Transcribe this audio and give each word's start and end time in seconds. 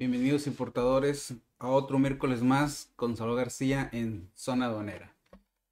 Bienvenidos 0.00 0.46
importadores 0.46 1.34
a 1.58 1.68
otro 1.68 1.98
miércoles 1.98 2.42
más 2.42 2.90
con 2.96 3.18
Salvador 3.18 3.42
García 3.42 3.90
en 3.92 4.30
Zona 4.34 4.64
Aduanera. 4.64 5.14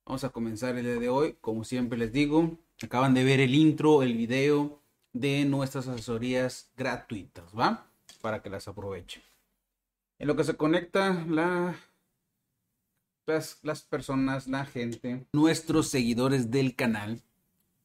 Vamos 0.04 0.23
a 0.23 0.29
comenzar 0.29 0.77
el 0.77 0.85
día 0.85 0.97
de 0.97 1.08
hoy, 1.08 1.39
como 1.41 1.65
siempre 1.65 1.97
les 1.97 2.12
digo, 2.12 2.58
acaban 2.83 3.14
de 3.14 3.25
ver 3.25 3.41
el 3.41 3.54
intro, 3.54 4.02
el 4.02 4.14
video 4.18 4.83
de 5.14 5.46
nuestras 5.46 5.88
asesorías 5.88 6.70
gratuitas, 6.76 7.58
¿va? 7.58 7.86
Para 8.20 8.43
que 8.43 8.50
las 8.50 8.68
aprovechen. 8.68 9.22
En 10.18 10.29
lo 10.29 10.36
que 10.36 10.45
se 10.45 10.58
conecta 10.58 11.24
la, 11.26 11.74
las, 13.24 13.82
personas, 13.88 14.46
la 14.46 14.66
gente, 14.66 15.26
nuestros 15.32 15.88
seguidores 15.88 16.50
del 16.50 16.76
canal, 16.76 17.22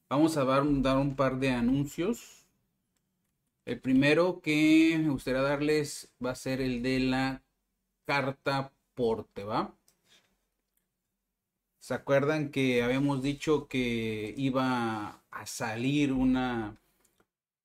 vamos 0.10 0.36
a 0.36 0.44
dar 0.44 0.64
un 0.64 1.16
par 1.16 1.40
de 1.40 1.52
anuncios 1.52 2.43
el 3.66 3.80
primero 3.80 4.42
que 4.42 4.98
me 5.02 5.10
gustaría 5.10 5.42
darles 5.42 6.12
va 6.24 6.32
a 6.32 6.36
ser 6.36 6.62
el 6.62 6.82
de 6.84 7.00
la 7.00 7.44
carta 8.06 8.74
porte, 8.94 9.44
¿va? 9.44 9.76
¿Se 11.80 11.94
acuerdan 11.94 12.50
que 12.50 12.82
habíamos 12.84 13.22
dicho 13.22 13.68
que 13.68 14.34
iba 14.38 15.22
a 15.32 15.46
salir 15.46 16.14
una 16.14 16.78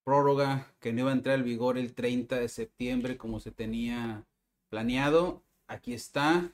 prórroga 0.05 0.73
que 0.81 0.93
no 0.93 1.01
iba 1.01 1.11
a 1.11 1.15
entrar 1.15 1.39
en 1.39 1.45
vigor 1.45 1.79
el 1.79 1.95
30 1.95 2.37
de 2.41 2.49
septiembre 2.49 3.17
como 3.17 3.41
se 3.41 3.53
tenía 3.53 4.25
planeado? 4.71 5.43
Aquí 5.69 5.95
está. 5.95 6.53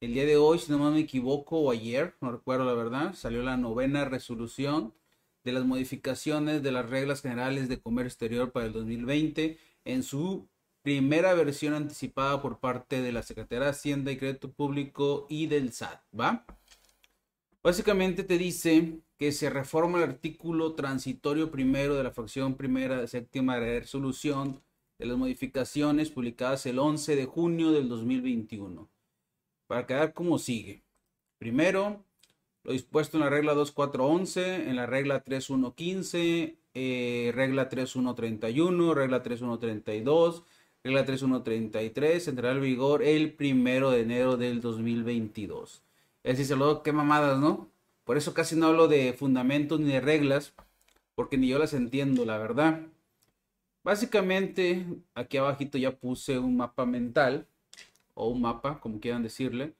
El 0.00 0.14
día 0.14 0.26
de 0.26 0.36
hoy, 0.36 0.58
si 0.58 0.72
no 0.72 0.90
me 0.90 0.98
equivoco, 0.98 1.60
o 1.60 1.70
ayer, 1.70 2.14
no 2.20 2.32
recuerdo 2.32 2.64
la 2.64 2.74
verdad, 2.74 3.14
salió 3.14 3.42
la 3.42 3.56
novena 3.56 4.04
resolución 4.04 4.92
de 5.44 5.52
las 5.52 5.64
modificaciones 5.64 6.62
de 6.62 6.72
las 6.72 6.88
reglas 6.88 7.20
generales 7.20 7.68
de 7.68 7.80
comercio 7.80 8.08
exterior 8.08 8.50
para 8.50 8.66
el 8.66 8.72
2020 8.72 9.58
en 9.84 10.02
su 10.02 10.48
primera 10.82 11.34
versión 11.34 11.74
anticipada 11.74 12.42
por 12.42 12.58
parte 12.58 13.00
de 13.00 13.12
la 13.12 13.22
Secretaría 13.22 13.64
de 13.64 13.70
Hacienda 13.70 14.12
y 14.12 14.16
Crédito 14.16 14.52
Público 14.52 15.26
y 15.28 15.46
del 15.46 15.72
SAT, 15.72 16.02
¿va? 16.18 16.44
Básicamente 17.62 18.24
te 18.24 18.36
dice 18.36 19.00
que 19.18 19.32
se 19.32 19.48
reforma 19.48 19.98
el 19.98 20.04
artículo 20.04 20.74
transitorio 20.74 21.50
primero 21.50 21.94
de 21.94 22.04
la 22.04 22.10
fracción 22.10 22.56
primera 22.56 23.00
de 23.00 23.08
séptima 23.08 23.58
resolución 23.58 24.62
de 24.98 25.06
las 25.06 25.16
modificaciones 25.16 26.10
publicadas 26.10 26.66
el 26.66 26.78
11 26.78 27.16
de 27.16 27.24
junio 27.24 27.72
del 27.72 27.88
2021. 27.88 28.90
Para 29.66 29.86
quedar 29.86 30.12
como 30.12 30.38
sigue. 30.38 30.84
Primero, 31.38 32.04
lo 32.64 32.72
dispuesto 32.72 33.18
en 33.18 33.22
la 33.24 33.30
regla 33.30 33.54
2411, 33.54 34.68
en 34.68 34.76
la 34.76 34.86
regla 34.86 35.22
3115, 35.22 36.56
eh, 36.74 37.32
regla 37.34 37.68
3131, 37.68 38.94
regla 38.94 39.22
3132, 39.22 40.44
regla 40.82 41.04
3133, 41.04 42.28
entrará 42.28 42.54
en 42.54 42.62
vigor 42.62 43.02
el 43.02 43.34
primero 43.34 43.90
de 43.90 44.00
enero 44.00 44.38
del 44.38 44.62
2022. 44.62 45.82
Es 46.22 46.38
decir, 46.38 46.56
lo 46.56 46.82
qué 46.82 46.92
mamadas, 46.92 47.38
¿no? 47.38 47.68
Por 48.04 48.16
eso 48.16 48.32
casi 48.32 48.56
no 48.56 48.66
hablo 48.66 48.88
de 48.88 49.12
fundamentos 49.12 49.78
ni 49.78 49.92
de 49.92 50.00
reglas, 50.00 50.54
porque 51.14 51.36
ni 51.36 51.48
yo 51.48 51.58
las 51.58 51.74
entiendo, 51.74 52.24
la 52.24 52.38
verdad. 52.38 52.80
Básicamente, 53.82 54.86
aquí 55.14 55.36
abajito 55.36 55.76
ya 55.76 55.92
puse 55.92 56.38
un 56.38 56.56
mapa 56.56 56.86
mental, 56.86 57.46
o 58.14 58.28
un 58.28 58.40
mapa, 58.40 58.80
como 58.80 59.00
quieran 59.00 59.22
decirle 59.22 59.74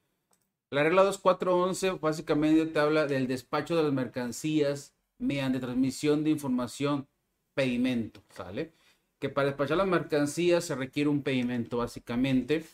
la 0.71 0.83
regla 0.83 1.03
2411 1.05 1.91
básicamente 2.01 2.67
te 2.67 2.79
habla 2.79 3.07
del 3.07 3.27
despacho 3.27 3.77
de 3.77 3.85
las 3.85 3.93
mercancías 3.93 4.95
mediante 5.19 5.61
transmisión 5.61 6.25
de 6.25 6.31
información, 6.31 7.07
pedimento, 7.55 8.21
¿sale? 8.31 8.73
Que 9.19 9.29
para 9.29 9.49
despachar 9.49 9.77
las 9.77 9.87
mercancías 9.87 10.65
se 10.65 10.75
requiere 10.75 11.09
un 11.09 11.23
pedimento 11.23 11.79
básicamente. 11.79 12.65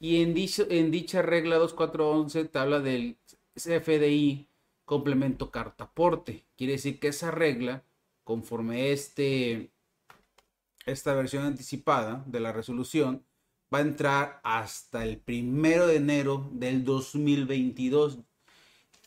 Y 0.00 0.22
en, 0.22 0.34
en 0.70 0.90
dicha 0.90 1.22
regla 1.22 1.56
2411 1.56 2.46
te 2.46 2.58
habla 2.58 2.80
del 2.80 3.16
CFDI 3.54 4.46
complemento 4.84 5.50
carta 5.50 5.84
aporte. 5.84 6.44
Quiere 6.56 6.74
decir 6.74 6.98
que 6.98 7.08
esa 7.08 7.30
regla, 7.30 7.84
conforme 8.24 8.92
este, 8.92 9.70
esta 10.86 11.14
versión 11.14 11.44
anticipada 11.44 12.22
de 12.26 12.40
la 12.40 12.52
resolución, 12.52 13.24
va 13.74 13.78
a 13.78 13.82
entrar 13.82 14.40
hasta 14.44 15.04
el 15.04 15.18
primero 15.18 15.88
de 15.88 15.96
enero 15.96 16.48
del 16.52 16.84
2022. 16.84 18.20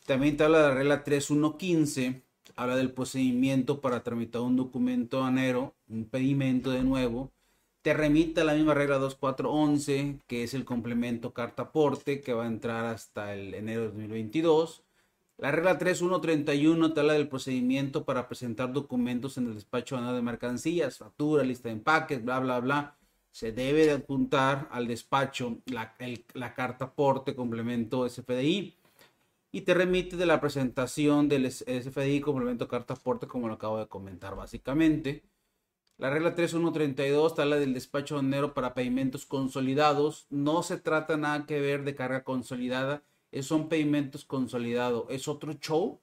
También 0.06 0.36
te 0.36 0.44
habla 0.44 0.58
de 0.60 0.68
la 0.68 0.74
regla 0.74 1.04
3115, 1.06 2.22
habla 2.58 2.76
del 2.76 2.92
procedimiento 2.92 3.80
para 3.80 4.04
tramitar 4.04 4.42
un 4.42 4.58
documento 4.58 5.24
anero, 5.24 5.74
un 5.88 6.04
pedimento 6.04 6.72
de 6.72 6.84
nuevo. 6.84 7.32
Te 7.82 7.94
remite 7.94 8.42
a 8.42 8.44
la 8.44 8.56
misma 8.56 8.74
regla 8.74 8.98
2411, 8.98 10.20
que 10.28 10.44
es 10.44 10.54
el 10.54 10.66
complemento 10.66 11.34
carta 11.34 11.64
aporte, 11.64 12.20
que 12.20 12.34
va 12.34 12.44
a 12.44 12.48
entrar 12.48 12.88
hasta 12.88 13.34
el 13.34 13.54
enero 13.54 13.84
de 13.84 13.88
2022. 13.88 14.84
La 15.38 15.52
regla 15.52 15.78
3131 15.78 16.94
te 16.94 17.00
habla 17.00 17.14
del 17.14 17.30
procedimiento 17.30 18.04
para 18.04 18.28
presentar 18.28 18.74
documentos 18.74 19.38
en 19.38 19.48
el 19.48 19.56
despacho 19.56 19.96
de 19.96 20.22
mercancías, 20.22 20.98
factura, 20.98 21.44
lista 21.44 21.70
de 21.70 21.76
empaques, 21.76 22.22
bla, 22.22 22.40
bla, 22.40 22.60
bla 22.60 22.97
se 23.38 23.52
debe 23.52 23.86
de 23.86 23.92
apuntar 23.92 24.68
al 24.72 24.88
despacho 24.88 25.60
la, 25.68 25.96
carta 26.56 26.86
aporte 26.86 27.36
complemento 27.36 28.10
SFDI 28.10 28.76
y 29.52 29.62
te 29.62 29.76
remite 29.76 30.18
de 30.18 30.26
la 30.26 30.42
presentación 30.42 31.30
del 31.30 31.52
SFDI 31.52 32.20
complemento 32.20 32.68
carta 32.68 32.96
aporte 32.96 33.28
como 33.28 33.48
lo 33.48 33.54
acabo 33.54 33.78
de 33.78 33.86
comentar 33.86 34.36
básicamente. 34.36 35.24
La 36.00 36.10
regla 36.10 36.34
3132 36.34 37.32
está 37.32 37.46
la 37.46 37.58
del 37.58 37.76
despacho 37.76 38.20
de 38.20 38.48
para 38.48 38.74
pedimentos 38.74 39.28
consolidados. 39.28 40.26
No 40.32 40.64
se 40.64 40.80
trata 40.80 41.16
nada 41.16 41.46
que 41.46 41.62
ver 41.62 41.84
de 41.84 41.94
carga 41.94 42.24
consolidada, 42.24 43.04
son 43.42 43.70
pedimentos 43.70 44.26
consolidados. 44.26 45.06
Es 45.10 45.28
otro 45.28 45.54
show 45.54 46.02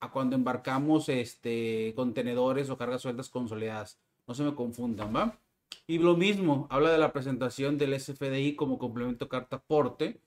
a 0.00 0.10
cuando 0.10 0.36
embarcamos 0.36 1.08
este, 1.08 1.94
contenedores 1.96 2.68
o 2.68 2.76
cargas 2.76 3.00
sueltas 3.00 3.30
consolidadas. 3.30 3.98
No 4.26 4.34
se 4.34 4.42
me 4.42 4.54
confundan, 4.54 5.16
¿va? 5.16 5.41
Y 5.86 5.98
lo 5.98 6.16
mismo, 6.16 6.66
habla 6.70 6.90
de 6.90 6.98
la 6.98 7.12
presentación 7.12 7.76
del 7.76 7.98
SFDI 7.98 8.54
como 8.54 8.78
complemento 8.78 9.28
carta 9.28 9.56
aporte. 9.56 10.20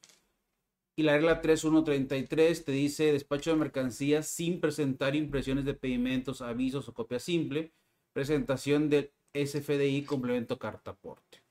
Y 0.97 1.03
la 1.03 1.13
regla 1.13 1.41
3133 1.41 2.66
te 2.66 2.71
dice 2.71 3.11
despacho 3.11 3.51
de 3.51 3.57
mercancías 3.57 4.27
sin 4.27 4.61
presentar 4.61 5.16
impresiones 5.16 5.66
de 5.66 5.73
pedimentos, 5.73 6.41
avisos 6.41 6.88
o 6.88 6.93
copia 6.93 7.19
simple. 7.19 7.71
Presentación 8.13 8.89
del 8.89 9.11
SFDI 9.33 10.03
complemento 10.03 10.57
carta 10.57 10.91
aporte. 10.91 11.43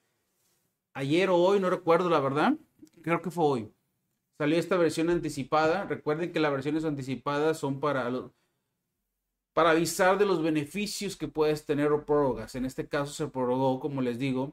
Ayer 0.94 1.28
o 1.28 1.36
hoy, 1.36 1.60
no 1.60 1.68
recuerdo 1.68 2.08
la 2.08 2.20
verdad, 2.20 2.56
creo 3.02 3.20
que 3.20 3.30
fue 3.30 3.44
hoy. 3.44 3.72
Salió 4.38 4.58
esta 4.58 4.76
versión 4.76 5.10
anticipada. 5.10 5.84
Recuerden 5.84 6.32
que 6.32 6.40
las 6.40 6.52
versiones 6.52 6.84
anticipadas 6.84 7.58
son 7.58 7.80
para 7.80 8.10
para 9.54 9.70
avisar 9.70 10.18
de 10.18 10.26
los 10.26 10.42
beneficios 10.42 11.16
que 11.16 11.28
puedes 11.28 11.64
tener 11.64 11.92
o 11.92 12.04
prórrogas. 12.04 12.54
En 12.56 12.66
este 12.66 12.88
caso 12.88 13.12
se 13.12 13.28
prorrogó, 13.28 13.80
como 13.80 14.02
les 14.02 14.18
digo, 14.18 14.52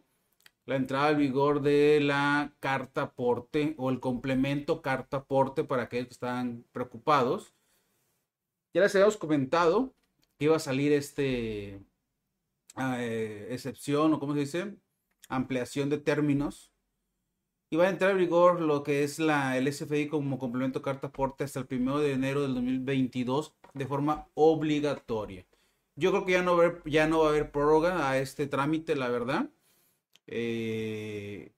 la 0.65 0.75
entrada 0.75 1.07
al 1.07 1.17
vigor 1.17 1.61
de 1.61 1.99
la 2.01 2.53
carta 2.59 3.03
aporte 3.03 3.75
o 3.77 3.89
el 3.89 3.99
complemento 3.99 4.81
carta 4.81 5.17
aporte 5.17 5.63
para 5.63 5.83
aquellos 5.83 6.07
que 6.07 6.13
estaban 6.13 6.65
preocupados. 6.71 7.53
Ya 8.73 8.81
les 8.81 8.95
habíamos 8.95 9.17
comentado 9.17 9.93
que 10.37 10.45
iba 10.45 10.55
a 10.55 10.59
salir 10.59 10.93
este 10.93 11.83
eh, 12.77 13.47
excepción 13.51 14.13
o 14.13 14.19
cómo 14.19 14.33
se 14.33 14.39
dice 14.41 14.77
ampliación 15.29 15.89
de 15.89 15.97
términos 15.97 16.71
y 17.69 17.77
va 17.77 17.85
a 17.85 17.89
entrar 17.89 18.11
en 18.11 18.17
vigor 18.17 18.61
lo 18.61 18.83
que 18.83 19.03
es 19.03 19.17
la 19.19 19.57
el 19.57 19.71
SFI 19.71 20.07
como 20.09 20.37
complemento 20.37 20.81
carta 20.81 21.07
aporte 21.07 21.43
hasta 21.43 21.59
el 21.59 21.67
1 21.69 21.99
de 21.99 22.13
enero 22.13 22.41
del 22.41 22.53
2022 22.53 23.55
de 23.73 23.85
forma 23.85 24.27
obligatoria. 24.33 25.45
Yo 25.95 26.11
creo 26.11 26.25
que 26.25 26.31
ya 26.31 26.41
no, 26.41 26.57
va 26.57 27.25
a 27.25 27.29
haber, 27.29 27.43
a 27.43 27.51
prórroga 27.51 28.09
a 28.09 28.17
este 28.17 28.47
trámite, 28.47 28.95
la 28.95 29.09
verdad. 29.09 29.49
Eh, 30.27 31.51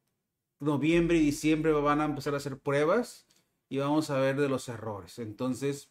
noviembre 0.60 1.18
y 1.18 1.22
diciembre 1.22 1.72
van 1.72 2.02
a 2.02 2.06
empezar 2.06 2.34
a 2.34 2.38
hacer 2.38 2.58
pruebas 2.58 3.28
y 3.70 3.78
vamos 3.78 4.10
a 4.10 4.18
ver 4.20 4.40
de 4.40 4.50
los 4.50 4.68
errores. 4.70 5.20
Entonces, 5.20 5.90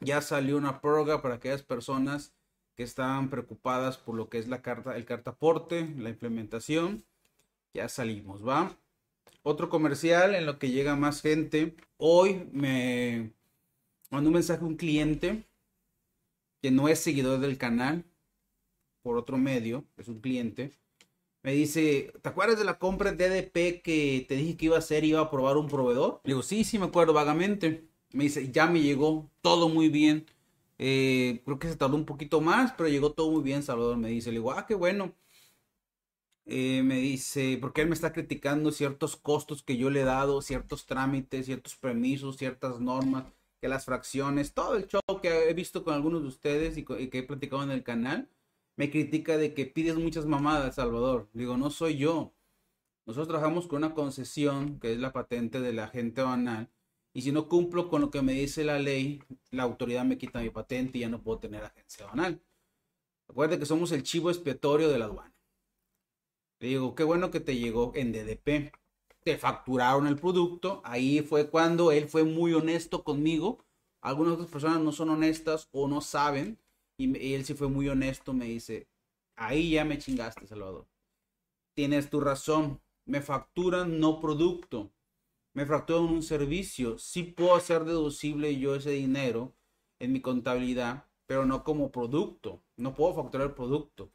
ya 0.00 0.20
salió 0.20 0.56
una 0.56 0.80
prórroga 0.80 1.22
para 1.22 1.36
aquellas 1.36 1.62
personas 1.62 2.32
que 2.74 2.82
estaban 2.82 3.30
preocupadas 3.30 3.98
por 3.98 4.14
lo 4.14 4.28
que 4.28 4.38
es 4.38 4.48
la 4.48 4.62
carta, 4.62 4.96
el 4.96 5.04
cartaporte, 5.04 5.92
la 5.98 6.10
implementación. 6.10 7.04
Ya 7.74 7.88
salimos, 7.88 8.46
¿va? 8.46 8.76
Otro 9.42 9.68
comercial 9.68 10.34
en 10.34 10.46
lo 10.46 10.58
que 10.58 10.70
llega 10.70 10.96
más 10.96 11.22
gente. 11.22 11.76
Hoy 11.96 12.48
me 12.52 13.32
mandó 14.10 14.28
un 14.30 14.34
mensaje 14.34 14.62
a 14.62 14.66
un 14.66 14.76
cliente 14.76 15.44
que 16.62 16.70
no 16.70 16.88
es 16.88 16.98
seguidor 17.00 17.40
del 17.40 17.58
canal 17.58 18.04
por 19.02 19.16
otro 19.16 19.38
medio, 19.38 19.84
es 19.96 20.08
un 20.08 20.20
cliente. 20.20 20.72
Me 21.42 21.52
dice, 21.52 22.12
¿te 22.22 22.28
acuerdas 22.28 22.58
de 22.58 22.64
la 22.64 22.78
compra 22.78 23.12
de 23.12 23.28
DDP 23.28 23.82
que 23.82 24.26
te 24.28 24.36
dije 24.36 24.56
que 24.56 24.66
iba 24.66 24.76
a 24.76 24.80
hacer? 24.80 25.04
Iba 25.04 25.20
a 25.22 25.30
probar 25.30 25.56
un 25.58 25.68
proveedor. 25.68 26.20
Le 26.24 26.30
digo, 26.34 26.42
sí, 26.42 26.64
sí, 26.64 26.78
me 26.78 26.86
acuerdo 26.86 27.14
vagamente. 27.14 27.88
Me 28.12 28.24
dice, 28.24 28.50
ya 28.52 28.66
me 28.68 28.82
llegó, 28.82 29.30
todo 29.42 29.68
muy 29.68 29.88
bien. 29.88 30.26
Eh, 30.78 31.42
creo 31.44 31.58
que 31.58 31.68
se 31.68 31.76
tardó 31.76 31.96
un 31.96 32.06
poquito 32.06 32.40
más, 32.42 32.72
pero 32.74 32.88
llegó 32.90 33.12
todo 33.12 33.30
muy 33.32 33.42
bien, 33.42 33.62
Salvador. 33.62 33.96
Me 33.98 34.08
dice, 34.10 34.30
le 34.30 34.38
digo, 34.38 34.52
ah, 34.52 34.66
qué 34.66 34.74
bueno. 34.74 35.14
eh, 36.46 36.82
me 36.82 36.96
dice, 36.96 37.58
porque 37.60 37.82
él 37.82 37.88
me 37.88 37.94
está 37.94 38.12
criticando 38.12 38.72
ciertos 38.72 39.16
costos 39.16 39.62
que 39.62 39.76
yo 39.76 39.90
le 39.90 40.00
he 40.02 40.04
dado, 40.04 40.42
ciertos 40.42 40.86
trámites, 40.86 41.46
ciertos 41.46 41.76
permisos, 41.76 42.36
ciertas 42.38 42.80
normas, 42.80 43.24
que 43.60 43.68
las 43.68 43.84
fracciones, 43.84 44.54
todo 44.54 44.76
el 44.76 44.86
show 44.86 45.00
que 45.22 45.50
he 45.50 45.54
visto 45.54 45.84
con 45.84 45.94
algunos 45.94 46.22
de 46.22 46.28
ustedes 46.28 46.76
y, 46.78 46.84
que 46.84 47.18
he 47.18 47.22
platicado 47.22 47.62
en 47.62 47.70
el 47.70 47.82
canal, 47.82 48.28
me 48.76 48.90
critica 48.90 49.36
de 49.36 49.54
que 49.54 49.66
pides 49.66 49.96
muchas 49.96 50.26
mamadas, 50.26 50.76
Salvador. 50.76 51.28
Digo, 51.34 51.56
no 51.56 51.70
soy 51.70 51.98
yo. 51.98 52.32
Nosotros 53.06 53.28
trabajamos 53.28 53.66
con 53.66 53.78
una 53.78 53.94
concesión, 53.94 54.78
que 54.80 54.92
es 54.92 54.98
la 54.98 55.12
patente 55.12 55.60
del 55.60 55.78
agente 55.80 56.22
banal, 56.22 56.70
y 57.12 57.22
si 57.22 57.32
no 57.32 57.48
cumplo 57.48 57.88
con 57.88 58.00
lo 58.00 58.10
que 58.10 58.22
me 58.22 58.32
dice 58.32 58.64
la 58.64 58.78
ley, 58.78 59.22
la 59.50 59.64
autoridad 59.64 60.04
me 60.04 60.16
quita 60.16 60.40
mi 60.40 60.50
patente 60.50 60.98
y 60.98 61.00
ya 61.02 61.08
no 61.08 61.22
puedo 61.22 61.40
tener 61.40 61.64
agencia 61.64 62.06
banal. 62.06 62.40
Recuerde 63.28 63.58
que 63.58 63.66
somos 63.66 63.92
el 63.92 64.02
chivo 64.02 64.30
expiatorio 64.30 64.88
de 64.88 64.98
la 64.98 65.06
aduana. 65.06 65.34
Le 66.60 66.68
digo, 66.68 66.94
qué 66.94 67.04
bueno 67.04 67.30
que 67.30 67.40
te 67.40 67.56
llegó 67.56 67.92
en 67.94 68.12
DDP. 68.12 68.72
Te 69.24 69.36
facturaron 69.36 70.06
el 70.06 70.16
producto. 70.16 70.80
Ahí 70.84 71.20
fue 71.20 71.50
cuando 71.50 71.92
él 71.92 72.08
fue 72.08 72.24
muy 72.24 72.54
honesto 72.54 73.04
conmigo. 73.04 73.64
Algunas 74.00 74.34
otras 74.34 74.50
personas 74.50 74.80
no 74.80 74.92
son 74.92 75.10
honestas 75.10 75.68
o 75.72 75.88
no 75.88 76.00
saben. 76.00 76.58
Y, 76.96 77.34
él 77.34 77.44
sí 77.44 77.54
fue 77.54 77.68
muy 77.68 77.88
honesto. 77.88 78.32
Me 78.32 78.46
dice, 78.46 78.88
ahí 79.36 79.72
ya 79.72 79.84
me 79.84 79.98
chingaste, 79.98 80.46
Salvador. 80.46 80.86
Tienes 81.74 82.10
tu 82.10 82.20
razón. 82.20 82.80
Me 83.04 83.20
facturan 83.20 84.00
no 84.00 84.20
producto. 84.20 84.90
Me 85.52 85.66
facturan 85.66 86.04
un 86.04 86.22
servicio. 86.22 86.98
Sí 86.98 87.22
puedo 87.22 87.54
hacer 87.54 87.84
deducible 87.84 88.58
yo 88.58 88.74
ese 88.74 88.90
dinero 88.90 89.54
en 89.98 90.12
mi 90.12 90.20
contabilidad, 90.20 91.06
pero 91.26 91.44
no 91.44 91.64
como 91.64 91.92
producto. 91.92 92.62
No 92.76 92.94
puedo 92.94 93.14
facturar 93.14 93.48
el 93.48 93.54
producto. 93.54 94.12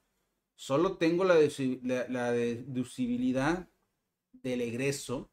Solo 0.55 0.97
tengo 0.97 1.25
la, 1.25 1.35
deducibilidad 1.35 3.69
del 4.49 4.61
egreso 4.61 5.29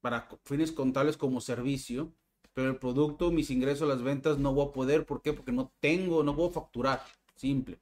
para 0.00 0.28
fines 0.44 0.72
contables 0.72 1.16
como 1.16 1.40
servicio, 1.40 2.12
pero 2.54 2.68
el 2.68 2.78
producto, 2.78 3.30
mis 3.30 3.50
ingresos, 3.50 3.88
las 3.88 4.02
ventas 4.02 4.38
no 4.38 4.52
voy 4.52 4.68
a 4.68 4.72
poder. 4.72 5.06
¿Por 5.06 5.22
qué? 5.22 5.32
Porque 5.32 5.52
no 5.52 5.72
tengo, 5.80 6.22
no 6.22 6.34
puedo 6.34 6.50
facturar. 6.50 7.02
Simple. 7.36 7.78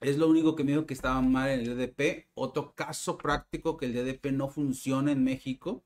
Es 0.00 0.18
lo 0.18 0.28
único 0.28 0.54
que 0.56 0.64
me 0.64 0.72
dijo 0.72 0.86
que 0.86 0.94
estaba 0.94 1.20
mal 1.20 1.50
en 1.50 1.60
el 1.60 1.76
DDP. 1.76 2.28
Otro 2.34 2.74
caso 2.74 3.16
práctico 3.18 3.76
que 3.76 3.86
el 3.86 3.94
DDP 3.94 4.32
no 4.32 4.48
funciona 4.48 5.12
en 5.12 5.22
México. 5.22 5.84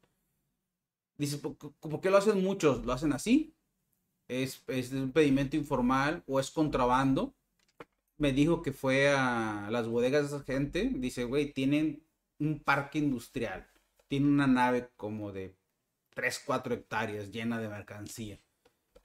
Dice, 1.17 1.39
¿por 1.39 2.01
qué 2.01 2.11
lo 2.11 2.17
hacen 2.17 2.43
muchos? 2.43 2.85
Lo 2.87 2.93
hacen 2.93 3.13
así. 3.13 3.55
Es, 4.29 4.63
es 4.69 4.93
un 4.93 5.13
pedimento 5.13 5.57
informal 5.57 6.23
o 6.27 6.41
es 6.41 6.51
contrabando 6.51 7.35
me 8.19 8.33
dijo 8.33 8.63
que 8.63 8.73
fue 8.73 9.09
a 9.09 9.69
las 9.71 9.89
bodegas 9.89 10.31
de 10.31 10.37
esa 10.37 10.45
gente. 10.45 10.91
Dice, 10.95 11.25
güey, 11.25 11.53
tienen 11.53 12.03
un 12.39 12.61
parque 12.61 12.99
industrial. 12.99 13.67
Tienen 14.09 14.31
una 14.31 14.47
nave 14.47 14.91
como 14.97 15.33
de 15.33 15.55
3, 16.15 16.43
4 16.47 16.75
hectáreas 16.75 17.31
llena 17.31 17.61
de 17.61 17.69
mercancía. 17.69 18.39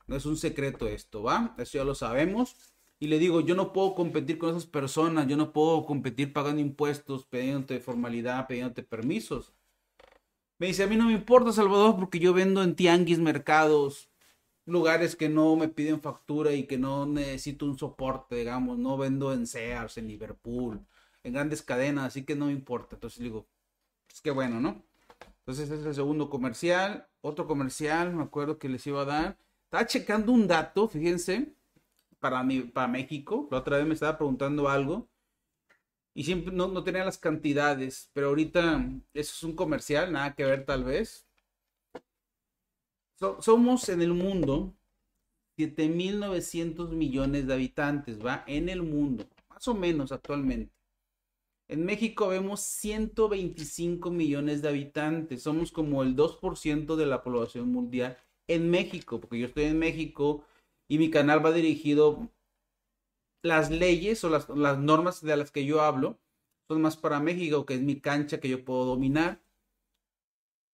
No 0.07 0.15
es 0.15 0.25
un 0.25 0.37
secreto 0.37 0.87
esto, 0.87 1.23
¿va? 1.23 1.55
Eso 1.57 1.77
ya 1.77 1.83
lo 1.83 1.95
sabemos. 1.95 2.55
Y 2.99 3.07
le 3.07 3.19
digo, 3.19 3.41
yo 3.41 3.55
no 3.55 3.73
puedo 3.73 3.95
competir 3.95 4.37
con 4.37 4.51
esas 4.51 4.65
personas. 4.65 5.27
Yo 5.27 5.37
no 5.37 5.51
puedo 5.51 5.85
competir 5.85 6.33
pagando 6.33 6.61
impuestos, 6.61 7.25
pidiéndote 7.25 7.79
formalidad, 7.79 8.47
pidiéndote 8.47 8.83
permisos. 8.83 9.53
Me 10.59 10.67
dice, 10.67 10.83
a 10.83 10.87
mí 10.87 10.95
no 10.95 11.07
me 11.07 11.13
importa, 11.13 11.51
Salvador, 11.51 11.95
porque 11.97 12.19
yo 12.19 12.33
vendo 12.33 12.63
en 12.63 12.75
tianguis, 12.75 13.19
mercados, 13.19 14.09
lugares 14.65 15.15
que 15.15 15.27
no 15.27 15.55
me 15.55 15.67
piden 15.67 15.99
factura 15.99 16.53
y 16.53 16.65
que 16.65 16.77
no 16.77 17.05
necesito 17.05 17.65
un 17.65 17.77
soporte, 17.77 18.37
digamos, 18.37 18.77
no 18.77 18.97
vendo 18.97 19.33
en 19.33 19.47
Sears, 19.47 19.97
en 19.97 20.07
Liverpool, 20.07 20.85
en 21.23 21.33
grandes 21.33 21.61
cadenas, 21.61 22.05
así 22.05 22.23
que 22.25 22.35
no 22.35 22.47
me 22.47 22.51
importa. 22.51 22.95
Entonces 22.95 23.19
digo, 23.19 23.47
es 24.11 24.21
que 24.21 24.31
bueno, 24.31 24.59
¿no? 24.59 24.83
Entonces 25.39 25.69
ese 25.69 25.81
es 25.81 25.85
el 25.85 25.95
segundo 25.95 26.29
comercial. 26.29 27.07
Otro 27.21 27.47
comercial, 27.47 28.13
me 28.13 28.23
acuerdo 28.23 28.59
que 28.59 28.69
les 28.69 28.85
iba 28.87 29.01
a 29.01 29.05
dar. 29.05 29.37
Estaba 29.65 29.85
checando 29.87 30.31
un 30.31 30.47
dato, 30.47 30.87
fíjense, 30.87 31.53
para, 32.19 32.43
mi, 32.43 32.61
para 32.61 32.87
México. 32.87 33.47
La 33.51 33.59
otra 33.59 33.77
vez 33.77 33.87
me 33.87 33.93
estaba 33.93 34.17
preguntando 34.17 34.69
algo. 34.69 35.09
Y 36.13 36.25
siempre 36.25 36.53
no, 36.53 36.67
no 36.67 36.83
tenía 36.83 37.03
las 37.05 37.17
cantidades. 37.17 38.09
Pero 38.13 38.27
ahorita 38.27 38.85
eso 39.13 39.33
es 39.35 39.43
un 39.43 39.55
comercial, 39.55 40.11
nada 40.11 40.35
que 40.35 40.45
ver 40.45 40.65
tal 40.65 40.83
vez 40.83 41.25
somos 43.39 43.89
en 43.89 44.01
el 44.01 44.13
mundo 44.13 44.73
7.900 45.57 46.89
millones 46.89 47.47
de 47.47 47.53
habitantes, 47.53 48.23
¿va? 48.23 48.43
En 48.47 48.69
el 48.69 48.81
mundo, 48.81 49.25
más 49.49 49.67
o 49.67 49.73
menos 49.73 50.11
actualmente. 50.11 50.73
En 51.73 51.85
México 51.85 52.27
vemos 52.27 52.59
125 52.59 54.11
millones 54.11 54.61
de 54.61 54.69
habitantes, 54.69 55.41
somos 55.41 55.71
como 55.71 56.03
el 56.03 56.15
2% 56.15 56.95
de 56.95 57.07
la 57.07 57.23
población 57.23 57.71
mundial 57.71 58.15
en 58.47 58.69
México, 58.69 59.19
porque 59.19 59.39
yo 59.39 59.47
estoy 59.47 59.63
en 59.63 59.79
México 59.79 60.43
y 60.87 60.99
mi 60.99 61.09
canal 61.09 61.43
va 61.43 61.51
dirigido, 61.51 62.29
las 63.41 63.71
leyes 63.71 64.23
o 64.23 64.29
las, 64.29 64.47
normas 64.77 65.23
de 65.23 65.35
las 65.35 65.49
que 65.49 65.65
yo 65.65 65.81
hablo 65.81 66.19
son 66.67 66.79
más 66.79 66.95
para 66.95 67.19
México, 67.19 67.65
que 67.65 67.73
es 67.73 67.81
mi 67.81 67.99
cancha 67.99 68.39
que 68.39 68.49
yo 68.49 68.63
puedo 68.63 68.85
dominar 68.85 69.41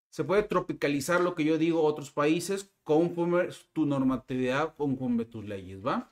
se 0.09 0.25
puede 0.25 0.43
tropicalizar 0.43 1.21
lo 1.21 1.33
que 1.33 1.45
yo 1.45 1.57
digo 1.57 1.79
a 1.79 1.83
otros 1.83 2.11
países 2.11 2.73
conforme 2.83 3.47
tu 3.71 3.85
normatividad, 3.85 4.75
conforme 4.75 5.23
tus 5.23 5.45
leyes, 5.45 5.85
¿va? 5.85 6.11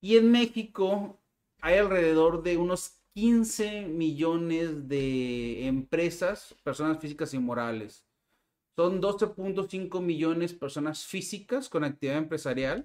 Y 0.00 0.16
en 0.16 0.32
México 0.32 1.20
hay 1.60 1.78
alrededor 1.78 2.42
de 2.42 2.56
unos 2.56 3.03
15 3.14 3.86
millones 3.86 4.88
de 4.88 5.66
empresas, 5.66 6.54
personas 6.64 6.98
físicas 6.98 7.32
y 7.34 7.38
morales. 7.38 8.04
Son 8.76 9.00
12.5 9.00 10.00
millones 10.00 10.52
personas 10.52 11.06
físicas 11.06 11.68
con 11.68 11.84
actividad 11.84 12.18
empresarial. 12.18 12.82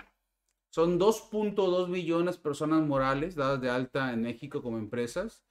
Son 0.72 1.00
2.2 1.00 1.88
millones 1.88 2.38
personas 2.38 2.86
morales 2.86 3.36
dadas 3.36 3.60
de 3.60 3.72
alta 3.72 4.14
en 4.14 4.22
México 4.22 4.62
como 4.62 4.78
empresas. 4.78 5.44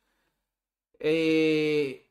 Eh, 1.00 2.08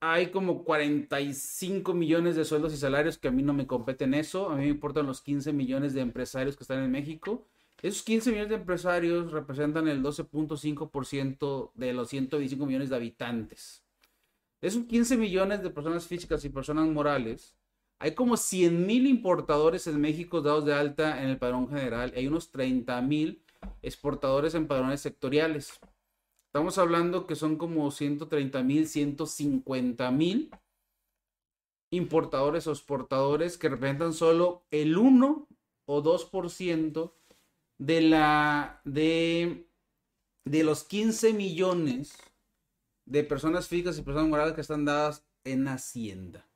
hay 0.00 0.30
como 0.30 0.64
45 0.64 1.94
millones 1.94 2.36
de 2.36 2.44
sueldos 2.44 2.74
y 2.74 2.76
salarios 2.76 3.18
que 3.18 3.28
a 3.28 3.30
mí 3.30 3.42
no 3.42 3.54
me 3.54 3.66
competen 3.66 4.12
eso. 4.12 4.50
A 4.50 4.56
mí 4.56 4.64
me 4.64 4.70
importan 4.70 5.06
los 5.06 5.22
15 5.22 5.54
millones 5.54 5.94
de 5.94 6.02
empresarios 6.02 6.56
que 6.56 6.64
están 6.64 6.82
en 6.82 6.90
México. 6.90 7.46
Esos 7.82 8.02
15 8.02 8.30
millones 8.30 8.50
de 8.50 8.56
empresarios 8.56 9.32
representan 9.32 9.88
el 9.88 10.02
12.5% 10.02 11.72
de 11.74 11.92
los 11.94 12.08
125 12.10 12.66
millones 12.66 12.90
de 12.90 12.96
habitantes. 12.96 13.84
De 14.60 14.68
esos 14.68 14.84
15 14.84 15.16
millones 15.16 15.62
de 15.62 15.70
personas 15.70 16.06
físicas 16.06 16.44
y 16.44 16.50
personas 16.50 16.86
morales, 16.88 17.56
hay 17.98 18.14
como 18.14 18.36
100 18.36 18.86
mil 18.86 19.06
importadores 19.06 19.86
en 19.86 20.00
México 20.00 20.42
dados 20.42 20.66
de 20.66 20.74
alta 20.74 21.22
en 21.22 21.30
el 21.30 21.38
padrón 21.38 21.68
general. 21.68 22.12
Hay 22.14 22.26
unos 22.26 22.50
30 22.50 23.00
mil 23.00 23.42
exportadores 23.80 24.54
en 24.54 24.66
padrones 24.66 25.00
sectoriales. 25.00 25.80
Estamos 26.46 26.76
hablando 26.78 27.26
que 27.26 27.36
son 27.36 27.56
como 27.56 27.90
130 27.90 28.62
mil, 28.62 28.88
150 28.88 30.10
mil 30.10 30.50
importadores 31.90 32.66
o 32.66 32.72
exportadores 32.72 33.56
que 33.56 33.68
representan 33.68 34.12
solo 34.12 34.64
el 34.70 34.98
1 34.98 35.48
o 35.86 36.02
2% 36.02 37.12
de 37.80 38.02
la 38.02 38.82
de, 38.84 39.66
de 40.44 40.64
los 40.64 40.84
15 40.84 41.32
millones 41.32 42.12
de 43.06 43.24
personas 43.24 43.68
fijas 43.68 43.98
y 43.98 44.02
personas 44.02 44.28
morales 44.28 44.52
que 44.52 44.60
están 44.60 44.84
dadas 44.84 45.24
en 45.44 45.66
Hacienda. 45.66 46.46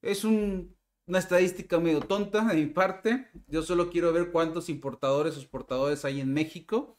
Es 0.00 0.24
una 0.24 1.18
estadística 1.18 1.78
medio 1.78 2.00
tonta 2.00 2.42
de 2.46 2.56
mi 2.56 2.66
parte. 2.66 3.28
Yo 3.48 3.62
solo 3.62 3.90
quiero 3.90 4.14
ver 4.14 4.32
cuántos 4.32 4.70
importadores 4.70 5.36
o 5.36 5.40
exportadores 5.40 6.06
hay 6.06 6.20
en 6.20 6.32
México 6.32 6.98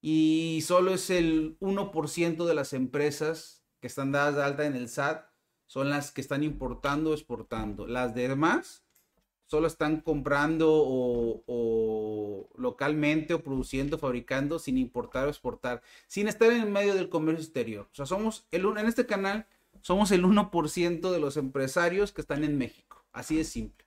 y 0.00 0.64
solo 0.66 0.92
es 0.92 1.10
el 1.10 1.56
1% 1.60 2.44
de 2.44 2.54
las 2.54 2.72
empresas 2.72 3.64
que 3.80 3.86
están 3.86 4.10
dadas 4.10 4.34
de 4.34 4.42
alta 4.42 4.66
en 4.66 4.74
el 4.74 4.88
SAT 4.88 5.24
son 5.68 5.90
las 5.90 6.10
que 6.10 6.22
están 6.22 6.42
importando 6.42 7.10
o 7.10 7.14
exportando. 7.14 7.86
Las 7.86 8.16
demás 8.16 8.87
solo 9.48 9.66
están 9.66 10.02
comprando 10.02 10.68
o, 10.70 12.48
localmente 12.56 13.34
o 13.34 13.42
produciendo, 13.42 13.98
fabricando 13.98 14.58
sin 14.58 14.78
importar 14.78 15.26
o 15.26 15.30
exportar, 15.30 15.82
sin 16.06 16.28
estar 16.28 16.52
en 16.52 16.70
medio 16.70 16.94
del 16.94 17.08
comercio 17.08 17.42
exterior. 17.42 17.88
O 17.90 17.94
sea, 17.94 18.06
somos 18.06 18.46
el, 18.52 18.64
en 18.66 18.86
este 18.86 19.06
canal 19.06 19.46
somos 19.80 20.10
el 20.10 20.24
1% 20.24 21.10
de 21.10 21.20
los 21.20 21.36
empresarios 21.36 22.12
que 22.12 22.20
están 22.20 22.44
en 22.44 22.58
México. 22.58 23.04
Así 23.12 23.36
de 23.36 23.44
simple. 23.44 23.86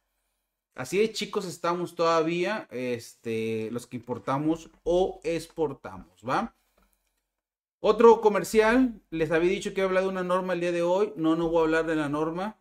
Así 0.73 0.97
de 0.97 1.11
chicos 1.11 1.45
estamos 1.45 1.95
todavía, 1.95 2.67
este, 2.71 3.69
los 3.71 3.87
que 3.87 3.97
importamos 3.97 4.71
o 4.83 5.19
exportamos, 5.23 6.21
¿va? 6.27 6.55
Otro 7.81 8.21
comercial, 8.21 9.01
les 9.09 9.31
había 9.31 9.51
dicho 9.51 9.73
que 9.73 9.81
he 9.81 9.83
hablado 9.83 10.07
de 10.07 10.13
una 10.13 10.23
norma 10.23 10.53
el 10.53 10.61
día 10.61 10.71
de 10.71 10.81
hoy, 10.81 11.13
no, 11.17 11.35
no 11.35 11.49
voy 11.49 11.59
a 11.59 11.63
hablar 11.63 11.85
de 11.85 11.95
la 11.95 12.09
norma. 12.09 12.60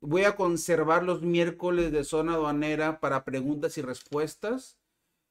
Voy 0.00 0.24
a 0.24 0.36
conservar 0.36 1.02
los 1.02 1.22
miércoles 1.22 1.92
de 1.92 2.04
zona 2.04 2.34
aduanera 2.34 3.00
para 3.00 3.24
preguntas 3.24 3.76
y 3.78 3.82
respuestas. 3.82 4.78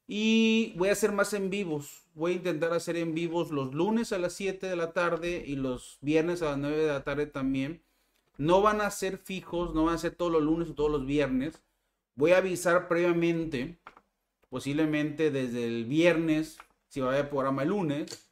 Y 0.08 0.74
voy 0.78 0.90
a 0.90 0.94
hacer 0.94 1.12
más 1.12 1.34
en 1.34 1.50
vivos. 1.50 2.08
Voy 2.14 2.34
a 2.34 2.36
intentar 2.36 2.74
hacer 2.74 2.98
en 2.98 3.14
vivos 3.14 3.52
los 3.52 3.74
lunes 3.74 4.12
a 4.12 4.20
las 4.20 4.34
7 4.34 4.68
de 4.68 4.76
la 4.76 4.94
tarde 4.94 5.44
y 5.46 5.56
los 5.56 5.98
viernes 6.02 6.42
a 6.42 6.46
las 6.46 6.58
9 6.58 6.78
de 6.78 6.88
la 6.88 7.04
tarde 7.04 7.26
también. 7.28 7.84
No 8.38 8.62
van 8.62 8.82
a 8.82 8.90
ser 8.92 9.18
fijos, 9.18 9.76
no 9.76 9.86
van 9.86 9.96
a 9.96 10.00
ser 10.00 10.16
todos 10.16 10.32
los 10.32 10.44
lunes 10.44 10.70
o 10.70 10.74
todos 10.74 10.92
los 10.92 11.06
viernes. 11.06 11.62
Voy 12.16 12.32
a 12.32 12.38
avisar 12.38 12.88
previamente, 12.88 13.80
posiblemente 14.50 15.32
desde 15.32 15.66
el 15.66 15.86
viernes, 15.86 16.58
si 16.88 17.02
va 17.02 17.12
a 17.12 17.14
haber 17.14 17.30
programa 17.30 17.64
el 17.64 17.70
lunes. 17.70 18.29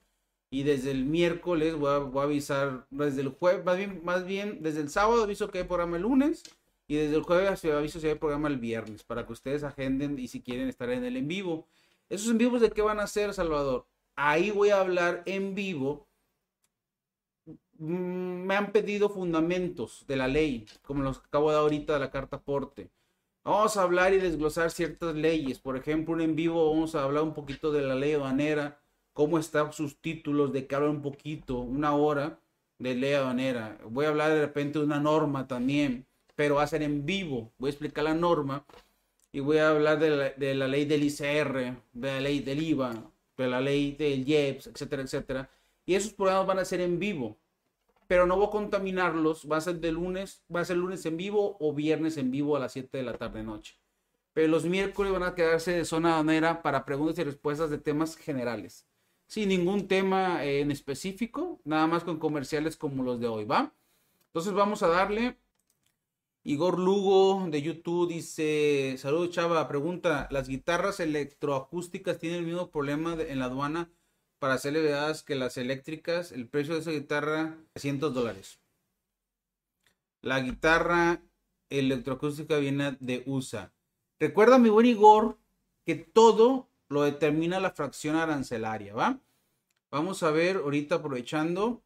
Y 0.50 0.63
desde 0.63 0.92
el 0.92 1.06
miércoles 1.06 1.75
voy 1.75 1.89
a, 1.89 2.24
avisar, 2.24 2.88
desde 2.89 3.22
el 3.22 3.30
jueves, 3.30 3.66
más 3.66 3.77
bien, 3.77 4.01
más 4.04 4.25
bien, 4.25 4.63
desde 4.63 4.82
el 4.82 4.89
sábado 4.89 5.24
aviso 5.24 5.50
que 5.50 5.60
hay 5.60 5.63
programa 5.66 5.98
el 5.98 6.04
lunes. 6.04 6.44
Y 6.88 6.96
desde 6.96 7.16
el 7.16 7.24
jueves 7.24 7.66
aviso 7.66 8.00
si 8.00 8.08
hay 8.08 8.16
programa 8.16 8.48
el 8.48 8.58
viernes, 8.58 9.04
para 9.04 9.25
que 9.25 9.34
ustedes 9.34 9.63
agenden 9.63 10.18
y 10.20 10.30
si 10.30 10.42
quieren 10.42 10.70
estar 10.70 10.89
en 10.89 11.04
el 11.04 11.18
en 11.18 11.27
vivo. 11.27 11.68
¿Esos 12.10 12.32
en 12.32 12.38
vivos 12.38 12.62
de 12.62 12.72
qué 12.72 12.82
van 12.82 13.00
a 13.01 13.08
ser, 13.08 13.34
Salvador? 13.34 13.86
Ahí 14.16 14.51
voy 14.51 14.70
a 14.70 14.80
hablar 14.80 15.24
en 15.25 15.54
vivo. 15.54 16.08
Mm, 17.80 18.46
me 18.46 18.56
han 18.56 18.72
pedido 18.72 19.10
fundamentos 19.10 20.06
de 20.08 20.16
la 20.16 20.27
ley, 20.27 20.66
como 20.82 21.04
los 21.04 21.20
que 21.20 21.27
acabo 21.27 21.50
de 21.50 21.56
dar 21.56 21.63
ahorita 21.63 21.94
de 21.94 22.00
la 22.00 22.12
carta 22.12 22.38
aporte. 22.38 22.89
Vamos 23.44 23.77
a 23.77 23.84
hablar 23.84 24.13
y 24.13 24.20
desglosar 24.20 24.72
ciertas 24.72 25.16
leyes. 25.16 25.60
Por 25.60 25.77
ejemplo, 25.77 26.20
en 26.22 26.36
vivo 26.36 26.70
vamos 26.72 26.96
a 26.96 27.04
hablar 27.04 27.24
un 27.24 27.34
poquito 27.34 27.72
de 27.72 27.82
la 27.82 27.96
ley 27.96 28.13
aduanera, 28.13 28.80
cómo 29.17 29.39
están 29.39 29.74
sus 29.74 30.00
títulos, 30.00 30.53
de 30.53 30.67
que 30.67 30.75
hablar 30.75 30.91
un 30.91 31.01
poquito, 31.01 31.57
una 31.59 31.93
hora 31.95 32.39
de 32.77 32.95
ley 32.95 33.13
aduanera. 33.13 33.77
Voy 33.89 34.05
a 34.05 34.09
hablar 34.09 34.31
de 34.31 34.41
repente 34.41 34.79
de 34.79 34.86
una 34.86 35.00
norma 35.00 35.47
también 35.47 36.07
pero 36.38 36.55
va 36.55 36.63
a 36.63 36.67
ser 36.67 36.83
en 36.83 37.03
vivo. 37.03 37.51
Voy 37.57 37.69
a 37.69 37.71
explicar 37.71 38.03
la 38.03 38.13
norma 38.13 38.63
y 39.31 39.39
voy 39.39 39.57
a 39.57 39.71
hablar 39.71 39.97
de 39.97 40.53
la, 40.55 40.67
ley 40.67 40.86
del 40.86 41.03
ICR, 41.03 41.81
de 41.93 42.12
la 42.12 42.21
ley 42.21 42.41
del 42.41 42.62
IVA, 42.62 43.12
de 43.36 43.47
la 43.47 43.59
ley 43.59 43.93
del 43.93 44.25
IEPS, 44.25 44.67
etcétera, 44.67 45.01
etcétera. 45.01 45.50
Y 45.83 45.95
esos 45.95 46.13
programas 46.13 46.45
van 46.45 46.59
a 46.59 46.65
ser 46.65 46.79
en 46.81 47.00
vivo, 47.00 47.38
pero 48.05 48.27
no 48.27 48.38
voy 48.38 48.45
a 48.45 48.51
contaminarlos. 48.51 49.47
Va 49.51 49.57
a 49.57 49.62
ser 49.62 49.79
de 49.79 49.91
lunes, 49.91 50.43
va 50.55 50.59
a 50.59 50.65
ser 50.65 50.77
lunes 50.77 51.03
en 51.07 51.17
vivo 51.17 51.57
o 51.59 51.74
viernes 51.74 52.17
en 52.17 52.29
vivo 52.29 52.55
a 52.55 52.59
las 52.59 52.74
7 52.74 52.95
de 52.95 53.03
la 53.03 53.17
tarde 53.17 53.41
noche. 53.41 53.75
Pero 54.33 54.47
los 54.50 54.65
miércoles 54.65 55.12
van 55.12 55.24
a 55.24 55.33
quedarse 55.33 55.71
de 55.71 55.86
zona 55.86 56.17
manera 56.17 56.62
para 56.62 56.86
preguntas 56.86 57.17
y 57.17 57.24
respuestas 57.24 57.71
de 57.71 57.79
temas 57.79 58.15
generales. 58.15 58.86
Sin 59.27 59.50
ningún 59.50 59.88
tema 59.88 60.43
en 60.46 60.72
específico, 60.72 61.60
nada 61.65 61.86
más 61.86 62.03
con 62.03 62.17
comerciales 62.17 62.77
como 62.77 63.03
los 63.03 63.19
de 63.19 63.27
hoy, 63.27 63.46
¿va? 63.46 63.74
Entonces 64.27 64.53
vamos 64.53 64.84
a 64.84 64.88
darle 64.88 65.38
Igor 66.48 66.79
Lugo 66.79 67.46
de 67.50 67.62
YouTube 67.62 68.07
dice, 68.07 68.96
saludos 68.98 69.31
Chava, 69.31 69.67
pregunta, 69.67 70.29
¿las 70.31 70.48
guitarras 70.48 71.01
electroacústicas 71.01 72.19
tienen 72.19 72.39
el 72.39 72.46
mismo 72.46 72.72
problema 72.72 73.17
en 73.19 73.39
la 73.39 73.46
aduana 73.48 73.91
para 74.39 74.53
hacer 74.53 74.72
levedadas 74.72 75.24
que 75.24 75.36
las 75.36 75.57
eléctricas? 75.57 76.31
El 76.31 76.48
precio 76.48 76.75
de 76.75 76.79
esa 76.79 76.91
guitarra, 76.91 77.57
300 77.74 78.13
dólares. 78.13 78.62
La 80.22 80.39
guitarra 80.39 81.22
electroacústica 81.69 82.55
viene 82.60 82.96
de 83.01 83.24
USA. 83.25 83.74
Recuerda, 84.17 84.57
mi 84.57 84.69
buen 84.69 84.86
Igor, 84.86 85.38
que 85.86 85.96
todo 85.96 86.69
lo 86.89 87.03
determina 87.03 87.60
la 87.60 87.72
fracción 87.72 88.15
arancelaria, 88.15 88.94
¿va? 88.94 89.20
Vamos 89.91 90.24
a 90.24 90.32
ver 90.32 90.58
ahorita 90.58 90.96
aprovechando 90.96 91.82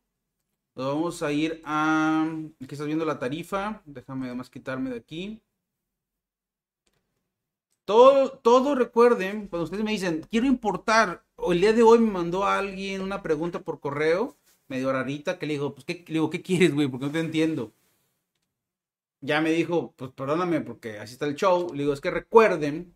vamos 0.75 1.21
a 1.23 1.31
ir 1.31 1.61
a... 1.65 2.25
Aquí 2.61 2.73
estás 2.75 2.87
viendo 2.87 3.05
la 3.05 3.19
tarifa. 3.19 3.81
Déjame 3.85 4.27
además 4.27 4.49
quitarme 4.49 4.89
de 4.89 4.97
aquí. 4.97 5.41
Todo, 7.85 8.31
todo 8.31 8.75
recuerden, 8.75 9.47
cuando 9.47 9.65
ustedes 9.65 9.83
me 9.83 9.91
dicen, 9.91 10.25
quiero 10.29 10.47
importar, 10.47 11.25
o 11.35 11.51
el 11.51 11.59
día 11.61 11.73
de 11.73 11.83
hoy 11.83 11.99
me 11.99 12.11
mandó 12.11 12.45
a 12.45 12.57
alguien 12.57 13.01
una 13.01 13.21
pregunta 13.21 13.61
por 13.63 13.79
correo, 13.79 14.37
medio 14.67 14.91
rarita, 14.93 15.37
que 15.39 15.45
le 15.47 15.53
dijo, 15.53 15.73
pues, 15.73 15.85
¿qué, 15.85 16.05
le 16.07 16.13
digo, 16.13 16.29
¿qué 16.29 16.41
quieres, 16.41 16.73
güey? 16.73 16.87
Porque 16.87 17.07
no 17.07 17.11
te 17.11 17.19
entiendo. 17.19 17.73
Ya 19.19 19.41
me 19.41 19.51
dijo, 19.51 19.93
pues 19.97 20.11
perdóname, 20.11 20.61
porque 20.61 20.99
así 20.99 21.13
está 21.13 21.25
el 21.25 21.35
show. 21.35 21.71
Le 21.73 21.83
digo, 21.83 21.93
es 21.93 22.01
que 22.01 22.11
recuerden 22.11 22.95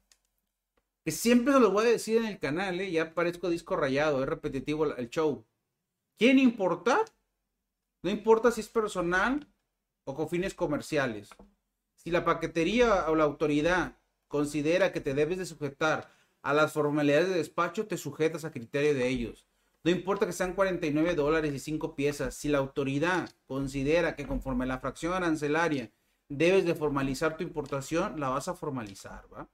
que 1.06 1.12
siempre 1.12 1.54
se 1.54 1.60
lo 1.60 1.70
voy 1.70 1.86
a 1.86 1.90
decir 1.92 2.18
en 2.18 2.26
el 2.26 2.40
canal, 2.40 2.82
¿eh? 2.82 2.92
ya 2.92 3.14
parezco 3.14 3.48
disco 3.52 3.76
rayado, 3.76 4.24
es 4.24 4.28
repetitivo 4.28 4.86
el 4.96 5.10
show. 5.12 5.46
¿Quieren 6.18 6.40
importar? 6.40 7.06
No 8.02 8.10
importa 8.10 8.50
si 8.50 8.62
es 8.62 8.70
personal 8.70 9.48
o 10.04 10.16
con 10.16 10.30
fines 10.30 10.56
comerciales. 10.56 11.30
Si 11.96 12.10
la 12.10 12.26
paquetería 12.26 13.08
o 13.08 13.16
la 13.16 13.24
autoridad 13.24 14.00
considera 14.28 14.92
que 14.92 15.00
te 15.00 15.14
debes 15.14 15.38
de 15.38 15.46
sujetar 15.46 16.12
a 16.42 16.56
las 16.56 16.74
formalidades 16.74 17.30
de 17.30 17.36
despacho, 17.36 17.86
te 17.86 17.98
sujetas 17.98 18.44
a 18.44 18.52
criterio 18.52 18.96
de 18.96 19.08
ellos. 19.08 19.46
No 19.84 19.92
importa 19.92 20.26
que 20.26 20.34
sean 20.34 20.54
49 20.54 21.14
dólares 21.14 21.54
y 21.54 21.60
5 21.60 21.96
piezas. 21.96 22.34
Si 22.34 22.50
la 22.50 22.58
autoridad 22.58 23.30
considera 23.46 24.16
que 24.16 24.26
conforme 24.26 24.64
a 24.64 24.68
la 24.68 24.80
fracción 24.80 25.14
arancelaria 25.14 25.92
debes 26.30 26.66
de 26.66 26.74
formalizar 26.74 27.38
tu 27.38 27.44
importación, 27.44 28.20
la 28.20 28.30
vas 28.30 28.48
a 28.48 28.56
formalizar, 28.56 29.32
¿va? 29.32 29.48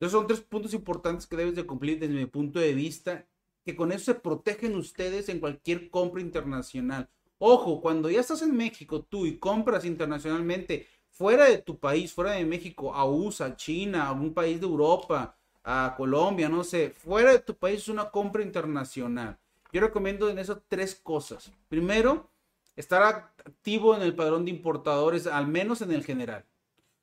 Entonces 0.00 0.18
son 0.18 0.26
tres 0.26 0.40
puntos 0.40 0.72
importantes 0.72 1.26
que 1.26 1.36
debes 1.36 1.54
de 1.54 1.66
cumplir 1.66 1.98
desde 1.98 2.14
mi 2.14 2.24
punto 2.24 2.58
de 2.58 2.72
vista, 2.72 3.26
que 3.62 3.76
con 3.76 3.92
eso 3.92 4.06
se 4.06 4.14
protegen 4.14 4.74
ustedes 4.74 5.28
en 5.28 5.40
cualquier 5.40 5.90
compra 5.90 6.22
internacional. 6.22 7.10
Ojo, 7.36 7.82
cuando 7.82 8.08
ya 8.08 8.20
estás 8.20 8.40
en 8.40 8.56
México 8.56 9.02
tú 9.02 9.26
y 9.26 9.36
compras 9.36 9.84
internacionalmente 9.84 10.86
fuera 11.10 11.44
de 11.44 11.58
tu 11.58 11.78
país, 11.78 12.14
fuera 12.14 12.32
de 12.32 12.46
México, 12.46 12.94
a 12.94 13.04
USA, 13.04 13.54
China, 13.56 14.06
a 14.06 14.12
un 14.12 14.32
país 14.32 14.58
de 14.58 14.66
Europa, 14.66 15.36
a 15.62 15.92
Colombia, 15.98 16.48
no 16.48 16.64
sé, 16.64 16.94
fuera 16.96 17.32
de 17.32 17.40
tu 17.40 17.54
país 17.54 17.80
es 17.80 17.88
una 17.88 18.10
compra 18.10 18.42
internacional. 18.42 19.38
Yo 19.70 19.82
recomiendo 19.82 20.30
en 20.30 20.38
eso 20.38 20.62
tres 20.66 20.94
cosas. 20.94 21.52
Primero, 21.68 22.30
estar 22.74 23.02
activo 23.02 23.94
en 23.94 24.00
el 24.00 24.14
padrón 24.14 24.46
de 24.46 24.50
importadores, 24.50 25.26
al 25.26 25.46
menos 25.46 25.82
en 25.82 25.92
el 25.92 26.04
general. 26.04 26.46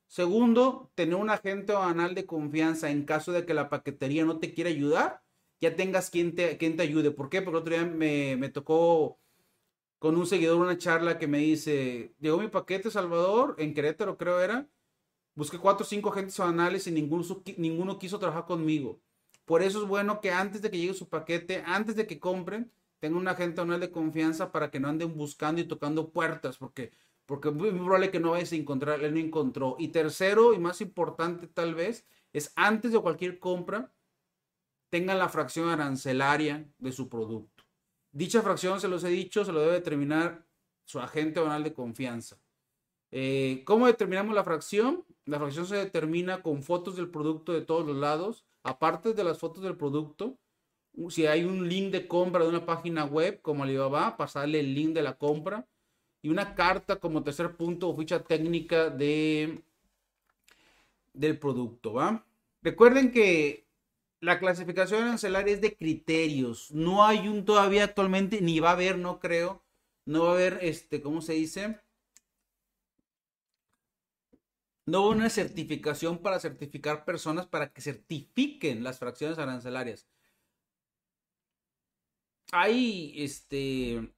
Segundo, 0.07 0.91
tener 0.95 1.15
un 1.15 1.29
agente 1.29 1.73
banal 1.73 2.15
de 2.15 2.25
confianza 2.25 2.89
en 2.89 3.05
caso 3.05 3.31
de 3.31 3.45
que 3.45 3.53
la 3.53 3.69
paquetería 3.69 4.25
no 4.25 4.39
te 4.39 4.53
quiera 4.53 4.69
ayudar, 4.69 5.21
ya 5.59 5.75
tengas 5.75 6.09
quien 6.09 6.35
te, 6.35 6.57
quien 6.57 6.77
te 6.77 6.83
ayude. 6.83 7.11
¿Por 7.11 7.29
qué? 7.29 7.41
Porque 7.41 7.57
el 7.57 7.61
otro 7.61 7.73
día 7.75 7.85
me, 7.85 8.37
me 8.37 8.49
tocó 8.49 9.19
con 9.99 10.15
un 10.15 10.25
seguidor 10.27 10.57
una 10.57 10.77
charla 10.77 11.17
que 11.17 11.27
me 11.27 11.39
dice, 11.39 12.13
llegó 12.19 12.37
mi 12.37 12.47
paquete 12.49 12.91
Salvador, 12.91 13.55
en 13.57 13.73
Querétaro 13.73 14.17
creo 14.17 14.39
era, 14.41 14.69
busqué 15.35 15.57
cuatro 15.57 15.85
o 15.85 15.87
cinco 15.87 16.09
agentes 16.11 16.37
banales 16.37 16.87
y 16.87 16.91
ninguno, 16.91 17.23
ninguno 17.57 17.99
quiso 17.99 18.19
trabajar 18.19 18.45
conmigo. 18.45 18.99
Por 19.45 19.61
eso 19.61 19.81
es 19.81 19.87
bueno 19.87 20.21
que 20.21 20.31
antes 20.31 20.61
de 20.61 20.69
que 20.69 20.77
llegue 20.77 20.93
su 20.93 21.09
paquete, 21.09 21.63
antes 21.65 21.95
de 21.95 22.05
que 22.05 22.19
compren, 22.19 22.71
tenga 22.99 23.17
un 23.17 23.27
agente 23.27 23.61
banal 23.61 23.79
de 23.79 23.91
confianza 23.91 24.51
para 24.51 24.69
que 24.69 24.79
no 24.79 24.89
anden 24.89 25.15
buscando 25.15 25.61
y 25.61 25.65
tocando 25.65 26.11
puertas, 26.11 26.57
porque, 26.57 26.91
porque 27.27 27.50
es 27.50 27.53
muy 27.53 27.69
probable 27.72 28.10
que 28.10 28.19
no 28.19 28.31
vayas 28.31 28.53
a 28.53 28.55
encontrar, 28.55 29.03
él 29.03 29.13
no 29.13 29.19
encontró. 29.19 29.75
Y 29.77 29.89
tercero, 29.89 30.53
y 30.53 30.60
más 30.60 30.81
importante 30.81 31.46
tal 31.46 31.75
vez, 31.75 32.07
es 32.34 32.53
antes 32.55 32.93
de 32.93 33.00
cualquier 33.00 33.38
compra, 33.38 33.91
tengan 34.89 35.19
la 35.19 35.29
fracción 35.29 35.69
arancelaria 35.69 36.67
de 36.79 36.91
su 36.91 37.10
producto. 37.10 37.65
Dicha 38.12 38.41
fracción, 38.41 38.79
se 38.79 38.88
los 38.88 39.03
he 39.03 39.10
dicho, 39.10 39.43
se 39.43 39.51
lo 39.51 39.60
debe 39.60 39.74
determinar 39.74 40.48
su 40.86 41.00
agente 41.00 41.41
banal 41.41 41.63
de 41.63 41.74
confianza. 41.74 42.39
Eh, 43.12 43.62
¿Cómo 43.65 43.88
determinamos 43.88 44.34
la 44.34 44.46
fracción? 44.46 45.05
La 45.25 45.38
fracción 45.38 45.67
se 45.67 45.75
determina 45.75 46.41
con 46.41 46.63
fotos 46.63 46.96
del 46.96 47.10
producto 47.10 47.51
de 47.51 47.62
todos 47.62 47.86
los 47.86 47.98
lados. 47.98 48.46
Aparte 48.63 49.13
de 49.13 49.24
las 49.25 49.38
fotos 49.38 49.63
del 49.63 49.75
producto, 49.75 50.38
si 51.10 51.25
hay 51.25 51.43
un 51.43 51.67
link 51.67 51.91
de 51.91 52.07
compra 52.07 52.43
de 52.43 52.50
una 52.50 52.65
página 52.65 53.03
web 53.03 53.41
como 53.41 53.63
Alibaba, 53.63 54.15
pasarle 54.15 54.62
el 54.62 54.74
link 54.74 54.93
de 54.93 55.03
la 55.03 55.17
compra. 55.17 55.67
Y 56.21 56.29
una 56.29 56.55
carta 56.55 56.97
como 57.00 57.24
tercer 57.24 57.55
punto 57.55 57.89
o 57.89 57.95
ficha 57.95 58.24
técnica 58.24 58.89
de, 58.89 59.63
del 61.13 61.39
producto, 61.39 61.93
¿va? 61.93 62.25
Recuerden 62.62 63.12
que 63.12 63.65
la 64.19 64.39
clasificación 64.39 65.03
arancelaria 65.03 65.53
es 65.53 65.62
de 65.62 65.75
criterios. 65.75 66.71
No 66.71 67.05
hay 67.05 67.27
un 67.27 67.45
todavía 67.45 67.83
actualmente, 67.83 68.41
ni 68.41 68.59
va 68.59 68.69
a 68.69 68.74
haber, 68.74 68.97
no 68.97 69.19
creo. 69.19 69.63
No 70.05 70.24
va 70.24 70.29
a 70.31 70.33
haber, 70.33 70.59
este, 70.62 71.01
¿cómo 71.01 71.21
se 71.21 71.33
dice? 71.33 71.79
No 74.88 75.03
va 75.03 75.09
una 75.09 75.29
certificación 75.29 76.17
para 76.17 76.39
certificar 76.39 77.05
personas 77.05 77.45
para 77.45 77.71
que 77.71 77.81
certifiquen 77.81 78.83
las 78.83 78.97
fracciones 78.97 79.38
arancelarias. 79.38 80.07
Hay, 82.51 83.13
este, 83.17 84.12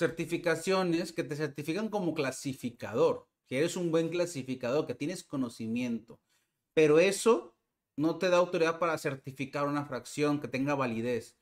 certificaciones 0.00 1.12
que 1.12 1.22
te 1.22 1.36
certifican 1.36 1.88
como 1.88 2.14
clasificador, 2.14 3.28
que 3.46 3.58
eres 3.58 3.76
un 3.76 3.90
buen 3.92 4.08
clasificador, 4.08 4.86
que 4.86 4.94
tienes 4.94 5.22
conocimiento. 5.22 6.18
Pero 6.74 6.98
eso 6.98 7.54
no 7.96 8.18
te 8.18 8.30
da 8.30 8.38
autoridad 8.38 8.78
para 8.78 8.98
certificar 8.98 9.66
una 9.68 9.84
fracción 9.84 10.40
que 10.40 10.48
tenga 10.48 10.74
validez. 10.74 11.36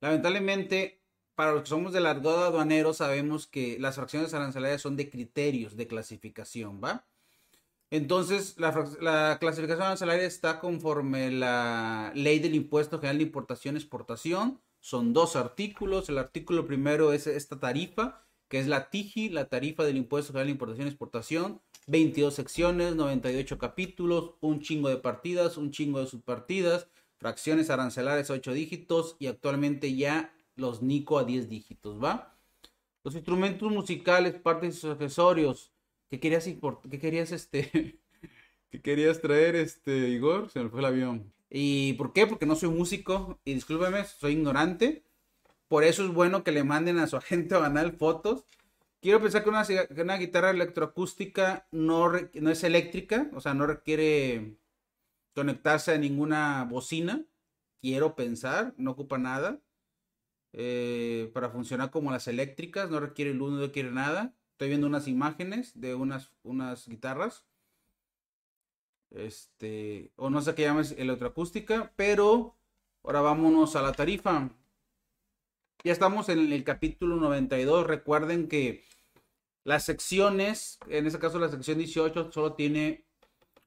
Lamentablemente, 0.00 1.00
para 1.34 1.52
los 1.52 1.62
que 1.62 1.68
somos 1.68 1.92
del 1.92 2.06
argot 2.06 2.38
aduanero, 2.38 2.92
sabemos 2.92 3.46
que 3.46 3.78
las 3.78 3.96
fracciones 3.96 4.34
arancelarias 4.34 4.82
son 4.82 4.96
de 4.96 5.08
criterios 5.08 5.76
de 5.76 5.86
clasificación, 5.86 6.80
¿va? 6.82 7.06
Entonces, 7.90 8.58
la, 8.58 8.72
la, 9.00 9.38
clasificación 9.38 9.86
arancelaria 9.86 10.26
está 10.26 10.58
conforme 10.58 11.30
la 11.30 12.10
ley 12.14 12.40
del 12.40 12.56
impuesto 12.56 12.98
general 12.98 13.18
de 13.18 13.24
importación 13.24 13.76
y 13.76 13.78
exportación. 13.78 14.60
Son 14.86 15.12
dos 15.12 15.34
artículos. 15.34 16.08
El 16.08 16.16
artículo 16.16 16.64
primero 16.64 17.12
es 17.12 17.26
esta 17.26 17.58
tarifa, 17.58 18.24
que 18.46 18.60
es 18.60 18.68
la 18.68 18.88
TIGI, 18.88 19.30
la 19.30 19.48
tarifa 19.48 19.82
del 19.82 19.96
impuesto 19.96 20.30
general 20.30 20.46
de 20.46 20.52
importación 20.52 20.86
y 20.86 20.90
exportación. 20.90 21.60
22 21.88 22.32
secciones, 22.32 22.94
98 22.94 23.58
capítulos, 23.58 24.34
un 24.40 24.60
chingo 24.60 24.88
de 24.88 24.98
partidas, 24.98 25.56
un 25.56 25.72
chingo 25.72 25.98
de 25.98 26.06
subpartidas, 26.06 26.86
fracciones 27.16 27.68
arancelarias 27.68 28.30
a 28.30 28.34
8 28.34 28.52
dígitos 28.52 29.16
y 29.18 29.26
actualmente 29.26 29.96
ya 29.96 30.32
los 30.54 30.82
NICO 30.82 31.18
a 31.18 31.24
10 31.24 31.48
dígitos, 31.48 32.00
¿va? 32.00 32.38
Los 33.02 33.16
instrumentos 33.16 33.68
musicales, 33.68 34.34
partes 34.34 34.76
y 34.76 34.78
sus 34.78 34.92
accesorios. 34.92 35.72
¿Qué 36.08 36.20
querías 36.20 36.44
¿Qué 36.44 37.00
querías 37.00 37.32
este? 37.32 37.98
¿Qué 38.70 38.80
querías 38.80 39.20
traer 39.20 39.56
este 39.56 40.10
Igor? 40.10 40.48
Se 40.48 40.62
me 40.62 40.70
fue 40.70 40.78
el 40.78 40.86
avión. 40.86 41.35
¿Y 41.50 41.94
por 41.94 42.12
qué? 42.12 42.26
Porque 42.26 42.46
no 42.46 42.56
soy 42.56 42.70
músico 42.70 43.40
y 43.44 43.54
discúlpeme, 43.54 44.04
soy 44.04 44.32
ignorante. 44.32 45.04
Por 45.68 45.84
eso 45.84 46.04
es 46.04 46.12
bueno 46.12 46.44
que 46.44 46.52
le 46.52 46.64
manden 46.64 46.98
a 46.98 47.06
su 47.06 47.16
agente 47.16 47.54
banal 47.56 47.92
fotos. 47.92 48.44
Quiero 49.00 49.20
pensar 49.20 49.44
que 49.44 49.50
una, 50.02 50.16
guitarra 50.16 50.50
electroacústica 50.50 51.68
no, 51.70 52.10
no 52.10 52.50
es 52.50 52.64
eléctrica, 52.64 53.30
o 53.34 53.40
sea, 53.40 53.54
no 53.54 53.66
requiere 53.66 54.56
conectarse 55.34 55.92
a 55.92 55.98
ninguna 55.98 56.64
bocina. 56.64 57.24
Quiero 57.80 58.16
pensar, 58.16 58.74
no 58.78 58.92
ocupa 58.92 59.18
nada. 59.18 59.60
Eh, 60.52 61.30
para 61.34 61.50
funcionar 61.50 61.90
como 61.90 62.10
las 62.10 62.26
eléctricas, 62.28 62.90
no 62.90 62.98
requiere 62.98 63.34
luz, 63.34 63.52
no 63.52 63.60
requiere 63.60 63.90
nada. 63.92 64.34
Estoy 64.52 64.68
viendo 64.68 64.86
unas 64.86 65.06
imágenes 65.06 65.78
de 65.78 65.94
unas, 65.94 66.32
unas 66.42 66.88
guitarras. 66.88 67.44
Este, 69.10 70.10
o 70.16 70.30
no 70.30 70.42
sé 70.42 70.54
qué 70.54 70.62
llamas 70.62 70.92
electroacústica, 70.92 71.92
pero 71.96 72.56
ahora 73.02 73.20
vámonos 73.20 73.76
a 73.76 73.82
la 73.82 73.92
tarifa. 73.92 74.50
Ya 75.84 75.92
estamos 75.92 76.28
en 76.28 76.52
el 76.52 76.64
capítulo 76.64 77.16
92. 77.16 77.86
Recuerden 77.86 78.48
que 78.48 78.84
las 79.64 79.84
secciones, 79.84 80.78
en 80.88 81.06
este 81.06 81.18
caso 81.18 81.38
la 81.38 81.48
sección 81.48 81.78
18, 81.78 82.32
solo 82.32 82.54
tiene 82.54 83.04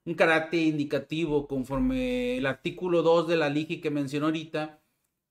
un 0.05 0.15
carácter 0.15 0.59
indicativo 0.59 1.47
conforme 1.47 2.37
el 2.37 2.45
artículo 2.45 3.01
2 3.03 3.27
de 3.27 3.37
la 3.37 3.49
LIGI 3.49 3.81
que 3.81 3.89
mencionó 3.89 4.27
ahorita 4.27 4.79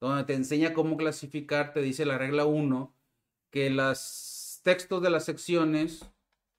donde 0.00 0.25
te 0.25 0.35
enseña 0.35 0.75
cómo 0.75 0.97
clasificar, 0.97 1.73
te 1.73 1.83
dice 1.83 2.05
la 2.05 2.19
regla 2.19 2.45
1, 2.45 2.95
que 3.50 3.71
los 3.71 4.61
textos 4.62 5.03
de 5.03 5.11
las 5.11 5.25
secciones 5.25 6.05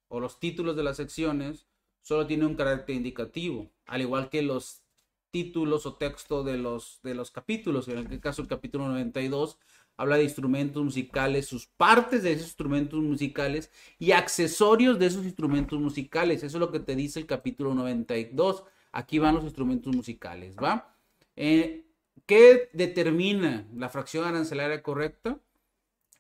o 0.10 0.20
los 0.20 0.40
títulos 0.40 0.76
de 0.76 0.84
las 0.84 0.98
secciones 0.98 1.69
solo 2.10 2.26
tienen 2.26 2.48
un 2.48 2.56
carácter 2.56 2.96
indicativo, 2.96 3.70
al 3.86 4.02
igual 4.02 4.32
que 4.32 4.42
los 4.42 4.82
títulos 5.30 5.86
o 5.86 5.94
textos 5.94 6.44
de 6.44 6.58
los, 6.58 7.00
de 7.04 7.14
los 7.14 7.30
capítulos. 7.30 7.88
En 7.88 8.00
el 8.00 8.20
caso 8.20 8.42
el 8.42 8.48
capítulo 8.48 8.88
92 8.88 9.60
habla 9.96 10.18
de 10.18 10.24
instrumentos 10.24 10.84
musicales, 10.84 11.46
sus 11.46 11.68
partes 11.68 12.24
de 12.24 12.32
esos 12.32 12.48
instrumentos 12.48 13.00
musicales 13.00 13.72
y 14.00 14.14
accesorios 14.14 14.98
de 14.98 15.06
esos 15.06 15.24
instrumentos 15.24 15.80
musicales. 15.80 16.42
Eso 16.42 16.58
es 16.58 16.60
lo 16.60 16.72
que 16.72 16.80
te 16.80 16.96
dice 16.96 17.20
el 17.20 17.28
capítulo 17.28 17.76
92. 17.76 18.64
Aquí 18.92 19.20
van 19.20 19.36
los 19.36 19.44
instrumentos 19.44 19.96
musicales, 19.96 20.56
¿va? 20.56 20.96
Eh, 21.36 21.86
¿Qué 22.26 22.72
determina 22.74 23.68
la 23.76 23.90
fracción 23.90 24.26
arancelaria 24.26 24.82
correcta? 24.82 25.40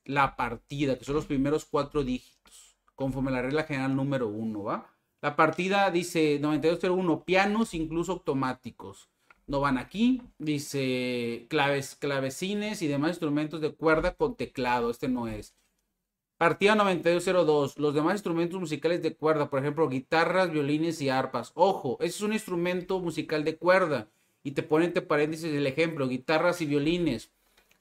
La 0.06 0.36
partida, 0.36 1.00
que 1.00 1.06
son 1.06 1.16
los 1.16 1.26
primeros 1.26 1.66
cuatro 1.66 2.04
dígitos, 2.04 2.78
conforme 2.94 3.32
a 3.32 3.34
la 3.34 3.42
regla 3.42 3.64
general 3.64 3.96
número 3.96 4.28
uno, 4.28 4.66
¿va? 4.66 4.99
La 5.22 5.36
partida 5.36 5.92
dice 5.92 6.40
9201, 6.40 7.26
pianos 7.26 7.74
incluso 7.74 8.14
automáticos. 8.14 9.10
No 9.48 9.60
van 9.60 9.78
aquí. 9.78 10.22
Dice 10.38 11.48
claves, 11.50 11.96
clavecines 11.96 12.82
y 12.82 12.88
demás 12.88 13.12
instrumentos 13.12 13.60
de 13.60 13.74
cuerda 13.74 14.16
con 14.16 14.36
teclado. 14.36 14.92
Este 14.92 15.10
no 15.10 15.28
es. 15.28 15.56
Partida 16.38 16.76
9202. 16.76 17.78
Los 17.80 17.94
demás 17.94 18.14
instrumentos 18.14 18.60
musicales 18.60 19.02
de 19.02 19.16
cuerda, 19.16 19.50
por 19.50 19.60
ejemplo, 19.60 19.90
guitarras, 19.90 20.52
violines 20.52 21.02
y 21.02 21.10
arpas. 21.10 21.52
Ojo, 21.56 21.98
ese 22.00 22.18
es 22.18 22.22
un 22.22 22.32
instrumento 22.32 23.00
musical 23.00 23.44
de 23.44 23.58
cuerda 23.58 24.08
y 24.44 24.52
te 24.52 24.64
ponen 24.64 24.88
entre 24.88 25.02
paréntesis 25.02 25.52
el 25.54 25.68
ejemplo, 25.68 26.08
guitarras 26.08 26.62
y 26.62 26.66
violines. 26.66 27.30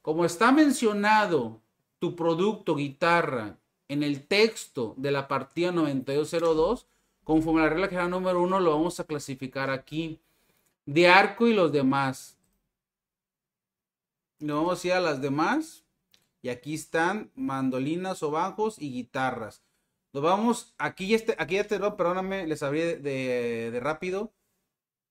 Como 0.02 0.24
está 0.24 0.50
mencionado 0.50 1.60
tu 2.00 2.16
producto 2.16 2.74
guitarra 2.74 3.58
en 3.88 4.02
el 4.02 4.26
texto 4.26 4.94
de 4.96 5.12
la 5.12 5.28
partida 5.28 5.70
9202, 5.70 6.86
conforme 7.28 7.60
a 7.60 7.64
la 7.64 7.68
regla 7.68 7.88
general 7.88 8.08
número 8.08 8.40
uno, 8.40 8.58
lo 8.58 8.70
vamos 8.70 9.00
a 9.00 9.04
clasificar 9.04 9.68
aquí. 9.68 10.18
De 10.86 11.08
arco 11.08 11.46
y 11.46 11.52
los 11.52 11.70
demás. 11.70 12.38
Nos 14.38 14.56
vamos 14.56 14.82
a 14.82 14.86
ir 14.86 14.92
a 14.94 15.00
las 15.00 15.20
demás. 15.20 15.84
Y 16.40 16.48
aquí 16.48 16.72
están 16.72 17.30
mandolinas 17.34 18.22
o 18.22 18.30
bajos 18.30 18.80
y 18.80 18.90
guitarras. 18.90 19.62
Nos 20.14 20.22
vamos, 20.22 20.74
aquí, 20.78 21.12
este, 21.12 21.36
aquí 21.38 21.56
ya 21.56 21.64
te 21.64 21.78
perdóname, 21.78 22.46
les 22.46 22.62
abrí 22.62 22.80
de, 22.80 22.96
de 23.72 23.78
rápido. 23.80 24.32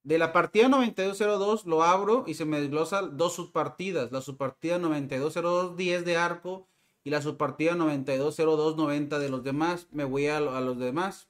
De 0.02 0.18
la 0.18 0.34
partida 0.34 0.70
9202 0.70 1.68
lo 1.68 1.84
abro 1.84 2.24
y 2.26 2.34
se 2.34 2.46
me 2.46 2.60
desglosan 2.60 3.16
dos 3.16 3.34
subpartidas. 3.34 4.12
La 4.12 4.22
subpartida 4.22 4.80
9202 4.80 5.78
de 6.04 6.18
arco 6.18 6.68
y 7.04 7.12
la 7.12 7.22
subpartida 7.22 7.76
9202 7.76 8.76
de 9.08 9.30
los 9.30 9.44
demás. 9.44 9.86
Me 9.92 10.04
voy 10.04 10.26
a, 10.26 10.40
los 10.40 10.80
demás. 10.80 11.28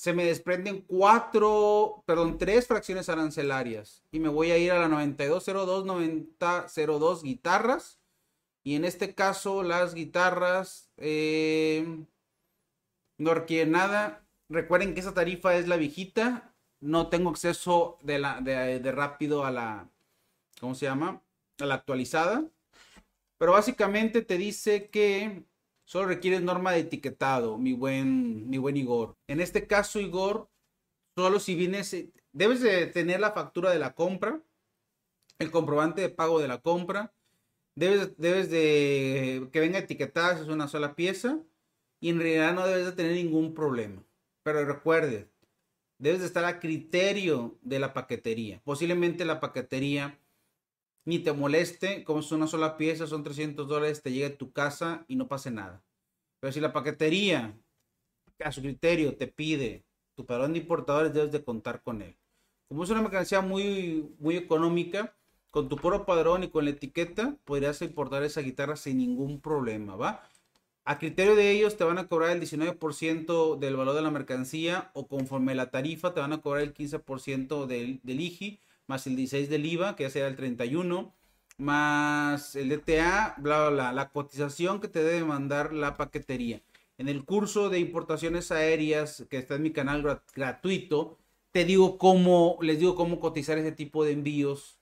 Se 0.00 0.14
me 0.14 0.24
desprenden 0.24 0.80
cuatro, 0.80 2.02
perdón, 2.06 2.38
tres 2.38 2.66
fracciones 2.66 3.10
arancelarias. 3.10 4.02
Y 4.10 4.18
me 4.18 4.30
voy 4.30 4.50
a 4.50 4.56
ir 4.56 4.72
a 4.72 4.78
la 4.78 4.88
9202 4.88 5.84
9002 5.84 7.22
guitarras. 7.22 8.00
Y 8.62 8.76
en 8.76 8.86
este 8.86 9.14
caso 9.14 9.62
las 9.62 9.92
guitarras 9.92 10.90
eh, 10.96 12.02
no 13.18 13.34
requieren 13.34 13.72
nada. 13.72 14.24
Recuerden 14.48 14.94
que 14.94 15.00
esa 15.00 15.12
tarifa 15.12 15.54
es 15.56 15.68
la 15.68 15.76
viejita 15.76 16.54
no 16.80 17.08
tengo 17.08 17.28
acceso 17.28 17.98
de, 18.00 18.18
la, 18.20 18.40
de, 18.40 18.92
rápido 18.92 19.44
a 19.44 19.50
la, 19.50 19.86
¿cómo 20.60 20.74
se 20.74 20.86
llama? 20.86 21.20
A 21.58 21.66
la 21.66 21.74
actualizada. 21.74 22.42
Pero 23.36 23.52
básicamente 23.52 24.22
te 24.22 24.38
dice 24.38 24.88
que 24.88 25.44
solo 25.90 26.06
requiere 26.06 26.38
norma 26.38 26.70
de 26.70 26.80
etiquetado, 26.80 27.58
mi 27.58 27.72
buen, 27.72 28.48
mi 28.48 28.58
buen 28.58 28.76
Igor. 28.76 29.16
En 29.26 29.40
este 29.40 29.66
caso, 29.66 29.98
Igor, 29.98 30.48
solo 31.16 31.40
si 31.40 31.56
vienes, 31.56 31.96
debes 32.30 32.60
de 32.60 32.86
tener 32.86 33.18
la 33.18 33.32
factura 33.32 33.72
de 33.72 33.80
la 33.80 33.96
compra, 33.96 34.40
el 35.40 35.50
comprobante 35.50 36.00
de 36.00 36.08
pago 36.08 36.38
de 36.38 36.46
la 36.46 36.58
compra, 36.58 37.12
debes, 37.74 38.16
debes 38.18 38.50
de 38.50 39.48
que 39.52 39.58
venga 39.58 39.80
etiquetada 39.80 40.36
si 40.36 40.42
es 40.42 40.48
una 40.48 40.68
sola 40.68 40.94
pieza 40.94 41.40
y 41.98 42.10
en 42.10 42.20
realidad 42.20 42.54
no 42.54 42.68
debes 42.68 42.86
de 42.86 42.92
tener 42.92 43.14
ningún 43.14 43.52
problema. 43.52 44.04
Pero 44.44 44.64
recuerde, 44.64 45.28
debes 45.98 46.20
de 46.20 46.26
estar 46.26 46.44
a 46.44 46.60
criterio 46.60 47.58
de 47.62 47.80
la 47.80 47.94
paquetería. 47.94 48.60
Posiblemente 48.62 49.24
la 49.24 49.40
paquetería 49.40 50.19
ni 51.04 51.18
te 51.18 51.32
moleste, 51.32 52.04
como 52.04 52.20
es 52.20 52.30
una 52.32 52.46
sola 52.46 52.76
pieza, 52.76 53.06
son 53.06 53.22
300 53.22 53.66
dólares, 53.66 54.02
te 54.02 54.12
llegue 54.12 54.26
a 54.26 54.38
tu 54.38 54.52
casa 54.52 55.04
y 55.08 55.16
no 55.16 55.28
pase 55.28 55.50
nada. 55.50 55.82
Pero 56.40 56.52
si 56.52 56.60
la 56.60 56.72
paquetería 56.72 57.56
a 58.38 58.52
su 58.52 58.60
criterio 58.62 59.16
te 59.16 59.26
pide 59.26 59.84
tu 60.14 60.26
padrón 60.26 60.52
de 60.52 60.60
importadores, 60.60 61.12
debes 61.12 61.32
de 61.32 61.44
contar 61.44 61.82
con 61.82 62.02
él. 62.02 62.16
Como 62.68 62.84
es 62.84 62.90
una 62.90 63.02
mercancía 63.02 63.40
muy, 63.40 64.14
muy 64.18 64.36
económica, 64.36 65.14
con 65.50 65.68
tu 65.68 65.76
puro 65.76 66.06
padrón 66.06 66.44
y 66.44 66.48
con 66.48 66.64
la 66.64 66.70
etiqueta, 66.70 67.36
podrías 67.44 67.82
importar 67.82 68.22
esa 68.22 68.40
guitarra 68.40 68.76
sin 68.76 68.98
ningún 68.98 69.40
problema, 69.40 69.96
¿va? 69.96 70.22
A 70.84 70.98
criterio 70.98 71.34
de 71.34 71.50
ellos 71.50 71.76
te 71.76 71.84
van 71.84 71.98
a 71.98 72.08
cobrar 72.08 72.30
el 72.30 72.40
19% 72.40 73.58
del 73.58 73.76
valor 73.76 73.94
de 73.94 74.02
la 74.02 74.10
mercancía 74.10 74.90
o 74.94 75.08
conforme 75.08 75.54
la 75.54 75.70
tarifa 75.70 76.14
te 76.14 76.20
van 76.20 76.32
a 76.32 76.40
cobrar 76.40 76.62
el 76.62 76.74
15% 76.74 77.66
del, 77.66 78.00
del 78.02 78.20
IGI 78.20 78.60
más 78.90 79.06
el 79.06 79.14
16 79.14 79.48
del 79.48 79.66
IVA, 79.66 79.94
que 79.94 80.02
ya 80.02 80.10
será 80.10 80.26
el 80.26 80.34
31, 80.34 81.14
más 81.58 82.56
el 82.56 82.68
DTA, 82.68 83.36
bla, 83.38 83.60
bla, 83.60 83.70
bla, 83.70 83.92
la 83.92 84.10
cotización 84.10 84.80
que 84.80 84.88
te 84.88 85.04
debe 85.04 85.24
mandar 85.24 85.72
la 85.72 85.96
paquetería. 85.96 86.60
En 86.98 87.08
el 87.08 87.24
curso 87.24 87.70
de 87.70 87.78
importaciones 87.78 88.50
aéreas, 88.50 89.26
que 89.30 89.38
está 89.38 89.54
en 89.54 89.62
mi 89.62 89.70
canal 89.70 90.22
gratuito, 90.34 91.18
te 91.52 91.64
digo 91.64 91.98
cómo, 91.98 92.58
les 92.62 92.80
digo 92.80 92.96
cómo 92.96 93.20
cotizar 93.20 93.58
ese 93.58 93.70
tipo 93.70 94.04
de 94.04 94.10
envíos 94.10 94.80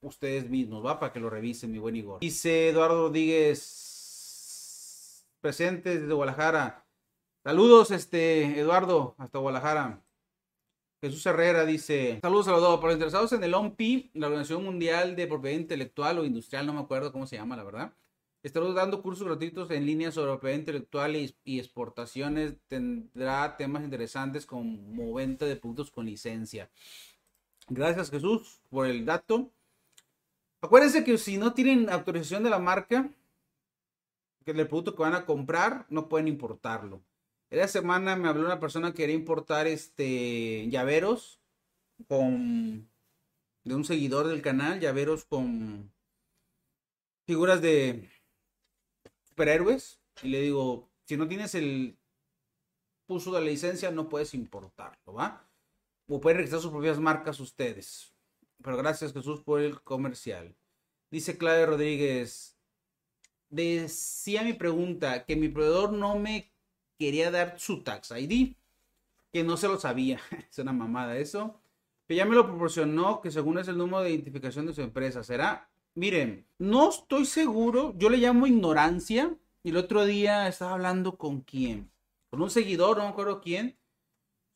ustedes 0.00 0.50
mismos, 0.50 0.84
¿va? 0.84 0.98
Para 0.98 1.12
que 1.12 1.20
lo 1.20 1.30
revisen, 1.30 1.70
mi 1.70 1.78
buen 1.78 1.94
Igor. 1.94 2.18
Dice 2.20 2.70
Eduardo 2.70 3.06
Rodríguez 3.06 5.24
presentes 5.40 6.00
desde 6.00 6.12
Guadalajara. 6.12 6.84
Saludos, 7.44 7.92
este, 7.92 8.58
Eduardo, 8.58 9.14
hasta 9.18 9.38
Guadalajara. 9.38 10.02
Jesús 11.00 11.24
Herrera 11.26 11.66
dice, 11.66 12.18
saludos 12.22 12.48
a 12.48 12.52
para 12.52 12.86
los 12.86 12.94
interesados 12.94 13.32
en 13.32 13.44
el 13.44 13.52
OMPI, 13.52 14.10
la 14.14 14.28
Organización 14.28 14.64
Mundial 14.64 15.14
de 15.14 15.26
Propiedad 15.26 15.58
Intelectual 15.58 16.18
o 16.18 16.24
Industrial, 16.24 16.66
no 16.66 16.72
me 16.72 16.80
acuerdo 16.80 17.12
cómo 17.12 17.26
se 17.26 17.36
llama, 17.36 17.56
la 17.56 17.64
verdad. 17.64 17.92
Estaremos 18.42 18.74
dando 18.74 19.02
cursos 19.02 19.26
gratuitos 19.26 19.70
en 19.72 19.84
línea 19.84 20.12
sobre 20.12 20.30
propiedad 20.32 20.56
intelectual 20.56 21.16
y, 21.16 21.34
y, 21.44 21.58
exportaciones. 21.58 22.54
Tendrá 22.68 23.56
temas 23.56 23.82
interesantes 23.82 24.46
como 24.46 25.14
venta 25.14 25.46
de 25.46 25.56
productos 25.56 25.90
con 25.90 26.06
licencia. 26.06 26.70
Gracias 27.68 28.10
Jesús 28.10 28.60
por 28.70 28.86
el 28.86 29.04
dato. 29.04 29.50
Acuérdense 30.60 31.02
que 31.02 31.18
si 31.18 31.38
no 31.38 31.54
tienen 31.54 31.90
autorización 31.90 32.44
de 32.44 32.50
la 32.50 32.60
marca, 32.60 33.10
que 34.44 34.52
el 34.52 34.68
producto 34.68 34.94
que 34.94 35.02
van 35.02 35.14
a 35.14 35.26
comprar, 35.26 35.84
no 35.90 36.08
pueden 36.08 36.28
importarlo. 36.28 37.00
Esta 37.50 37.68
semana 37.68 38.16
me 38.16 38.28
habló 38.28 38.44
una 38.44 38.58
persona 38.58 38.90
que 38.90 38.98
quería 38.98 39.14
importar 39.14 39.66
este 39.66 40.68
llaveros 40.68 41.40
con 42.08 42.88
de 43.64 43.74
un 43.74 43.84
seguidor 43.84 44.28
del 44.28 44.42
canal, 44.42 44.80
llaveros 44.80 45.24
con 45.24 45.92
figuras 47.26 47.62
de 47.62 48.10
superhéroes. 49.24 50.00
Y 50.22 50.28
le 50.28 50.40
digo, 50.40 50.90
si 51.04 51.16
no 51.16 51.28
tienes 51.28 51.54
el 51.54 51.98
uso 53.06 53.32
de 53.32 53.40
la 53.40 53.46
licencia, 53.46 53.90
no 53.90 54.08
puedes 54.08 54.34
importarlo, 54.34 55.14
¿va? 55.14 55.48
O 56.08 56.20
pueden 56.20 56.38
registrar 56.38 56.62
sus 56.62 56.70
propias 56.70 56.98
marcas 56.98 57.40
ustedes. 57.40 58.12
Pero 58.62 58.76
gracias 58.76 59.12
Jesús 59.12 59.40
por 59.42 59.60
el 59.60 59.80
comercial. 59.82 60.56
Dice 61.10 61.38
Claudia 61.38 61.66
Rodríguez, 61.66 62.56
decía 63.48 64.42
mi 64.42 64.54
pregunta 64.54 65.24
que 65.24 65.36
mi 65.36 65.48
proveedor 65.48 65.92
no 65.92 66.18
me 66.18 66.52
quería 66.98 67.30
dar 67.30 67.58
su 67.58 67.82
tax 67.82 68.10
ID, 68.10 68.54
que 69.32 69.44
no 69.44 69.56
se 69.56 69.68
lo 69.68 69.78
sabía. 69.78 70.20
es 70.50 70.58
una 70.58 70.72
mamada 70.72 71.16
eso. 71.18 71.60
Que 72.08 72.14
ya 72.14 72.24
me 72.24 72.36
lo 72.36 72.46
proporcionó, 72.46 73.20
que 73.20 73.30
según 73.30 73.58
es 73.58 73.68
el 73.68 73.78
número 73.78 74.02
de 74.02 74.10
identificación 74.10 74.66
de 74.66 74.74
su 74.74 74.82
empresa. 74.82 75.24
¿Será? 75.24 75.68
Miren, 75.94 76.46
no 76.58 76.90
estoy 76.90 77.26
seguro. 77.26 77.94
Yo 77.96 78.08
le 78.10 78.18
llamo 78.18 78.46
ignorancia. 78.46 79.36
Y 79.62 79.70
el 79.70 79.78
otro 79.78 80.04
día 80.04 80.46
estaba 80.46 80.74
hablando 80.74 81.18
con 81.18 81.40
quién. 81.40 81.90
Con 82.30 82.40
un 82.40 82.50
seguidor, 82.50 82.98
no 82.98 83.04
me 83.04 83.08
acuerdo 83.08 83.40
quién. 83.40 83.76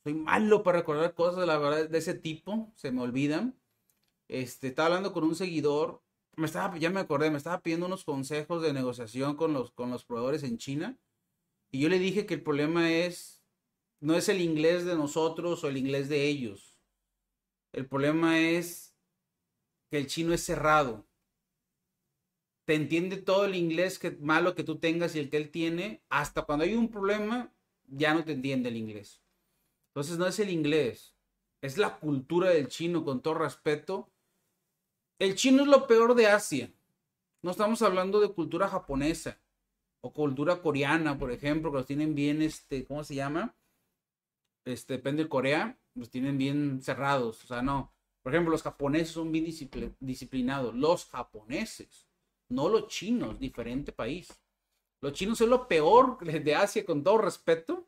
Soy 0.03 0.13
malo 0.13 0.63
para 0.63 0.79
recordar 0.79 1.13
cosas 1.13 1.45
la 1.45 1.57
verdad 1.57 1.89
de 1.89 1.97
ese 1.97 2.13
tipo. 2.13 2.71
Se 2.75 2.91
me 2.91 3.01
olvidan. 3.01 3.55
Este, 4.29 4.67
estaba 4.67 4.87
hablando 4.87 5.11
con 5.11 5.25
un 5.25 5.35
seguidor. 5.35 6.01
Me 6.37 6.45
estaba, 6.45 6.77
ya 6.77 6.89
me 6.89 7.01
acordé, 7.01 7.29
me 7.29 7.37
estaba 7.37 7.59
pidiendo 7.59 7.87
unos 7.87 8.05
consejos 8.05 8.61
de 8.61 8.71
negociación 8.71 9.35
con 9.35 9.51
los, 9.51 9.71
con 9.71 9.89
los 9.91 10.05
proveedores 10.05 10.43
en 10.43 10.57
China. 10.57 10.97
Y 11.71 11.79
yo 11.79 11.89
le 11.89 11.99
dije 11.99 12.25
que 12.25 12.33
el 12.33 12.43
problema 12.43 12.91
es, 12.91 13.41
no 14.01 14.15
es 14.15 14.27
el 14.27 14.41
inglés 14.41 14.85
de 14.85 14.95
nosotros 14.95 15.63
o 15.63 15.69
el 15.69 15.77
inglés 15.77 16.09
de 16.09 16.27
ellos. 16.27 16.77
El 17.71 17.87
problema 17.87 18.39
es 18.39 18.93
que 19.89 19.97
el 19.97 20.07
chino 20.07 20.33
es 20.33 20.43
cerrado. 20.43 21.07
Te 22.65 22.75
entiende 22.75 23.17
todo 23.17 23.45
el 23.45 23.55
inglés 23.55 23.99
malo 24.19 24.53
que 24.53 24.65
tú 24.65 24.79
tengas 24.79 25.15
y 25.15 25.19
el 25.19 25.29
que 25.29 25.37
él 25.37 25.49
tiene. 25.49 26.03
Hasta 26.09 26.43
cuando 26.43 26.65
hay 26.65 26.73
un 26.73 26.91
problema, 26.91 27.53
ya 27.87 28.13
no 28.13 28.25
te 28.25 28.33
entiende 28.33 28.69
el 28.69 28.75
inglés. 28.75 29.21
Entonces 29.87 30.17
no 30.17 30.27
es 30.27 30.39
el 30.39 30.49
inglés, 30.49 31.15
es 31.61 31.77
la 31.77 31.99
cultura 31.99 32.49
del 32.49 32.67
chino, 32.67 33.03
con 33.03 33.21
todo 33.21 33.35
respeto. 33.35 34.09
El 35.19 35.35
chino 35.35 35.63
es 35.63 35.69
lo 35.69 35.87
peor 35.87 36.15
de 36.15 36.27
Asia. 36.27 36.73
No 37.41 37.51
estamos 37.51 37.81
hablando 37.81 38.19
de 38.19 38.33
cultura 38.33 38.67
japonesa 38.67 39.41
o 40.01 40.11
cultura 40.13 40.61
coreana, 40.61 41.17
por 41.17 41.31
ejemplo, 41.31 41.71
que 41.71 41.77
los 41.77 41.85
tienen 41.85 42.15
bien, 42.15 42.41
este, 42.41 42.85
¿cómo 42.85 43.03
se 43.03 43.15
llama? 43.15 43.55
Este, 44.65 44.95
depende 44.95 45.23
de 45.23 45.29
Corea, 45.29 45.79
los 45.95 46.09
tienen 46.09 46.37
bien 46.37 46.81
cerrados, 46.81 47.43
o 47.43 47.47
sea, 47.47 47.61
no. 47.61 47.93
Por 48.21 48.33
ejemplo, 48.33 48.51
los 48.51 48.63
japoneses 48.63 49.09
son 49.09 49.31
bien 49.31 49.45
disciplinados, 49.99 50.75
los 50.75 51.05
japoneses, 51.05 52.07
no 52.49 52.69
los 52.69 52.87
chinos, 52.87 53.39
diferente 53.39 53.91
país. 53.91 54.41
Los 55.01 55.13
chinos 55.13 55.39
son 55.39 55.49
lo 55.49 55.67
peor 55.67 56.19
de 56.19 56.55
Asia, 56.55 56.85
con 56.85 57.03
todo 57.03 57.17
respeto. 57.17 57.87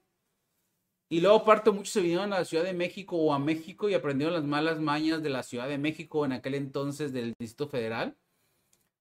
Y 1.10 1.21
luego, 1.21 1.38
aparte, 1.38 1.69
muchos 1.69 1.93
se 1.93 2.02
vinieron 2.02 2.34
a 2.34 2.39
la 2.39 2.45
Ciudad 2.45 2.63
de 2.63 2.73
México 2.73 3.15
o 3.17 3.34
a 3.34 3.38
México 3.38 3.88
y 3.88 3.93
aprendieron 3.93 4.34
las 4.34 4.45
malas 4.45 4.80
mañas 4.80 5.21
de 5.21 5.30
la 5.30 5.43
Ciudad 5.43 5.69
de 5.69 5.78
México 5.78 6.26
en 6.26 6.32
aquel 6.32 6.56
entonces 6.56 7.13
del 7.13 7.36
Distrito 7.38 7.67
Federal. 7.69 8.17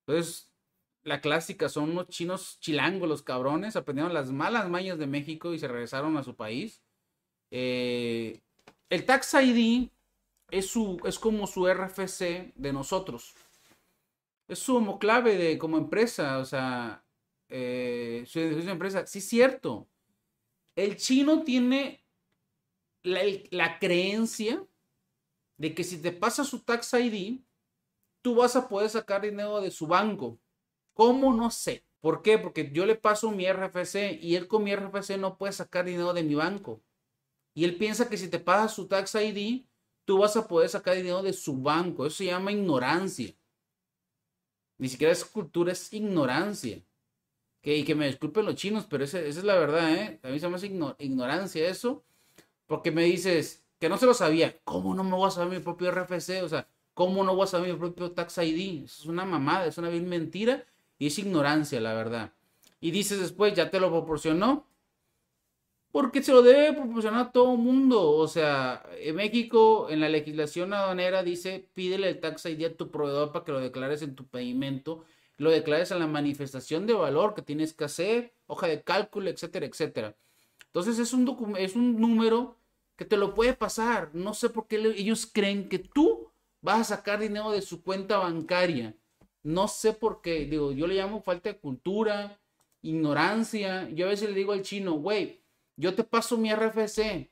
Entonces, 0.07 0.52
la 1.05 1.21
clásica, 1.21 1.69
son 1.69 1.91
unos 1.91 2.09
chinos 2.09 2.59
chilangos, 2.61 3.09
los 3.09 3.23
cabrones, 3.23 3.77
aprendieron 3.77 4.15
las 4.15 4.31
malas 4.31 4.69
mañas 4.69 4.99
de 4.99 5.07
México 5.07 5.53
y 5.53 5.59
se 5.59 5.69
regresaron 5.69 6.17
a 6.17 6.23
su 6.23 6.37
país. 6.37 6.83
Eh, 7.51 8.41
el 8.89 9.05
Tax 9.05 9.35
ID 9.35 9.89
es, 10.51 10.67
su, 10.67 11.01
es 11.05 11.19
como 11.19 11.47
su 11.47 11.67
RFC 11.67 12.53
de 12.55 12.73
nosotros. 12.73 13.35
Es 14.47 14.59
su 14.59 14.99
clave 14.99 15.37
de 15.37 15.59
como 15.59 15.79
empresa, 15.79 16.39
o 16.39 16.45
sea, 16.45 17.03
eh, 17.49 18.25
su, 18.27 18.39
empresa. 18.39 19.07
Sí, 19.07 19.21
cierto. 19.21 19.89
El 20.77 20.97
chino 20.97 21.43
tiene 21.43 22.05
la, 23.03 23.23
la 23.51 23.79
creencia 23.79 24.65
de 25.57 25.75
que 25.75 25.85
si 25.85 26.01
te 26.01 26.13
pasa 26.13 26.45
su 26.45 26.61
Tax 26.61 26.95
ID, 26.95 27.41
tú 28.21 28.37
vas 28.37 28.57
a 28.57 28.69
poder 28.69 28.89
sacar 28.89 29.23
dinero 29.23 29.61
de 29.61 29.71
su 29.71 29.87
banco. 29.87 30.39
¿Cómo? 30.95 31.33
No 31.33 31.51
sé. 31.51 31.85
¿Por 32.01 32.23
qué? 32.23 32.37
Porque 32.39 32.71
yo 32.73 32.85
le 32.85 32.97
paso 32.97 33.31
mi 33.31 33.47
RFC 33.47 34.19
y 34.21 34.35
él 34.35 34.49
con 34.49 34.65
mi 34.65 34.75
RFC 34.75 35.19
no 35.19 35.39
puede 35.39 35.53
sacar 35.53 35.85
dinero 35.85 36.13
de 36.13 36.25
mi 36.25 36.35
banco. 36.35 36.83
Y 37.55 37.65
él 37.65 37.77
piensa 37.77 38.09
que 38.09 38.17
si 38.17 38.29
te 38.29 38.41
pasa 38.41 38.69
su 38.69 38.89
Tax 38.89 39.15
ID, 39.15 39.67
tú 40.05 40.19
vas 40.19 40.37
a 40.37 40.49
poder 40.49 40.69
sacar 40.69 40.97
dinero 40.97 41.23
de 41.23 41.33
su 41.33 41.63
banco. 41.63 42.05
Eso 42.05 42.17
se 42.17 42.27
llama 42.27 42.51
ignorancia. 42.51 43.33
Ni 44.79 44.89
siquiera 44.89 45.13
es 45.13 45.25
cultura, 45.25 45.73
es 45.73 45.93
ignorancia. 45.93 46.83
Que, 47.61 47.77
y 47.77 47.85
que 47.85 47.95
me 47.95 48.07
disculpen 48.07 48.47
los 48.47 48.57
chinos, 48.57 48.87
pero 48.91 49.05
esa, 49.05 49.21
es 49.21 49.45
la 49.45 49.55
verdad, 49.55 49.95
¿eh? 49.95 50.21
A 50.25 50.29
mí 50.29 50.41
se 50.41 50.49
llama 50.49 50.97
ignorancia 50.99 51.69
eso. 51.69 52.05
Porque 52.67 52.91
me 52.91 53.05
dices 53.05 53.65
que 53.79 53.89
no 53.89 53.97
se 53.97 54.07
lo 54.07 54.15
sabía. 54.15 54.59
¿Cómo 54.65 54.95
no 54.95 55.05
me 55.05 55.13
voy 55.13 55.29
a 55.29 55.31
saber 55.31 55.57
mi 55.57 55.63
propio 55.63 55.93
RFC? 55.93 56.43
O 56.43 56.49
sea, 56.49 56.67
¿cómo 56.95 57.23
no 57.23 57.37
voy 57.37 57.45
a 57.45 57.47
saber 57.47 57.73
mi 57.73 57.79
propio 57.79 58.11
Tax 58.11 58.39
ID? 58.39 58.85
Eso 58.87 59.03
es 59.03 59.07
una 59.07 59.25
mamada, 59.25 59.67
es 59.67 59.79
una 59.79 59.91
mentira 59.91 60.67
y 61.03 61.07
es 61.07 61.19
ignorancia, 61.19 61.81
la 61.81 61.95
verdad. 61.95 62.33
Y 62.81 62.93
dices 62.93 63.19
después, 63.19 63.55
ya 63.55 63.73
te 63.73 63.81
lo 63.81 63.91
proporcionó. 63.91 64.69
Porque 65.91 66.23
se 66.23 66.31
lo 66.31 66.43
debe 66.43 66.75
proporcionar 66.75 67.27
a 67.27 67.33
todo 67.33 67.57
mundo. 67.57 68.13
O 68.13 68.29
sea, 68.29 68.85
en 69.01 69.17
México, 69.17 69.89
en 69.91 69.99
la 69.99 70.09
legislación 70.09 70.73
aduanera 70.73 71.25
dice, 71.25 71.69
pídele 71.75 72.09
el 72.09 72.21
tax 72.21 72.47
ID 72.47 72.67
a 72.67 72.77
tu 72.77 72.93
proveedor 72.93 73.33
para 73.33 73.45
que 73.45 73.51
lo 73.51 73.59
declares 73.59 74.03
en 74.03 74.15
tu 74.15 74.29
pedimento. 74.29 75.05
Lo 75.39 75.51
declares 75.51 75.91
en 75.91 75.99
la 75.99 76.07
manifestación 76.07 76.87
de 76.87 76.93
valor 76.93 77.35
que 77.35 77.43
tienes 77.43 77.75
que 77.75 77.83
hacer, 77.83 78.37
hoja 78.47 78.69
de 78.69 78.85
cálculo, 78.85 79.29
etcétera, 79.29 79.67
etcétera. 79.67 80.17
Entonces 80.67 81.01
es 81.01 81.13
un, 81.13 81.57
es 81.59 81.75
un 81.75 82.01
número 82.01 82.59
que 82.95 83.05
te 83.05 83.17
lo 83.17 83.35
puede 83.35 83.55
pasar. 83.55 84.11
No 84.15 84.35
sé 84.35 84.51
por 84.51 84.69
qué 84.69 84.77
ellos 84.77 85.27
creen 85.27 85.69
que 85.69 85.81
tú 85.81 86.31
vas 86.61 86.79
a 86.79 86.97
sacar 86.97 87.19
dinero 87.19 87.51
de 87.51 87.61
su 87.61 87.83
cuenta 87.83 88.19
bancaria 88.19 88.95
no 89.43 89.69
sé 89.69 89.93
por 89.93 90.23
qué, 90.23 90.47
digo, 90.47 90.73
yo 90.73 90.87
le 90.87 90.95
llamo 90.95 91.23
falta 91.23 91.51
de 91.51 91.59
cultura, 91.59 92.41
ignorancia. 92.83 93.89
Yo 93.91 94.07
a 94.07 94.11
veces 94.11 94.31
le 94.31 94.37
digo 94.37 94.53
al 94.53 94.63
chino, 94.63 94.95
güey, 94.95 95.43
yo 95.77 95.95
te 95.95 96.05
paso 96.05 96.37
mi 96.39 96.53
RFC, 96.53 97.31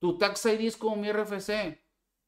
tu 0.00 0.18
tax 0.18 0.46
ID 0.46 0.60
es 0.66 0.76
como 0.76 0.96
mi 0.96 1.10
RFC. 1.12 1.80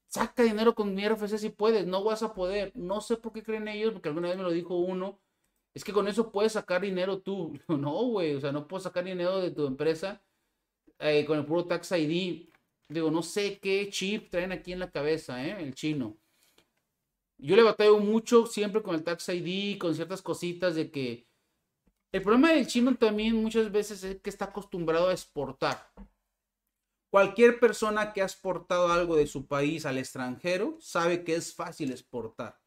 Saca 0.09 0.43
dinero 0.45 0.75
con 0.75 0.95
mi 0.95 1.07
RFC 1.09 1.39
si 1.39 1.51
puedes, 1.51 1.87
no 1.87 2.05
vas 2.05 2.23
a 2.23 2.35
poder. 2.35 2.73
No 2.77 3.01
sé 3.01 3.17
por 3.17 3.33
qué 3.33 3.43
creen 3.43 3.69
ellos, 3.69 3.93
porque 3.93 4.09
alguna 4.09 4.29
vez 4.29 4.37
me 4.37 4.45
lo 4.45 4.51
dijo 4.51 4.77
uno. 4.77 5.21
Es 5.75 5.85
que 5.85 5.93
con 5.93 6.07
eso 6.09 6.31
puedes 6.33 6.53
sacar 6.53 6.83
dinero 6.83 7.21
tú. 7.21 7.59
No, 7.69 7.93
güey, 8.07 8.35
o 8.35 8.41
sea, 8.41 8.53
no 8.53 8.69
puedo 8.69 8.81
sacar 8.83 9.05
dinero 9.05 9.41
de 9.41 9.51
tu 9.51 9.67
empresa 9.67 10.23
eh, 11.01 11.25
con 11.27 11.39
el 11.39 11.47
puro 11.47 11.67
tax 11.67 11.93
ID. 11.93 12.49
Digo, 12.89 13.11
no 13.11 13.23
sé 13.23 13.59
qué 13.59 13.89
chip 13.91 14.31
traen 14.31 14.53
aquí 14.53 14.73
en 14.73 14.81
la 14.81 14.91
cabeza, 14.91 15.45
¿eh? 15.45 15.57
El 15.61 15.75
chino 15.75 16.17
yo 17.39 17.57
le 17.57 17.63
batallo 17.63 17.99
mucho 17.99 18.47
siempre 18.47 18.83
con 18.83 18.95
el 18.95 19.05
Tax 19.05 19.29
ID, 19.29 19.79
con 19.79 19.95
ciertas 19.95 20.23
cositas 20.23 20.75
de 20.75 20.91
que 20.91 21.27
el 22.13 22.23
problema 22.23 22.53
del 22.53 22.67
chino 22.67 22.95
también 22.95 23.35
muchas 23.35 23.73
veces 23.73 24.05
es 24.05 24.21
que 24.21 24.31
está 24.31 24.47
acostumbrado 24.47 25.09
a 25.09 25.13
exportar. 25.13 25.91
Cualquier 27.11 27.59
persona 27.59 28.13
que 28.13 28.23
ha 28.23 28.25
exportado 28.25 28.93
algo 28.93 29.17
de 29.17 29.27
su 29.27 29.47
país 29.47 29.85
al 29.85 29.99
extranjero 29.99 30.77
sabe 30.81 31.25
que 31.25 31.35
es 31.35 31.55
fácil 31.55 31.91
exportar. 31.91 32.61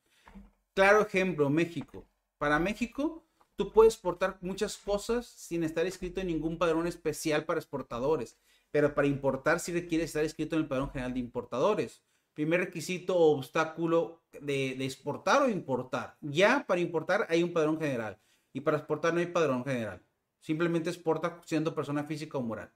Claro 0.74 1.02
ejemplo, 1.02 1.50
México. 1.50 2.06
Para 2.38 2.60
México, 2.60 3.26
tú 3.56 3.72
puedes 3.72 3.94
exportar 3.94 4.38
muchas 4.42 4.78
cosas 4.78 5.26
sin 5.26 5.64
estar 5.64 5.86
inscrito 5.86 6.22
en 6.22 6.28
ningún 6.28 6.58
padrón 6.58 6.86
especial 6.88 7.46
para 7.46 7.60
exportadores. 7.60 8.38
Pero 8.72 8.94
para 8.94 9.08
importar 9.08 9.60
sí 9.60 9.72
requiere 9.72 10.04
estar 10.04 10.24
inscrito 10.24 10.56
en 10.56 10.64
el 10.64 10.68
padrón 10.68 10.92
general 10.92 11.14
de 11.14 11.20
importadores 11.20 12.04
primer 12.38 12.60
requisito 12.60 13.18
o 13.18 13.36
obstáculo 13.36 14.22
de, 14.40 14.74
exportar 14.86 15.42
o 15.42 15.50
importar. 15.50 16.18
Ya 16.22 16.68
para 16.68 16.80
importar 16.80 17.26
hay 17.32 17.42
un 17.42 17.52
padrón 17.52 17.80
general 17.80 18.20
y 18.54 18.62
para 18.62 18.78
exportar 18.78 19.12
no 19.12 19.20
hay 19.20 19.26
padrón 19.26 19.66
general. 19.66 20.06
Simplemente 20.40 20.92
exporta 20.92 21.42
siendo 21.46 21.74
persona 21.74 22.04
física 22.04 22.38
o 22.38 22.44
moral. 22.44 22.72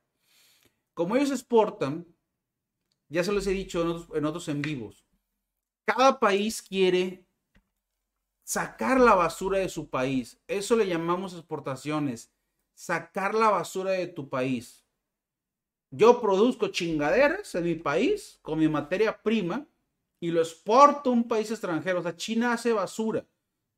Como 0.96 1.16
ellos 1.16 1.30
exportan, 1.30 2.08
ya 3.08 3.24
se 3.24 3.32
los 3.32 3.46
he 3.46 3.52
dicho 3.52 4.08
en 4.16 4.26
otros 4.26 4.48
en, 4.48 4.64
vivos, 4.64 5.06
cada 5.86 6.20
país 6.20 6.60
quiere 6.64 7.24
sacar 8.44 9.00
la 9.00 9.14
basura 9.14 9.60
de 9.60 9.70
su 9.70 9.92
país. 9.92 10.42
Eso 10.48 10.76
le 10.76 10.88
llamamos 10.88 11.36
exportaciones. 11.36 12.34
Sacar 12.74 13.36
la 13.36 13.52
basura 13.52 13.92
de 13.92 14.08
tu 14.08 14.28
país. 14.28 14.81
Yo 15.92 16.22
produzco 16.22 16.70
chingaderas 16.70 17.54
en 17.54 17.66
mi 17.66 17.76
país 17.76 18.40
con 18.42 18.58
mi 18.58 18.70
materia 18.70 19.22
prima 19.22 19.68
y 20.22 20.32
lo 20.32 20.40
exporto 20.40 21.10
a 21.10 21.14
un 21.14 21.28
país 21.28 21.52
extranjero. 21.52 22.00
O 22.00 22.04
sea, 22.04 22.16
China 22.16 22.54
hace 22.54 22.72
basura. 22.72 23.26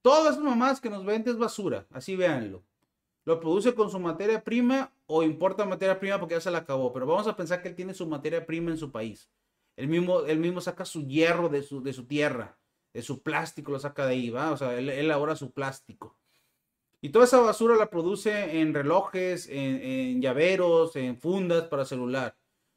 Todas 0.04 0.36
las 0.36 0.44
mamás 0.44 0.80
que 0.80 0.92
nos 0.92 1.04
venden 1.04 1.34
es 1.34 1.40
basura. 1.40 1.88
Así 1.90 2.16
véanlo. 2.16 2.64
Lo 3.26 3.40
produce 3.40 3.74
con 3.74 3.90
su 3.90 4.00
materia 4.00 4.44
prima 4.44 4.94
o 5.08 5.24
importa 5.24 5.66
materia 5.66 6.00
prima 6.00 6.20
porque 6.20 6.36
ya 6.36 6.42
se 6.42 6.52
la 6.52 6.60
acabó. 6.60 6.94
Pero 6.94 7.08
vamos 7.08 7.26
a 7.26 7.36
pensar 7.36 7.64
que 7.64 7.70
él 7.70 7.76
tiene 7.76 7.96
su 7.96 8.06
materia 8.06 8.46
prima 8.46 8.70
en 8.70 8.78
su 8.78 8.92
país. 8.92 9.28
Él 9.76 9.88
mismo, 9.88 10.22
él 10.22 10.38
mismo 10.38 10.62
saca 10.62 10.86
su 10.86 11.08
hierro 11.08 11.50
de 11.50 11.64
su, 11.64 11.82
de 11.82 11.94
su 11.94 12.06
tierra, 12.06 12.60
de 12.94 13.02
su 13.02 13.24
plástico 13.24 13.72
lo 13.72 13.80
saca 13.80 14.06
de 14.06 14.14
ahí, 14.14 14.30
¿va? 14.30 14.52
O 14.52 14.58
sea, 14.58 14.78
él, 14.78 14.90
él 14.90 15.06
elabora 15.06 15.36
su 15.36 15.52
plástico. 15.52 16.16
Y 17.04 17.10
toda 17.10 17.26
esa 17.26 17.42
basura 17.42 17.76
la 17.76 17.90
produce 17.90 18.62
en 18.62 18.74
relojes, 18.74 19.50
en, 19.52 20.22
llaveros, 20.22 20.96
en 20.96 21.18
fundas 21.18 21.64
para 21.64 21.84
celular. 21.84 22.34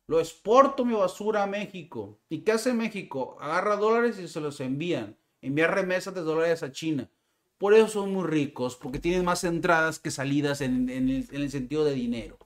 Lo 0.09 0.19
exporto 0.19 0.85
mi 0.85 0.95
basura 0.95 1.45
a 1.45 1.47
México. 1.47 2.19
¿Y 2.29 2.41
qué 2.41 2.51
hace 2.51 2.75
México? 2.75 3.37
Agarra 3.41 3.77
dólares 3.77 4.19
y 4.19 4.27
se 4.27 4.41
los 4.41 4.59
envían. 4.61 5.17
Envía 5.41 5.69
remesas 5.69 6.13
de 6.13 6.23
dólares 6.23 6.65
a 6.65 6.73
China. 6.73 7.09
Por 7.57 7.73
eso 7.73 7.87
son 7.87 8.13
muy 8.13 8.25
ricos, 8.25 8.75
porque 8.75 8.99
tienen 8.99 9.25
más 9.25 9.45
entradas 9.45 10.01
que 10.01 10.11
salidas 10.11 10.61
en, 10.61 10.91
el, 10.91 11.51
sentido 11.53 11.85
de 11.85 11.95
dinero. 11.95 12.37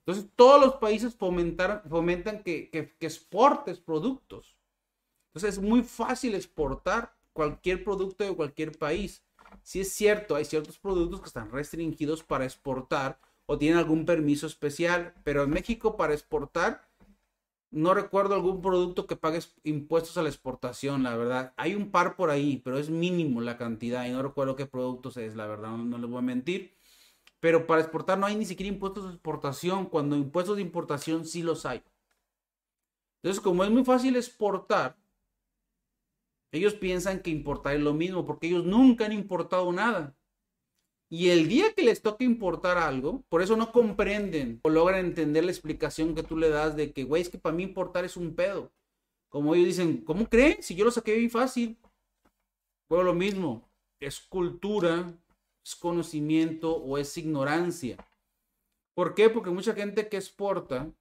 Entonces, 0.00 0.26
todos 0.36 0.60
los 0.60 0.74
países 0.74 1.14
fomentan 1.14 2.42
que, 2.42 2.68
que, 2.68 2.94
exportes 3.00 3.78
productos. 3.80 4.58
Entonces, 5.28 5.56
es 5.56 5.62
muy 5.62 5.82
fácil 5.84 6.34
exportar 6.34 7.16
cualquier 7.32 7.82
producto 7.82 8.24
de 8.24 8.36
cualquier 8.36 8.76
país. 8.76 9.24
Si 9.62 9.80
es 9.80 9.92
cierto, 9.92 10.36
hay 10.36 10.44
ciertos 10.44 10.78
productos 10.78 11.20
que 11.20 11.28
están 11.28 11.50
restringidos 11.50 12.22
para 12.22 12.44
exportar 12.44 13.18
o 13.46 13.58
tienen 13.58 13.78
algún 13.78 14.04
permiso 14.04 14.46
especial, 14.46 15.14
pero 15.24 15.44
en 15.44 15.50
México 15.50 15.96
para 15.96 16.14
exportar 16.14 16.88
no 17.74 17.92
recuerdo 17.92 18.34
algún 18.36 18.62
producto 18.62 19.06
que 19.06 19.16
pague 19.16 19.40
impuestos 19.64 20.16
a 20.16 20.22
la 20.22 20.28
exportación, 20.28 21.02
la 21.02 21.16
verdad. 21.16 21.52
Hay 21.56 21.74
un 21.74 21.90
par 21.90 22.14
por 22.14 22.30
ahí, 22.30 22.58
pero 22.64 22.78
es 22.78 22.88
mínimo 22.88 23.40
la 23.40 23.58
cantidad 23.58 24.06
y 24.06 24.10
no 24.10 24.22
recuerdo 24.22 24.54
qué 24.54 24.64
productos 24.64 25.16
es, 25.16 25.34
la 25.34 25.46
verdad, 25.46 25.70
no, 25.70 25.78
no 25.78 25.98
les 25.98 26.08
voy 26.08 26.18
a 26.18 26.22
mentir. 26.22 26.76
Pero 27.40 27.66
para 27.66 27.80
exportar 27.80 28.16
no 28.16 28.26
hay 28.26 28.36
ni 28.36 28.46
siquiera 28.46 28.72
impuestos 28.72 29.04
de 29.04 29.10
exportación, 29.10 29.86
cuando 29.86 30.14
impuestos 30.16 30.56
de 30.56 30.62
importación 30.62 31.24
sí 31.26 31.42
los 31.42 31.66
hay. 31.66 31.82
Entonces, 33.22 33.42
como 33.42 33.64
es 33.64 33.70
muy 33.70 33.84
fácil 33.84 34.14
exportar, 34.16 34.96
ellos 36.58 36.74
piensan 36.74 37.20
que 37.20 37.30
importar 37.30 37.74
es 37.76 37.82
lo 37.82 37.94
mismo 37.94 38.24
porque 38.24 38.46
ellos 38.46 38.64
nunca 38.64 39.06
han 39.06 39.12
importado 39.12 39.72
nada. 39.72 40.16
Y 41.10 41.28
el 41.28 41.48
día 41.48 41.72
que 41.74 41.82
les 41.82 42.02
toca 42.02 42.24
importar 42.24 42.76
algo, 42.78 43.22
por 43.28 43.42
eso 43.42 43.56
no 43.56 43.72
comprenden 43.72 44.60
o 44.64 44.68
logran 44.68 45.04
entender 45.04 45.44
la 45.44 45.52
explicación 45.52 46.14
que 46.14 46.22
tú 46.22 46.36
le 46.36 46.48
das 46.48 46.76
de 46.76 46.92
que, 46.92 47.04
güey, 47.04 47.22
es 47.22 47.28
que 47.28 47.38
para 47.38 47.54
mí 47.54 47.62
importar 47.62 48.04
es 48.04 48.16
un 48.16 48.34
pedo. 48.34 48.72
Como 49.28 49.54
ellos 49.54 49.68
dicen, 49.68 50.04
¿cómo 50.04 50.28
creen? 50.28 50.62
Si 50.62 50.74
yo 50.74 50.84
lo 50.84 50.90
saqué 50.90 51.14
bien 51.16 51.30
fácil. 51.30 51.78
Pues 52.88 53.04
lo 53.04 53.14
mismo, 53.14 53.68
es 54.00 54.20
cultura, 54.20 55.12
es 55.64 55.74
conocimiento 55.76 56.76
o 56.76 56.98
es 56.98 57.16
ignorancia. 57.16 57.96
¿Por 58.94 59.14
qué? 59.14 59.30
Porque 59.30 59.50
mucha 59.50 59.74
gente 59.74 60.08
que 60.08 60.16
exporta 60.16 60.92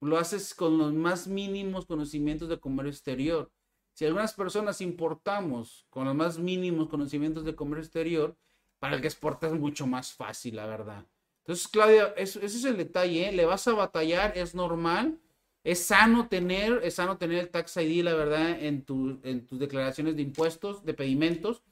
lo 0.00 0.18
haces 0.18 0.54
con 0.54 0.78
los 0.78 0.92
más 0.92 1.26
mínimos 1.26 1.86
conocimientos 1.86 2.48
de 2.48 2.60
comercio 2.60 2.90
exterior. 2.90 3.50
Si 3.98 4.06
algunas 4.06 4.32
personas 4.32 4.80
importamos 4.80 5.84
con 5.90 6.04
los 6.04 6.14
más 6.14 6.38
mínimos 6.38 6.88
conocimientos 6.88 7.44
de 7.44 7.56
comercio 7.56 7.82
exterior, 7.82 8.36
para 8.78 8.94
el 8.94 9.00
que 9.00 9.08
exporta 9.08 9.48
es 9.48 9.54
mucho 9.54 9.88
más 9.88 10.12
fácil, 10.12 10.54
la 10.54 10.66
verdad. 10.66 11.04
Entonces, 11.38 11.66
Claudia, 11.66 12.14
ese 12.16 12.46
es 12.46 12.64
el 12.64 12.76
detalle, 12.76 13.28
¿eh? 13.28 13.32
Le 13.32 13.44
vas 13.44 13.66
a 13.66 13.72
batallar, 13.72 14.38
es 14.38 14.54
normal. 14.54 15.18
Es 15.64 15.84
sano 15.84 16.28
tener, 16.28 16.80
es 16.84 16.94
sano 16.94 17.18
tener 17.18 17.40
el 17.40 17.50
Tax 17.50 17.76
ID, 17.76 18.04
la 18.04 18.14
verdad, 18.14 18.50
en, 18.50 18.86
en 19.24 19.46
tus 19.48 19.58
declaraciones 19.58 20.14
de 20.14 20.22
impuestos, 20.22 20.84
de 20.84 20.94
pedimentos. 20.94 21.64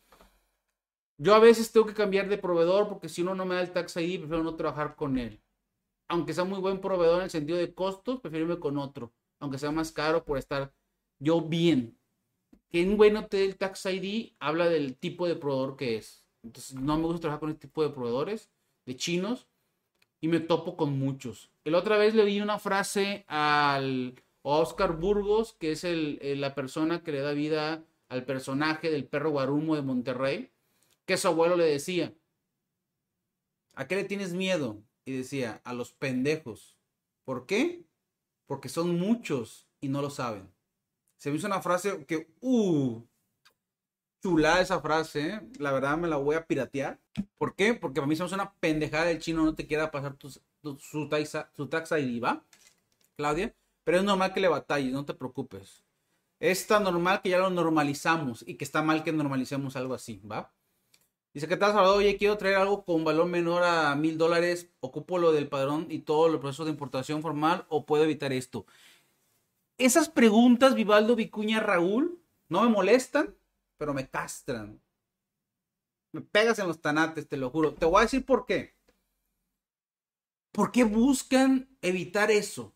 Yo 1.18 1.32
a 1.32 1.38
veces 1.38 1.70
tengo 1.70 1.86
que 1.86 1.94
cambiar 1.94 2.28
de 2.28 2.38
proveedor 2.38 2.88
porque 2.88 3.08
si 3.08 3.22
uno 3.22 3.36
no 3.36 3.46
me 3.46 3.54
da 3.54 3.60
el 3.60 3.70
Tax 3.70 3.98
ID, 3.98 4.18
prefiero 4.18 4.42
no 4.42 4.56
trabajar 4.56 4.96
con 4.96 5.16
él. 5.16 5.40
Aunque 6.08 6.34
sea 6.34 6.42
muy 6.42 6.58
buen 6.58 6.80
proveedor 6.80 7.18
en 7.18 7.24
el 7.26 7.30
sentido 7.30 7.56
de 7.56 7.72
costos, 7.72 8.18
prefiero 8.20 8.46
irme 8.46 8.58
con 8.58 8.78
otro. 8.78 9.12
Aunque 9.38 9.58
sea 9.58 9.70
más 9.70 9.92
caro 9.92 10.24
por 10.24 10.38
estar 10.38 10.74
yo 11.20 11.40
bien 11.40 11.96
que 12.70 12.84
un 12.84 12.96
güey 12.96 13.10
no 13.10 13.26
Tax 13.26 13.86
ID 13.86 14.32
habla 14.38 14.68
del 14.68 14.96
tipo 14.96 15.26
de 15.26 15.36
proveedor 15.36 15.76
que 15.76 15.96
es. 15.96 16.24
Entonces 16.42 16.74
no 16.74 16.96
me 16.96 17.04
gusta 17.04 17.22
trabajar 17.22 17.40
con 17.40 17.50
este 17.50 17.68
tipo 17.68 17.82
de 17.82 17.90
proveedores, 17.90 18.50
de 18.84 18.96
chinos, 18.96 19.48
y 20.20 20.28
me 20.28 20.40
topo 20.40 20.76
con 20.76 20.98
muchos. 20.98 21.50
La 21.64 21.78
otra 21.78 21.98
vez 21.98 22.14
le 22.14 22.24
di 22.24 22.40
una 22.40 22.58
frase 22.58 23.24
al 23.28 24.22
Oscar 24.42 24.96
Burgos, 24.96 25.54
que 25.54 25.72
es 25.72 25.84
la 25.84 26.54
persona 26.54 27.02
que 27.02 27.12
le 27.12 27.20
da 27.20 27.32
vida 27.32 27.84
al 28.08 28.24
personaje 28.24 28.90
del 28.90 29.06
perro 29.06 29.30
guarumo 29.30 29.74
de 29.74 29.82
Monterrey, 29.82 30.50
que 31.04 31.16
su 31.16 31.28
abuelo 31.28 31.56
le 31.56 31.64
decía, 31.64 32.14
¿a 33.74 33.86
qué 33.86 33.96
le 33.96 34.04
tienes 34.04 34.32
miedo? 34.32 34.82
Y 35.04 35.12
decía, 35.12 35.60
a 35.64 35.74
los 35.74 35.92
pendejos. 35.92 36.78
¿Por 37.24 37.46
qué? 37.46 37.84
Porque 38.46 38.68
son 38.68 38.98
muchos 38.98 39.68
y 39.80 39.88
no 39.88 40.02
lo 40.02 40.10
saben. 40.10 40.48
Se 41.16 41.30
me 41.30 41.36
hizo 41.36 41.46
una 41.46 41.62
frase 41.62 42.04
que, 42.06 42.28
uh, 42.40 43.02
chula 44.22 44.60
esa 44.60 44.80
frase, 44.80 45.28
¿eh? 45.28 45.40
la 45.58 45.72
verdad 45.72 45.96
me 45.96 46.08
la 46.08 46.16
voy 46.16 46.36
a 46.36 46.46
piratear. 46.46 46.98
¿Por 47.38 47.54
qué? 47.54 47.74
Porque 47.74 48.00
para 48.00 48.06
mí 48.06 48.16
somos 48.16 48.32
una 48.32 48.52
pendejada 48.54 49.06
del 49.06 49.20
chino 49.20 49.44
no 49.44 49.54
te 49.54 49.66
quiera 49.66 49.90
pasar 49.90 50.14
tu, 50.16 50.30
su, 50.78 51.08
taxa, 51.08 51.50
su 51.54 51.68
taxa 51.68 51.98
y. 51.98 52.20
Claudia. 53.16 53.54
Pero 53.84 53.98
es 53.98 54.04
normal 54.04 54.34
que 54.34 54.40
le 54.40 54.48
batalles, 54.48 54.92
no 54.92 55.04
te 55.04 55.14
preocupes. 55.14 55.84
Es 56.40 56.66
tan 56.66 56.82
normal 56.82 57.22
que 57.22 57.30
ya 57.30 57.38
lo 57.38 57.50
normalizamos 57.50 58.44
y 58.46 58.56
que 58.56 58.64
está 58.64 58.82
mal 58.82 59.04
que 59.04 59.12
normalicemos 59.12 59.76
algo 59.76 59.94
así, 59.94 60.20
¿va? 60.30 60.52
Dice, 61.32 61.48
¿qué 61.48 61.56
tal, 61.56 61.72
Salvador? 61.72 61.98
Oye, 61.98 62.16
quiero 62.16 62.36
traer 62.36 62.56
algo 62.56 62.84
con 62.84 63.04
valor 63.04 63.26
menor 63.26 63.62
a 63.62 63.94
mil 63.94 64.18
dólares. 64.18 64.70
¿Ocupo 64.80 65.18
lo 65.18 65.32
del 65.32 65.48
padrón 65.48 65.86
y 65.90 66.00
todo 66.00 66.26
el 66.26 66.40
proceso 66.40 66.64
de 66.64 66.70
importación 66.72 67.22
formal 67.22 67.64
o 67.68 67.86
puedo 67.86 68.04
evitar 68.04 68.32
esto? 68.32 68.66
Esas 69.78 70.08
preguntas, 70.08 70.74
Vivaldo, 70.74 71.16
Vicuña, 71.16 71.60
Raúl, 71.60 72.22
no 72.48 72.62
me 72.62 72.68
molestan, 72.68 73.36
pero 73.76 73.92
me 73.92 74.08
castran. 74.08 74.80
Me 76.12 76.22
pegas 76.22 76.58
en 76.58 76.66
los 76.66 76.80
tanates, 76.80 77.28
te 77.28 77.36
lo 77.36 77.50
juro. 77.50 77.74
Te 77.74 77.84
voy 77.84 77.98
a 77.98 78.02
decir 78.02 78.24
por 78.24 78.46
qué. 78.46 78.74
¿Por 80.50 80.72
qué 80.72 80.84
buscan 80.84 81.68
evitar 81.82 82.30
eso? 82.30 82.74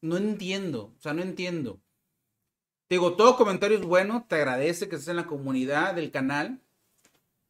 No 0.00 0.16
entiendo, 0.16 0.94
o 0.96 1.00
sea, 1.00 1.12
no 1.12 1.22
entiendo. 1.22 1.80
Te 2.86 2.94
digo, 2.94 3.16
todo 3.16 3.36
comentario 3.36 3.78
es 3.78 3.84
bueno, 3.84 4.26
te 4.28 4.36
agradece 4.36 4.88
que 4.88 4.96
estés 4.96 5.08
en 5.08 5.16
la 5.16 5.26
comunidad 5.26 5.94
del 5.94 6.12
canal, 6.12 6.60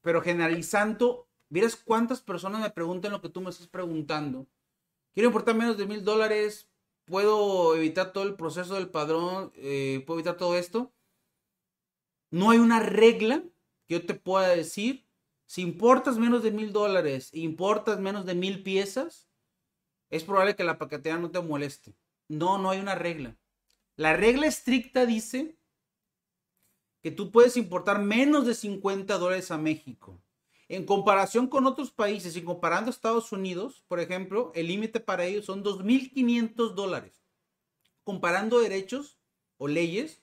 pero 0.00 0.22
generalizando, 0.22 1.28
miras 1.50 1.76
cuántas 1.76 2.22
personas 2.22 2.62
me 2.62 2.70
preguntan 2.70 3.12
lo 3.12 3.20
que 3.20 3.28
tú 3.28 3.42
me 3.42 3.50
estás 3.50 3.66
preguntando. 3.66 4.46
Quiero 5.12 5.28
importar 5.28 5.54
menos 5.54 5.76
de 5.76 5.86
mil 5.86 6.02
dólares, 6.04 6.70
puedo 7.04 7.74
evitar 7.76 8.12
todo 8.12 8.24
el 8.24 8.34
proceso 8.36 8.74
del 8.74 8.90
padrón, 8.90 9.52
eh, 9.56 10.02
puedo 10.06 10.20
evitar 10.20 10.36
todo 10.36 10.56
esto. 10.56 10.92
No 12.30 12.50
hay 12.50 12.58
una 12.58 12.80
regla 12.80 13.42
que 13.86 13.94
yo 13.94 14.06
te 14.06 14.14
pueda 14.14 14.48
decir. 14.48 15.06
Si 15.46 15.60
importas 15.60 16.18
menos 16.18 16.42
de 16.42 16.50
mil 16.50 16.72
dólares, 16.72 17.30
importas 17.34 18.00
menos 18.00 18.24
de 18.24 18.34
mil 18.34 18.62
piezas, 18.62 19.28
es 20.08 20.24
probable 20.24 20.56
que 20.56 20.64
la 20.64 20.78
paquetería 20.78 21.18
no 21.18 21.30
te 21.30 21.40
moleste. 21.40 21.94
No, 22.28 22.58
no 22.58 22.70
hay 22.70 22.80
una 22.80 22.94
regla. 22.94 23.36
La 23.96 24.16
regla 24.16 24.46
estricta 24.46 25.04
dice 25.04 25.58
que 27.02 27.10
tú 27.10 27.30
puedes 27.30 27.56
importar 27.56 28.00
menos 28.00 28.46
de 28.46 28.54
50 28.54 29.18
dólares 29.18 29.50
a 29.50 29.58
México. 29.58 30.22
En 30.72 30.86
comparación 30.86 31.48
con 31.48 31.66
otros 31.66 31.90
países 31.90 32.34
y 32.34 32.42
comparando 32.42 32.90
Estados 32.90 33.30
Unidos, 33.30 33.84
por 33.88 34.00
ejemplo, 34.00 34.52
el 34.54 34.68
límite 34.68 35.00
para 35.00 35.26
ellos 35.26 35.44
son 35.44 35.62
2.500 35.62 36.72
dólares. 36.72 37.26
Comparando 38.04 38.58
derechos 38.58 39.18
o 39.58 39.68
leyes, 39.68 40.22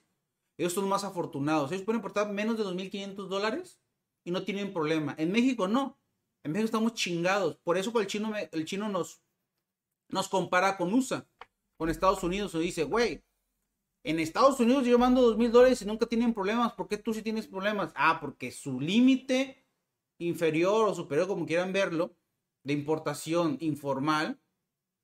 ellos 0.58 0.72
son 0.72 0.88
más 0.88 1.04
afortunados. 1.04 1.70
Ellos 1.70 1.84
pueden 1.84 2.00
importar 2.00 2.32
menos 2.32 2.58
de 2.58 2.64
2.500 2.64 3.28
dólares 3.28 3.80
y 4.24 4.32
no 4.32 4.42
tienen 4.42 4.72
problema. 4.72 5.14
En 5.18 5.30
México 5.30 5.68
no. 5.68 6.00
En 6.42 6.50
México 6.50 6.64
estamos 6.64 6.94
chingados. 6.94 7.56
Por 7.58 7.78
eso 7.78 7.96
el 8.00 8.08
chino, 8.08 8.32
el 8.50 8.64
chino 8.64 8.88
nos, 8.88 9.22
nos 10.08 10.28
compara 10.28 10.76
con 10.76 10.92
USA, 10.92 11.28
con 11.76 11.90
Estados 11.90 12.24
Unidos. 12.24 12.56
O 12.56 12.58
dice, 12.58 12.82
güey, 12.82 13.22
en 14.02 14.18
Estados 14.18 14.58
Unidos 14.58 14.84
yo 14.84 14.98
mando 14.98 15.32
2.000 15.32 15.50
dólares 15.52 15.82
y 15.82 15.84
nunca 15.84 16.06
tienen 16.06 16.34
problemas. 16.34 16.72
¿Por 16.72 16.88
qué 16.88 16.98
tú 16.98 17.14
sí 17.14 17.22
tienes 17.22 17.46
problemas? 17.46 17.92
Ah, 17.94 18.18
porque 18.20 18.50
su 18.50 18.80
límite 18.80 19.59
inferior 20.20 20.88
o 20.88 20.94
superior, 20.94 21.26
como 21.26 21.46
quieran 21.46 21.72
verlo, 21.72 22.14
de 22.62 22.72
importación 22.72 23.56
informal, 23.60 24.40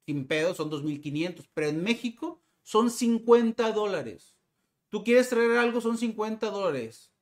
sin 0.06 0.26
pedo, 0.26 0.54
son 0.54 0.70
2.500. 0.70 1.48
Pero 1.52 1.68
en 1.68 1.82
México 1.82 2.40
son 2.62 2.90
50 2.90 3.72
dólares. 3.72 4.36
Tú 4.88 5.02
quieres 5.02 5.28
traer 5.28 5.58
algo, 5.58 5.80
son 5.80 5.98
50 5.98 6.50
dólares. 6.50 7.12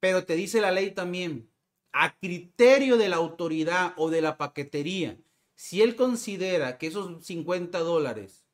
Pero 0.00 0.24
te 0.24 0.36
dice 0.36 0.60
la 0.60 0.72
ley 0.72 0.92
también, 0.92 1.50
a 1.92 2.16
criterio 2.18 2.96
de 2.96 3.08
la 3.08 3.16
autoridad 3.16 3.94
o 3.96 4.10
de 4.10 4.20
la 4.20 4.36
paquetería, 4.36 5.18
si 5.54 5.82
él 5.82 5.96
considera 5.96 6.78
que 6.78 6.88
esos 6.88 7.24
50 7.24 7.78
dólares 7.80 8.44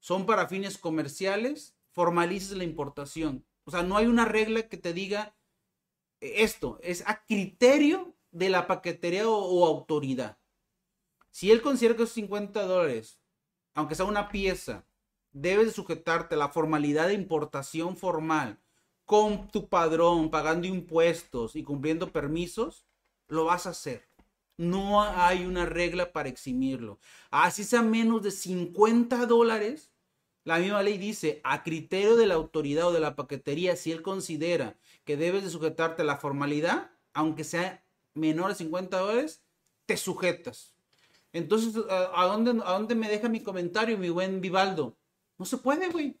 son 0.00 0.26
para 0.26 0.48
fines 0.48 0.78
comerciales, 0.78 1.76
formalices 1.90 2.56
la 2.56 2.64
importación. 2.64 3.44
O 3.64 3.70
sea, 3.70 3.82
no 3.82 3.96
hay 3.96 4.06
una 4.06 4.24
regla 4.24 4.68
que 4.68 4.76
te 4.76 4.92
diga 4.92 5.36
esto, 6.22 6.78
es 6.82 7.02
a 7.06 7.24
criterio 7.24 8.14
de 8.30 8.48
la 8.48 8.66
paquetería 8.66 9.28
o, 9.28 9.66
autoridad. 9.66 10.38
Si 11.30 11.50
él 11.50 11.62
considera 11.62 11.96
que 11.96 12.04
esos 12.04 12.14
50 12.14 12.62
dólares, 12.64 13.18
aunque 13.74 13.94
sea 13.94 14.04
una 14.04 14.28
pieza, 14.28 14.86
debes 15.32 15.66
de 15.66 15.72
sujetarte 15.72 16.34
a 16.34 16.38
la 16.38 16.48
formalidad 16.48 17.08
de 17.08 17.14
importación 17.14 17.96
formal 17.96 18.60
con 19.04 19.48
tu 19.48 19.68
padrón, 19.68 20.30
pagando 20.30 20.66
impuestos 20.66 21.56
y 21.56 21.64
cumpliendo 21.64 22.12
permisos, 22.12 22.86
lo 23.28 23.46
vas 23.46 23.66
a 23.66 23.70
hacer. 23.70 24.08
No 24.56 25.02
hay 25.02 25.44
una 25.44 25.66
regla 25.66 26.12
para 26.12 26.28
eximirlo. 26.28 26.98
Así 27.30 27.64
sea 27.64 27.82
menos 27.82 28.22
de 28.22 28.30
50 28.30 29.26
dólares, 29.26 29.91
la 30.44 30.58
misma 30.58 30.82
ley 30.82 30.98
dice, 30.98 31.40
a 31.44 31.62
criterio 31.62 32.16
de 32.16 32.26
la 32.26 32.34
autoridad 32.34 32.88
o 32.88 32.92
de 32.92 33.00
la 33.00 33.14
paquetería, 33.14 33.76
si 33.76 33.92
él 33.92 34.02
considera 34.02 34.76
que 35.04 35.16
debes 35.16 35.44
de 35.44 35.50
sujetarte 35.50 36.02
a 36.02 36.04
la 36.04 36.16
formalidad, 36.16 36.90
aunque 37.12 37.44
sea 37.44 37.84
menor 38.14 38.48
de 38.48 38.56
50 38.56 38.98
dólares, 38.98 39.42
te 39.86 39.96
sujetas. 39.96 40.74
Entonces, 41.32 41.82
¿a 41.88 42.26
dónde, 42.26 42.62
¿a 42.64 42.72
dónde 42.72 42.94
me 42.94 43.08
deja 43.08 43.28
mi 43.28 43.40
comentario, 43.40 43.96
mi 43.96 44.10
buen 44.10 44.40
Vivaldo? 44.40 44.96
No 45.38 45.46
se 45.46 45.56
puede, 45.56 45.88
güey. 45.88 46.18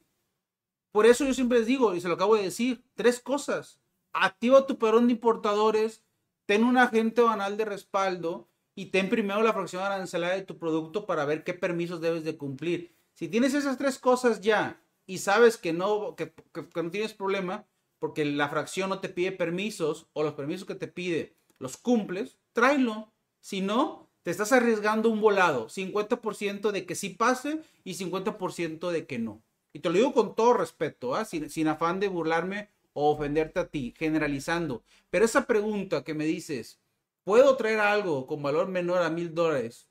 Por 0.90 1.06
eso 1.06 1.24
yo 1.24 1.34
siempre 1.34 1.58
les 1.58 1.66
digo, 1.66 1.94
y 1.94 2.00
se 2.00 2.08
lo 2.08 2.14
acabo 2.14 2.36
de 2.36 2.44
decir, 2.44 2.84
tres 2.94 3.20
cosas. 3.20 3.80
Activa 4.12 4.66
tu 4.66 4.78
perón 4.78 5.06
de 5.06 5.14
importadores, 5.14 6.02
ten 6.46 6.64
un 6.64 6.76
agente 6.76 7.22
banal 7.22 7.56
de 7.56 7.64
respaldo 7.64 8.48
y 8.74 8.86
ten 8.86 9.08
primero 9.08 9.42
la 9.42 9.52
fracción 9.52 9.82
arancelaria 9.82 10.36
de 10.36 10.46
tu 10.46 10.58
producto 10.58 11.06
para 11.06 11.24
ver 11.24 11.44
qué 11.44 11.54
permisos 11.54 12.00
debes 12.00 12.24
de 12.24 12.36
cumplir. 12.36 12.94
Si 13.14 13.28
tienes 13.28 13.54
esas 13.54 13.78
tres 13.78 13.98
cosas 13.98 14.40
ya 14.40 14.82
y 15.06 15.18
sabes 15.18 15.56
que 15.56 15.72
no, 15.72 16.16
que, 16.16 16.32
no 16.74 16.90
tienes 16.90 17.14
problema 17.14 17.66
porque 17.98 18.24
la 18.24 18.48
fracción 18.48 18.90
no 18.90 19.00
te 19.00 19.08
pide 19.08 19.32
permisos 19.32 20.08
o 20.12 20.22
los 20.22 20.34
permisos 20.34 20.66
que 20.66 20.74
te 20.74 20.88
pide 20.88 21.36
los 21.58 21.76
cumples, 21.76 22.38
tráelo. 22.52 23.12
Si 23.40 23.60
no, 23.60 24.10
te 24.22 24.30
estás 24.30 24.52
arriesgando 24.52 25.08
un 25.08 25.20
volado, 25.20 25.68
50% 25.68 26.70
de 26.70 26.86
que 26.86 26.94
sí 26.94 27.10
pase 27.10 27.60
y 27.84 27.94
50% 27.94 28.90
de 28.90 29.06
que 29.06 29.18
no. 29.18 29.42
Y 29.72 29.80
te 29.80 29.88
lo 29.88 29.96
digo 29.96 30.12
con 30.12 30.34
todo 30.34 30.54
respeto, 30.54 31.14
¿ah? 31.14 31.24
sin, 31.24 31.48
sin 31.50 31.68
afán 31.68 32.00
de 32.00 32.08
burlarme 32.08 32.68
o 32.92 33.10
ofenderte 33.10 33.60
a 33.60 33.68
ti, 33.68 33.94
generalizando. 33.96 34.84
Pero 35.10 35.24
esa 35.24 35.46
pregunta 35.46 36.04
que 36.04 36.14
me 36.14 36.24
dices, 36.24 36.78
¿puedo 37.24 37.56
traer 37.56 37.80
algo 37.80 38.26
con 38.26 38.42
valor 38.42 38.68
menor 38.68 39.02
a 39.02 39.10
mil 39.10 39.34
dólares? 39.34 39.88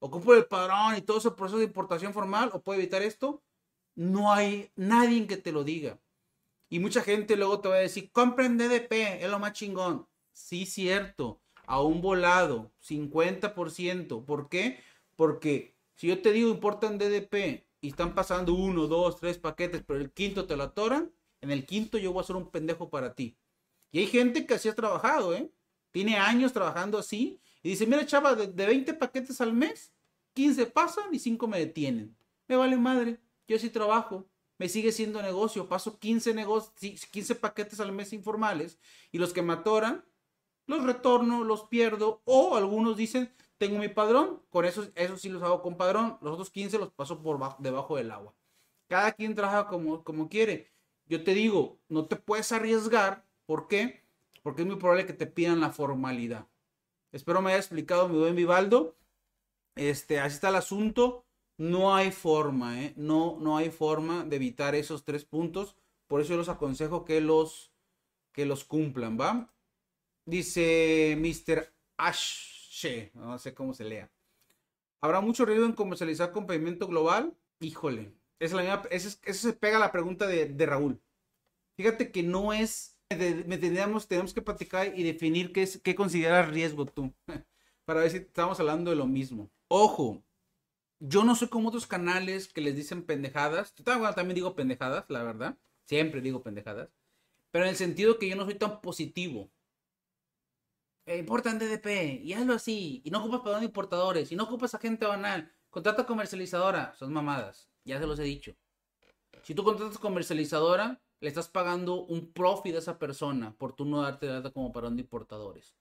¿Ocupo 0.00 0.34
el 0.34 0.46
padrón 0.46 0.96
y 0.96 1.02
todo 1.02 1.18
ese 1.18 1.30
proceso 1.30 1.58
de 1.58 1.64
importación 1.64 2.12
formal 2.12 2.50
o 2.52 2.62
puedo 2.62 2.80
evitar 2.80 3.02
esto? 3.02 3.42
No 3.94 4.32
hay 4.32 4.70
nadie 4.74 5.26
que 5.26 5.36
te 5.36 5.52
lo 5.52 5.62
diga. 5.62 6.00
Y 6.70 6.78
mucha 6.78 7.02
gente 7.02 7.36
luego 7.36 7.60
te 7.60 7.68
va 7.68 7.74
a 7.76 7.78
decir, 7.78 8.10
compren 8.10 8.56
DDP, 8.56 9.22
es 9.22 9.30
lo 9.30 9.38
más 9.38 9.52
chingón. 9.52 10.08
Sí, 10.32 10.64
cierto, 10.64 11.42
a 11.66 11.82
un 11.82 12.00
volado, 12.00 12.72
50%. 12.80 14.24
¿Por 14.24 14.48
qué? 14.48 14.80
Porque 15.16 15.76
si 15.96 16.06
yo 16.06 16.22
te 16.22 16.32
digo 16.32 16.48
importan 16.48 16.96
DDP 16.96 17.66
y 17.82 17.88
están 17.88 18.14
pasando 18.14 18.54
uno, 18.54 18.86
dos, 18.86 19.18
tres 19.18 19.36
paquetes, 19.38 19.82
pero 19.86 20.00
el 20.00 20.12
quinto 20.12 20.46
te 20.46 20.56
lo 20.56 20.62
atoran, 20.62 21.12
en 21.42 21.50
el 21.50 21.66
quinto 21.66 21.98
yo 21.98 22.12
voy 22.12 22.22
a 22.22 22.26
ser 22.26 22.36
un 22.36 22.50
pendejo 22.50 22.88
para 22.88 23.14
ti. 23.14 23.36
Y 23.92 23.98
hay 23.98 24.06
gente 24.06 24.46
que 24.46 24.54
así 24.54 24.68
ha 24.68 24.74
trabajado, 24.74 25.34
¿eh? 25.34 25.50
Tiene 25.90 26.16
años 26.16 26.52
trabajando 26.52 26.96
así. 26.96 27.40
Y 27.62 27.70
dice, 27.70 27.86
mira, 27.86 28.06
chava, 28.06 28.34
de, 28.34 28.66
20 28.66 28.94
paquetes 28.94 29.40
al 29.40 29.52
mes, 29.52 29.92
15 30.34 30.66
pasan 30.66 31.12
y 31.12 31.18
5 31.18 31.46
me 31.46 31.58
detienen. 31.58 32.16
Me 32.48 32.56
vale 32.56 32.76
madre. 32.76 33.20
Yo 33.46 33.58
sí 33.58 33.70
trabajo. 33.70 34.26
Me 34.58 34.68
sigue 34.68 34.92
siendo 34.92 35.22
negocio. 35.22 35.68
Paso 35.68 35.98
15, 35.98 36.34
negocios, 36.34 37.06
15 37.06 37.34
paquetes 37.36 37.80
al 37.80 37.92
mes 37.92 38.12
informales. 38.12 38.78
Y 39.12 39.18
los 39.18 39.32
que 39.32 39.42
me 39.42 39.52
atoran, 39.52 40.04
los 40.66 40.84
retorno, 40.84 41.44
los 41.44 41.64
pierdo. 41.64 42.22
O 42.24 42.56
algunos 42.56 42.96
dicen, 42.96 43.32
tengo 43.58 43.78
mi 43.78 43.88
padrón. 43.88 44.42
Con 44.50 44.64
eso, 44.64 44.88
eso 44.94 45.16
sí 45.16 45.28
los 45.28 45.42
hago 45.42 45.62
con 45.62 45.76
padrón. 45.76 46.18
Los 46.22 46.32
otros 46.32 46.50
15 46.50 46.78
los 46.78 46.92
paso 46.92 47.22
por 47.22 47.38
debajo 47.58 47.96
del 47.96 48.10
agua. 48.10 48.34
Cada 48.88 49.12
quien 49.12 49.34
trabaja 49.34 49.68
como, 49.68 50.02
como 50.02 50.28
quiere 50.28 50.70
yo 51.10 51.24
te 51.24 51.34
digo, 51.34 51.80
no 51.88 52.06
te 52.06 52.14
puedes 52.14 52.52
arriesgar. 52.52 53.26
¿Por 53.44 53.66
qué? 53.66 54.04
Porque 54.44 54.62
es 54.62 54.68
muy 54.68 54.76
probable 54.76 55.06
que 55.06 55.12
te 55.12 55.26
pidan 55.26 55.60
la 55.60 55.70
formalidad. 55.70 56.46
Espero 57.12 57.42
me 57.42 57.50
haya 57.50 57.58
explicado 57.58 58.08
mi 58.08 58.18
buen 58.18 58.36
Vivaldo. 58.36 58.96
Este, 59.74 60.20
así 60.20 60.34
está 60.34 60.50
el 60.50 60.56
asunto. 60.56 61.24
No 61.56 61.94
hay 61.94 62.10
forma, 62.10 62.82
¿eh? 62.82 62.94
No, 62.96 63.38
no 63.40 63.56
hay 63.56 63.70
forma 63.70 64.24
de 64.24 64.36
evitar 64.36 64.74
esos 64.74 65.04
tres 65.04 65.24
puntos. 65.24 65.76
Por 66.06 66.20
eso 66.20 66.30
yo 66.30 66.36
los 66.36 66.48
aconsejo 66.48 67.04
que 67.04 67.20
los, 67.20 67.72
que 68.32 68.46
los 68.46 68.64
cumplan, 68.64 69.18
¿va? 69.20 69.52
Dice 70.24 71.16
Mr. 71.18 71.72
Ashe, 71.96 73.10
no 73.14 73.38
sé 73.38 73.54
cómo 73.54 73.74
se 73.74 73.84
lea. 73.84 74.10
¿Habrá 75.00 75.20
mucho 75.20 75.44
riesgo 75.44 75.66
en 75.66 75.72
comercializar 75.72 76.32
con 76.32 76.46
pavimento 76.46 76.86
global? 76.86 77.36
Híjole, 77.60 78.12
es 78.38 78.52
la 78.52 78.62
misma, 78.62 78.82
eso, 78.90 79.10
se 79.22 79.52
pega 79.52 79.76
a 79.76 79.80
la 79.80 79.92
pregunta 79.92 80.26
de, 80.26 80.66
Raúl. 80.66 81.00
Fíjate 81.76 82.10
que 82.12 82.22
no 82.22 82.52
es, 82.52 82.98
me 83.16 83.58
tenemos, 83.58 84.06
tenemos 84.06 84.32
que 84.32 84.42
platicar 84.42 84.96
y 84.96 85.02
definir 85.02 85.52
qué, 85.52 85.62
es, 85.62 85.80
qué 85.82 85.94
consideras 85.94 86.48
riesgo 86.48 86.86
tú, 86.86 87.12
para 87.84 88.00
ver 88.00 88.10
si 88.10 88.18
estamos 88.18 88.60
hablando 88.60 88.90
de 88.90 88.96
lo 88.96 89.06
mismo. 89.06 89.50
Ojo, 89.68 90.22
yo 91.00 91.24
no 91.24 91.34
soy 91.34 91.48
como 91.48 91.68
otros 91.68 91.86
canales 91.86 92.52
que 92.52 92.60
les 92.60 92.76
dicen 92.76 93.02
pendejadas. 93.02 93.74
Yo 93.74 93.84
también 93.84 94.34
digo 94.34 94.54
pendejadas, 94.54 95.06
la 95.08 95.22
verdad. 95.22 95.56
Siempre 95.86 96.20
digo 96.20 96.42
pendejadas. 96.42 96.90
Pero 97.50 97.64
en 97.64 97.70
el 97.70 97.76
sentido 97.76 98.18
que 98.18 98.28
yo 98.28 98.36
no 98.36 98.44
soy 98.44 98.54
tan 98.54 98.80
positivo. 98.80 99.50
Eh, 101.06 101.18
importan 101.18 101.58
DDP 101.58 102.20
y 102.22 102.34
hazlo 102.34 102.54
así. 102.54 103.00
Y 103.04 103.10
no 103.10 103.20
ocupas 103.20 103.40
para 103.40 103.64
importadores. 103.64 104.30
Y 104.30 104.36
no 104.36 104.44
ocupas 104.44 104.74
agente 104.74 105.06
banal. 105.06 105.50
Contrata 105.70 106.04
comercializadora. 106.06 106.94
Son 106.98 107.12
mamadas. 107.12 107.70
Ya 107.84 107.98
se 107.98 108.06
los 108.06 108.18
he 108.18 108.24
dicho. 108.24 108.54
Si 109.42 109.54
tú 109.54 109.64
contratas 109.64 109.98
comercializadora, 109.98 111.00
le 111.20 111.28
estás 111.28 111.48
pagando 111.48 112.04
un 112.04 112.32
profit 112.32 112.74
a 112.74 112.78
esa 112.78 112.98
persona 112.98 113.54
por 113.56 113.74
tú 113.74 113.84
no 113.84 114.02
darte 114.02 114.26
data 114.26 114.50
como 114.50 114.72
parón 114.72 114.96
de 114.96 115.02
importadores. 115.02 115.76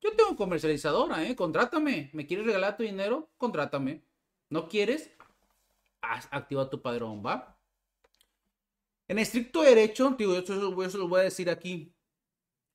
Yo 0.00 0.14
tengo 0.16 0.36
comercializadora, 0.36 1.26
¿eh? 1.26 1.36
Contrátame. 1.36 2.10
¿Me 2.12 2.26
quieres 2.26 2.46
regalar 2.46 2.76
tu 2.76 2.82
dinero? 2.82 3.30
Contrátame. 3.38 4.04
¿No 4.50 4.68
quieres? 4.68 5.10
activa 6.02 6.68
tu 6.68 6.82
padrón, 6.82 7.22
¿va? 7.24 7.58
En 9.08 9.18
estricto 9.18 9.62
derecho, 9.62 10.14
digo, 10.18 10.34
eso, 10.34 10.82
eso 10.82 10.98
lo 10.98 11.08
voy 11.08 11.20
a 11.20 11.24
decir 11.24 11.50
aquí. 11.50 11.94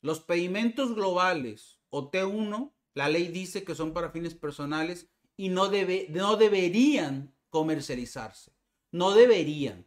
Los 0.02 0.20
pedimentos 0.20 0.96
globales 0.96 1.80
o 1.90 2.12
T1, 2.12 2.74
la 2.94 3.10
ley 3.10 3.28
dice 3.28 3.64
que 3.64 3.76
son 3.76 3.94
para 3.94 4.12
fines 4.12 4.36
personales 4.36 5.10
y 5.36 5.50
no, 5.50 5.68
debe, 5.68 6.08
no 6.10 6.38
deberían 6.38 7.36
comercializarse. 7.50 8.54
No 8.92 9.12
deberían. 9.14 9.87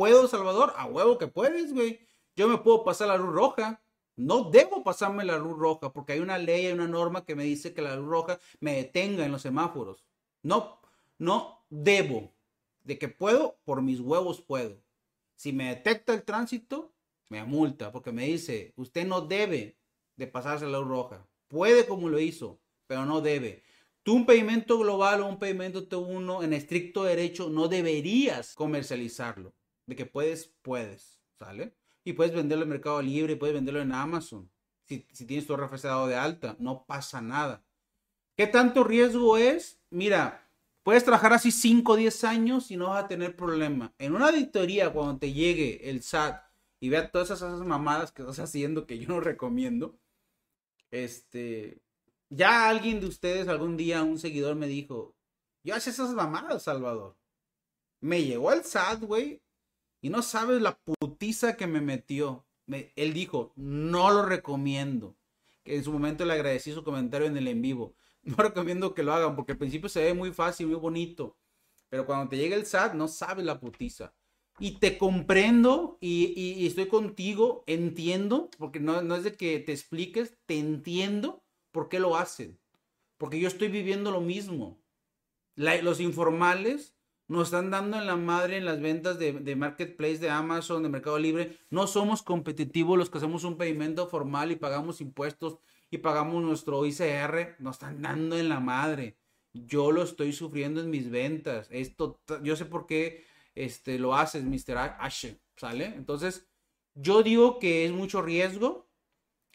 ¿Puedo, 0.00 0.26
Salvador? 0.28 0.72
A 0.78 0.86
huevo 0.86 1.18
que 1.18 1.26
puedes, 1.26 1.74
güey. 1.74 2.00
Yo 2.34 2.48
me 2.48 2.56
puedo 2.56 2.84
pasar 2.84 3.08
la 3.08 3.18
luz 3.18 3.34
roja. 3.34 3.82
No 4.16 4.44
debo 4.44 4.82
pasarme 4.82 5.26
la 5.26 5.36
luz 5.36 5.58
roja 5.58 5.92
porque 5.92 6.14
hay 6.14 6.20
una 6.20 6.38
ley, 6.38 6.64
hay 6.64 6.72
una 6.72 6.88
norma 6.88 7.26
que 7.26 7.34
me 7.34 7.44
dice 7.44 7.74
que 7.74 7.82
la 7.82 7.96
luz 7.96 8.08
roja 8.08 8.40
me 8.60 8.76
detenga 8.76 9.26
en 9.26 9.32
los 9.32 9.42
semáforos. 9.42 10.06
No, 10.42 10.80
no 11.18 11.66
debo. 11.68 12.32
De 12.82 12.98
que 12.98 13.08
puedo, 13.08 13.58
por 13.66 13.82
mis 13.82 14.00
huevos 14.00 14.40
puedo. 14.40 14.82
Si 15.34 15.52
me 15.52 15.68
detecta 15.68 16.14
el 16.14 16.22
tránsito, 16.22 16.94
me 17.28 17.44
multa 17.44 17.92
porque 17.92 18.10
me 18.10 18.24
dice, 18.24 18.72
usted 18.76 19.06
no 19.06 19.20
debe 19.20 19.76
de 20.16 20.26
pasarse 20.26 20.64
la 20.64 20.78
luz 20.78 20.88
roja. 20.88 21.28
Puede 21.46 21.86
como 21.86 22.08
lo 22.08 22.18
hizo, 22.18 22.58
pero 22.86 23.04
no 23.04 23.20
debe. 23.20 23.64
Tú 24.02 24.14
un 24.14 24.24
pedimento 24.24 24.78
global 24.78 25.20
o 25.20 25.26
un 25.26 25.38
pedimento 25.38 25.86
T1 25.86 26.42
en 26.42 26.54
estricto 26.54 27.04
derecho 27.04 27.50
no 27.50 27.68
deberías 27.68 28.54
comercializarlo. 28.54 29.52
De 29.90 29.96
que 29.96 30.06
puedes, 30.06 30.54
puedes, 30.62 31.20
¿sale? 31.36 31.74
Y 32.04 32.12
puedes 32.12 32.32
venderlo 32.32 32.62
en 32.62 32.70
Mercado 32.70 33.02
Libre, 33.02 33.34
puedes 33.34 33.56
venderlo 33.56 33.80
en 33.80 33.90
Amazon. 33.90 34.48
Si, 34.84 35.00
tienes 35.00 35.48
tu 35.48 35.56
RFC 35.56 35.82
dado 35.82 36.06
de 36.06 36.14
alta, 36.14 36.54
no 36.60 36.86
pasa 36.86 37.20
nada. 37.20 37.64
¿Qué 38.36 38.46
tanto 38.46 38.84
riesgo 38.84 39.36
es? 39.36 39.80
Mira, 39.90 40.48
puedes 40.84 41.04
trabajar 41.04 41.32
así 41.32 41.50
5 41.50 41.90
o 41.90 41.96
10 41.96 42.22
años 42.22 42.70
y 42.70 42.76
no 42.76 42.90
vas 42.90 43.02
a 43.02 43.08
tener 43.08 43.34
problema. 43.34 43.92
En 43.98 44.14
una 44.14 44.28
auditoría, 44.28 44.92
cuando 44.92 45.18
te 45.18 45.32
llegue 45.32 45.90
el 45.90 46.04
SAT 46.04 46.40
y 46.78 46.88
vea 46.88 47.10
todas 47.10 47.32
esas 47.32 47.58
mamadas 47.58 48.12
que 48.12 48.22
estás 48.22 48.38
haciendo 48.38 48.86
que 48.86 48.96
yo 49.00 49.08
no 49.08 49.18
recomiendo, 49.18 49.98
este, 50.92 51.82
ya 52.28 52.68
alguien 52.68 53.00
de 53.00 53.08
ustedes 53.08 53.48
algún 53.48 53.76
día, 53.76 54.04
un 54.04 54.20
seguidor 54.20 54.54
me 54.54 54.68
dijo, 54.68 55.16
yo 55.64 55.74
hace 55.74 55.90
esas 55.90 56.10
mamadas, 56.10 56.62
Salvador. 56.62 57.16
Me 58.00 58.22
llegó 58.22 58.52
el 58.52 58.62
SAT, 58.62 59.02
güey, 59.02 59.42
y 60.00 60.08
no 60.08 60.22
sabes 60.22 60.62
la 60.62 60.78
putiza 60.78 61.56
que 61.56 61.66
me 61.66 61.80
metió. 61.80 62.46
él 62.66 63.12
dijo, 63.12 63.52
no 63.56 64.10
lo 64.10 64.24
recomiendo. 64.24 65.16
Que 65.62 65.76
en 65.76 65.84
su 65.84 65.92
momento 65.92 66.24
le 66.24 66.32
agradecí 66.32 66.72
su 66.72 66.82
comentario 66.82 67.26
en 67.26 67.36
el 67.36 67.48
en 67.48 67.62
vivo. 67.62 67.94
No 68.22 68.36
recomiendo 68.36 68.92
que 68.92 69.02
lo 69.02 69.14
hagan 69.14 69.34
porque 69.34 69.52
al 69.52 69.58
principio 69.58 69.88
se 69.88 70.04
ve 70.04 70.12
muy 70.12 70.30
fácil, 70.30 70.66
muy 70.66 70.76
bonito. 70.76 71.38
Pero 71.88 72.04
cuando 72.04 72.28
te 72.28 72.36
llega 72.36 72.54
el 72.54 72.66
SAT, 72.66 72.92
no 72.92 73.08
sabes 73.08 73.46
la 73.46 73.58
putiza. 73.58 74.12
Y 74.58 74.72
te 74.72 74.98
comprendo 74.98 75.96
y, 76.02 76.66
estoy 76.66 76.86
contigo, 76.86 77.64
entiendo, 77.66 78.50
porque 78.58 78.78
no, 78.78 79.00
es 79.14 79.24
de 79.24 79.34
que 79.34 79.58
te 79.58 79.72
expliques, 79.72 80.36
te 80.44 80.58
entiendo 80.58 81.42
por 81.72 81.88
qué 81.88 81.98
lo 81.98 82.14
hacen. 82.14 82.60
Porque 83.16 83.40
yo 83.40 83.48
estoy 83.48 83.68
viviendo 83.68 84.10
lo 84.10 84.20
mismo. 84.20 84.78
los 85.56 85.98
informales 85.98 86.94
nos 87.30 87.44
están 87.44 87.70
dando 87.70 87.96
en 87.96 88.06
la 88.08 88.16
madre 88.16 88.56
en 88.56 88.64
las 88.64 88.80
ventas 88.80 89.16
de, 89.20 89.32
de, 89.32 89.54
Marketplace, 89.54 90.18
de 90.18 90.30
Amazon, 90.30 90.82
de 90.82 90.88
Mercado 90.88 91.16
Libre. 91.16 91.60
No 91.70 91.86
somos 91.86 92.24
competitivos 92.24 92.98
los 92.98 93.08
que 93.08 93.18
hacemos 93.18 93.44
un 93.44 93.56
pedimento 93.56 94.08
formal 94.08 94.50
y 94.50 94.56
pagamos 94.56 95.00
impuestos 95.00 95.58
y 95.92 95.98
pagamos 95.98 96.42
nuestro 96.42 96.84
ICR. 96.84 97.54
Nos 97.60 97.76
están 97.76 98.02
dando 98.02 98.36
en 98.36 98.48
la 98.48 98.58
madre. 98.58 99.16
Yo 99.52 99.92
lo 99.92 100.02
estoy 100.02 100.32
sufriendo 100.32 100.80
en 100.80 100.90
mis 100.90 101.08
ventas. 101.08 101.68
Esto, 101.70 102.20
yo 102.42 102.56
sé 102.56 102.64
por 102.64 102.88
qué 102.88 103.24
este, 103.54 104.00
lo 104.00 104.16
haces, 104.16 104.42
Mr. 104.42 104.96
Ashe, 104.98 105.40
¿sale? 105.54 105.84
Entonces, 105.84 106.48
yo 106.94 107.22
digo 107.22 107.60
que 107.60 107.86
es 107.86 107.92
mucho 107.92 108.22
riesgo 108.22 108.88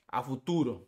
a 0.07 0.23
futuro. 0.23 0.87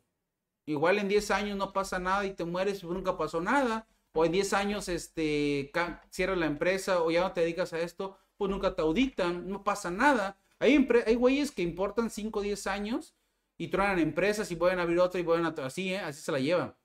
Igual 0.66 1.00
en 1.00 1.10
10 1.10 1.32
años 1.32 1.58
no 1.58 1.74
pasa 1.74 2.00
nada 2.00 2.26
y 2.26 2.34
te 2.34 2.46
mueres 2.46 2.82
y 2.82 2.86
nunca 2.86 3.18
pasó 3.18 3.42
nada 3.42 3.90
o 4.14 4.26
en 4.26 4.32
10 4.32 4.54
años 4.54 4.90
este, 4.90 5.72
cierras 6.10 6.38
la 6.38 6.46
empresa 6.48 7.04
o 7.04 7.12
ya 7.12 7.22
no 7.22 7.34
te 7.34 7.42
dedicas 7.42 7.74
a 7.74 7.80
esto, 7.80 8.18
pues 8.38 8.50
nunca 8.50 8.76
te 8.76 8.82
auditan, 8.82 9.48
no 9.48 9.64
pasa 9.64 9.92
nada. 9.92 10.40
Hay, 10.60 10.88
hay 11.06 11.16
güeyes 11.16 11.52
que 11.52 11.62
importan 11.62 12.10
5 12.10 12.40
o 12.40 12.42
10 12.42 12.68
años 12.68 13.16
y 13.58 13.68
truenan 13.68 14.00
empresas 14.00 14.52
y 14.52 14.56
pueden 14.56 14.80
abrir 14.80 15.00
otra 15.00 15.20
y 15.20 15.24
pueden 15.24 15.46
así, 15.46 15.94
¿eh? 15.94 16.00
así 16.00 16.22
se 16.22 16.32
la 16.32 16.40
llevan. 16.40 16.76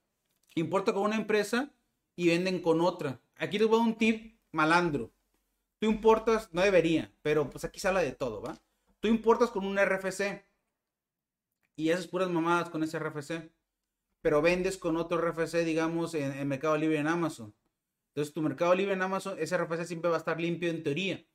Importa 0.54 0.92
con 0.92 1.04
una 1.04 1.16
empresa 1.16 1.72
y 2.16 2.28
venden 2.28 2.60
con 2.60 2.80
otra. 2.80 3.20
Aquí 3.36 3.58
les 3.58 3.68
voy 3.68 3.76
a 3.76 3.78
dar 3.80 3.88
un 3.88 3.96
tip 3.96 4.38
malandro. 4.52 5.10
Tú 5.78 5.86
importas, 5.86 6.48
no 6.52 6.62
debería, 6.62 7.12
pero 7.22 7.50
pues 7.50 7.64
aquí 7.64 7.80
se 7.80 7.88
habla 7.88 8.02
de 8.02 8.12
todo, 8.12 8.40
¿va? 8.40 8.60
Tú 9.00 9.08
importas 9.08 9.50
con 9.50 9.66
un 9.66 9.78
RFC 9.78 10.44
y 11.76 11.90
haces 11.90 12.06
puras 12.06 12.30
mamadas 12.30 12.70
con 12.70 12.82
ese 12.82 12.98
RFC 12.98 13.50
pero 14.22 14.40
vendes 14.40 14.78
con 14.78 14.96
otro 14.96 15.18
RFC, 15.20 15.64
digamos, 15.64 16.14
en, 16.14 16.48
Mercado 16.48 16.76
Libre 16.78 16.98
en 16.98 17.08
Amazon. 17.08 17.54
Entonces, 18.08 18.32
tu 18.32 18.40
Mercado 18.40 18.74
Libre 18.74 18.94
en 18.94 19.02
Amazon, 19.02 19.36
ese 19.38 19.58
RFC 19.58 19.84
siempre 19.84 20.08
va 20.10 20.16
a 20.16 20.20
estar 20.20 20.40
limpio 20.40 20.70
en 20.70 20.82
teoría. 20.82 21.26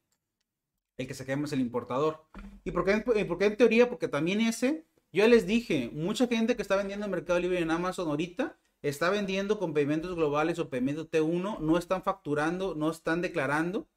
El 0.97 1.05
que 1.05 1.13
es 1.13 1.51
el 1.53 1.59
importador. 1.59 2.25
¿Y 2.63 2.71
por 2.71 2.83
qué, 2.85 3.45
en 3.45 3.57
teoría? 3.57 3.87
Porque 3.89 4.07
también 4.07 4.41
ese, 4.41 4.87
yo 5.11 5.27
les 5.27 5.45
dije, 5.45 5.91
mucha 5.93 6.27
gente 6.27 6.55
que 6.55 6.61
está 6.61 6.75
vendiendo 6.75 7.05
en 7.05 7.11
Mercado 7.11 7.39
Libre 7.39 7.59
en 7.59 7.69
Amazon 7.69 8.07
ahorita 8.07 8.57
está 8.81 9.09
vendiendo 9.09 9.59
con 9.59 9.73
pedimentos 9.73 10.15
globales 10.15 10.57
o 10.59 10.69
pedimentos 10.69 11.09
T1, 11.11 11.59
no 11.59 11.77
están 11.77 12.03
facturando, 12.03 12.73
no 12.73 12.89
están 12.89 13.21
declarando. 13.21 13.87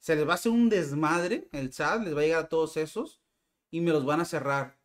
Se 0.00 0.16
les 0.16 0.26
va 0.26 0.32
a 0.32 0.34
hacer 0.34 0.52
un 0.52 0.68
desmadre, 0.68 1.48
el 1.52 1.72
SAT 1.72 2.02
les 2.04 2.16
va 2.16 2.20
a 2.20 2.24
llegar 2.24 2.44
a 2.44 2.48
todos 2.48 2.76
esos 2.76 3.22
y 3.70 3.80
me 3.80 3.92
los 3.92 4.04
van 4.04 4.20
a 4.20 4.24
cerrar 4.24 4.78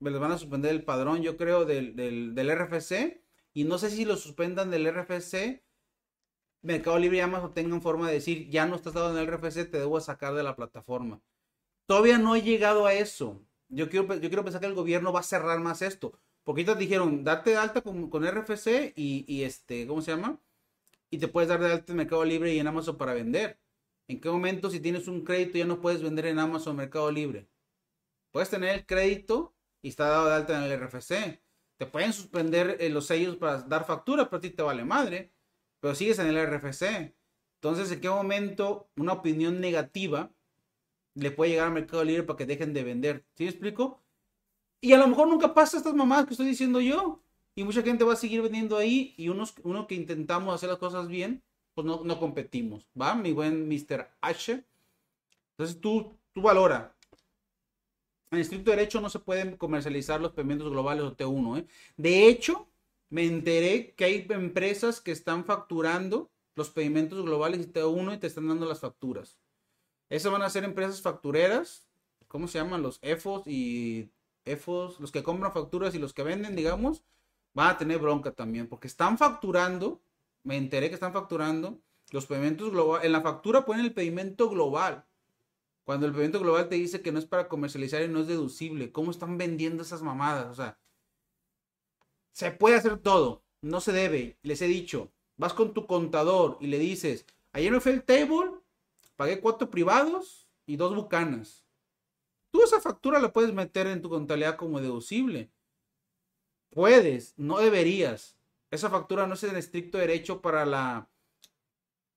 les 0.00 0.18
van 0.18 0.32
a 0.32 0.38
suspender 0.38 0.72
el 0.72 0.84
padrón, 0.84 1.22
yo 1.22 1.36
creo, 1.36 1.64
del, 1.64 2.34
RFC. 2.36 3.22
Y 3.52 3.64
no 3.64 3.78
sé 3.78 3.90
si 3.90 4.04
lo 4.04 4.16
suspendan 4.16 4.70
del 4.70 4.86
RFC. 4.92 5.62
Mercado 6.62 6.98
Libre 6.98 7.18
y 7.18 7.20
Amazon 7.20 7.52
tengan 7.54 7.82
forma 7.82 8.08
de 8.08 8.14
decir, 8.14 8.48
ya 8.48 8.66
no 8.66 8.76
estás 8.76 8.94
dado 8.94 9.10
en 9.10 9.18
el 9.18 9.26
RFC, 9.26 9.70
te 9.70 9.78
debo 9.78 10.00
sacar 10.00 10.34
de 10.34 10.42
la 10.42 10.56
plataforma. 10.56 11.20
Todavía 11.86 12.18
no 12.18 12.34
he 12.36 12.42
llegado 12.42 12.86
a 12.86 12.94
eso. 12.94 13.42
Yo 13.68 13.90
quiero, 13.90 14.14
yo 14.14 14.28
quiero 14.28 14.44
pensar 14.44 14.60
que 14.60 14.66
el 14.66 14.74
gobierno 14.74 15.12
va 15.12 15.20
a 15.20 15.24
cerrar 15.24 15.60
más 15.60 15.82
esto. 15.82 16.18
Porque 16.42 16.62
ahorita 16.62 16.74
dijeron, 16.74 17.24
date 17.24 17.50
de 17.50 17.56
alta 17.56 17.82
con, 17.82 18.10
con 18.10 18.26
RFC 18.26 18.92
y, 18.96 19.24
y, 19.26 19.42
este, 19.44 19.86
¿cómo 19.86 20.02
se 20.02 20.12
llama? 20.12 20.40
Y 21.10 21.18
te 21.18 21.28
puedes 21.28 21.48
dar 21.48 21.60
de 21.60 21.72
alta 21.72 21.92
en 21.92 21.96
Mercado 21.98 22.24
Libre 22.24 22.54
y 22.54 22.58
en 22.58 22.66
Amazon 22.66 22.96
para 22.96 23.14
vender. 23.14 23.58
¿En 24.08 24.20
qué 24.20 24.28
momento 24.28 24.70
si 24.70 24.80
tienes 24.80 25.08
un 25.08 25.24
crédito 25.24 25.58
ya 25.58 25.66
no 25.66 25.80
puedes 25.80 26.02
vender 26.02 26.26
en 26.26 26.38
Amazon 26.38 26.76
Mercado 26.76 27.10
Libre? 27.10 27.48
Puedes 28.30 28.50
tener 28.50 28.74
el 28.74 28.86
crédito 28.86 29.53
y 29.84 29.88
está 29.88 30.08
dado 30.08 30.28
de 30.28 30.34
alta 30.34 30.56
en 30.56 30.72
el 30.72 30.80
RFC. 30.80 31.42
Te 31.76 31.84
pueden 31.84 32.14
suspender 32.14 32.78
eh, 32.80 32.88
los 32.88 33.06
sellos 33.06 33.36
para 33.36 33.60
dar 33.60 33.84
factura, 33.84 34.24
pero 34.24 34.38
a 34.38 34.40
ti 34.40 34.48
te 34.48 34.62
vale 34.62 34.82
madre. 34.82 35.30
Pero 35.78 35.94
sigues 35.94 36.18
en 36.18 36.28
el 36.28 36.38
RFC. 36.38 37.14
Entonces, 37.56 37.92
¿en 37.92 38.00
qué 38.00 38.08
momento 38.08 38.88
una 38.96 39.12
opinión 39.12 39.60
negativa 39.60 40.32
le 41.12 41.30
puede 41.30 41.50
llegar 41.50 41.66
al 41.66 41.74
Mercado 41.74 42.02
Libre 42.02 42.22
para 42.22 42.38
que 42.38 42.46
dejen 42.46 42.72
de 42.72 42.82
vender? 42.82 43.26
¿Sí 43.34 43.44
me 43.44 43.50
explico? 43.50 44.02
Y 44.80 44.94
a 44.94 44.98
lo 44.98 45.06
mejor 45.06 45.28
nunca 45.28 45.52
pasa 45.52 45.76
estas 45.76 45.92
mamadas 45.92 46.24
que 46.24 46.32
estoy 46.32 46.46
diciendo 46.46 46.80
yo. 46.80 47.22
Y 47.54 47.64
mucha 47.64 47.82
gente 47.82 48.04
va 48.04 48.14
a 48.14 48.16
seguir 48.16 48.40
vendiendo 48.40 48.78
ahí. 48.78 49.12
Y 49.18 49.28
unos, 49.28 49.54
uno 49.64 49.86
que 49.86 49.96
intentamos 49.96 50.54
hacer 50.54 50.70
las 50.70 50.78
cosas 50.78 51.08
bien, 51.08 51.42
pues 51.74 51.86
no, 51.86 52.00
no 52.04 52.18
competimos. 52.18 52.88
¿Va? 52.98 53.14
Mi 53.14 53.32
buen 53.32 53.68
Mr. 53.68 54.08
H. 54.22 54.64
Entonces 55.50 55.78
tú, 55.78 56.16
tú 56.32 56.40
valora. 56.40 56.96
En 58.30 58.38
estricto 58.38 58.70
derecho 58.70 59.00
no 59.00 59.08
se 59.08 59.18
pueden 59.20 59.56
comercializar 59.56 60.20
los 60.20 60.32
pimientos 60.32 60.70
globales 60.70 61.04
o 61.04 61.16
T1. 61.16 61.60
¿eh? 61.60 61.66
De 61.96 62.28
hecho, 62.28 62.68
me 63.10 63.24
enteré 63.24 63.94
que 63.94 64.04
hay 64.04 64.26
empresas 64.30 65.00
que 65.00 65.12
están 65.12 65.44
facturando 65.44 66.30
los 66.56 66.70
pedimentos 66.70 67.24
globales 67.24 67.60
y 67.60 67.72
T1 67.72 68.14
y 68.14 68.18
te 68.18 68.26
están 68.26 68.48
dando 68.48 68.66
las 68.66 68.80
facturas. 68.80 69.38
Esas 70.08 70.32
van 70.32 70.42
a 70.42 70.50
ser 70.50 70.64
empresas 70.64 71.00
factureras. 71.00 71.88
¿Cómo 72.28 72.48
se 72.48 72.58
llaman? 72.58 72.82
Los 72.82 72.98
EFOS 73.02 73.46
y 73.46 74.10
EFOS, 74.44 75.00
los 75.00 75.12
que 75.12 75.22
compran 75.22 75.52
facturas 75.52 75.94
y 75.94 75.98
los 75.98 76.12
que 76.12 76.22
venden, 76.22 76.56
digamos, 76.56 77.04
van 77.52 77.70
a 77.70 77.78
tener 77.78 77.98
bronca 77.98 78.32
también. 78.32 78.68
Porque 78.68 78.88
están 78.88 79.18
facturando, 79.18 80.00
me 80.42 80.56
enteré 80.56 80.88
que 80.88 80.94
están 80.94 81.12
facturando 81.12 81.80
los 82.10 82.26
pedimentos 82.26 82.70
globales. 82.70 83.06
En 83.06 83.12
la 83.12 83.22
factura 83.22 83.64
ponen 83.64 83.84
el 83.84 83.94
pedimento 83.94 84.48
global. 84.48 85.04
Cuando 85.84 86.06
el 86.06 86.14
evento 86.14 86.40
global 86.40 86.68
te 86.68 86.76
dice 86.76 87.02
que 87.02 87.12
no 87.12 87.18
es 87.18 87.26
para 87.26 87.46
comercializar 87.46 88.02
y 88.02 88.08
no 88.08 88.20
es 88.20 88.26
deducible, 88.26 88.90
¿cómo 88.90 89.10
están 89.10 89.36
vendiendo 89.36 89.82
esas 89.82 90.02
mamadas? 90.02 90.46
O 90.46 90.54
sea, 90.54 90.78
se 92.32 92.50
puede 92.50 92.76
hacer 92.76 92.98
todo, 92.98 93.44
no 93.60 93.80
se 93.80 93.92
debe. 93.92 94.38
Les 94.42 94.62
he 94.62 94.66
dicho, 94.66 95.12
vas 95.36 95.52
con 95.52 95.74
tu 95.74 95.86
contador 95.86 96.56
y 96.60 96.68
le 96.68 96.78
dices, 96.78 97.26
ayer 97.52 97.70
me 97.70 97.80
fue 97.80 97.92
el 97.92 98.02
table, 98.02 98.52
pagué 99.14 99.40
cuatro 99.40 99.70
privados 99.70 100.48
y 100.66 100.76
dos 100.76 100.96
bucanas. 100.96 101.66
Tú 102.50 102.62
esa 102.62 102.80
factura 102.80 103.20
la 103.20 103.32
puedes 103.32 103.52
meter 103.52 103.86
en 103.86 104.00
tu 104.00 104.08
contabilidad 104.08 104.56
como 104.56 104.80
deducible. 104.80 105.50
Puedes, 106.70 107.34
no 107.36 107.58
deberías. 107.58 108.38
Esa 108.70 108.88
factura 108.88 109.26
no 109.26 109.34
es 109.34 109.44
en 109.44 109.56
estricto 109.56 109.98
derecho 109.98 110.40
para 110.40 110.64
la, 110.64 111.10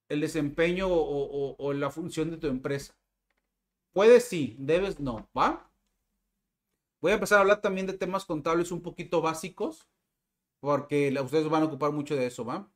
el 0.07 0.21
desempeño 0.21 0.87
o 0.89 1.73
la 1.73 1.91
función 1.91 2.31
de 2.31 2.37
tu 2.37 2.47
empresa. 2.47 2.95
Puedes 3.97 4.25
sí, 4.25 4.55
debes 4.59 4.99
no, 4.99 5.27
¿va? 5.35 5.71
Voy 7.01 7.09
a 7.13 7.15
empezar 7.15 7.39
a 7.39 7.41
hablar 7.41 7.61
también 7.61 7.87
de 7.87 7.93
temas 7.93 8.25
contables 8.25 8.71
un 8.71 8.83
poquito 8.83 9.23
básicos, 9.23 9.89
porque 10.59 11.11
ustedes 11.19 11.49
van 11.49 11.63
a 11.63 11.65
ocupar 11.65 11.91
mucho 11.91 12.15
de 12.15 12.27
eso, 12.27 12.45
¿va? 12.45 12.69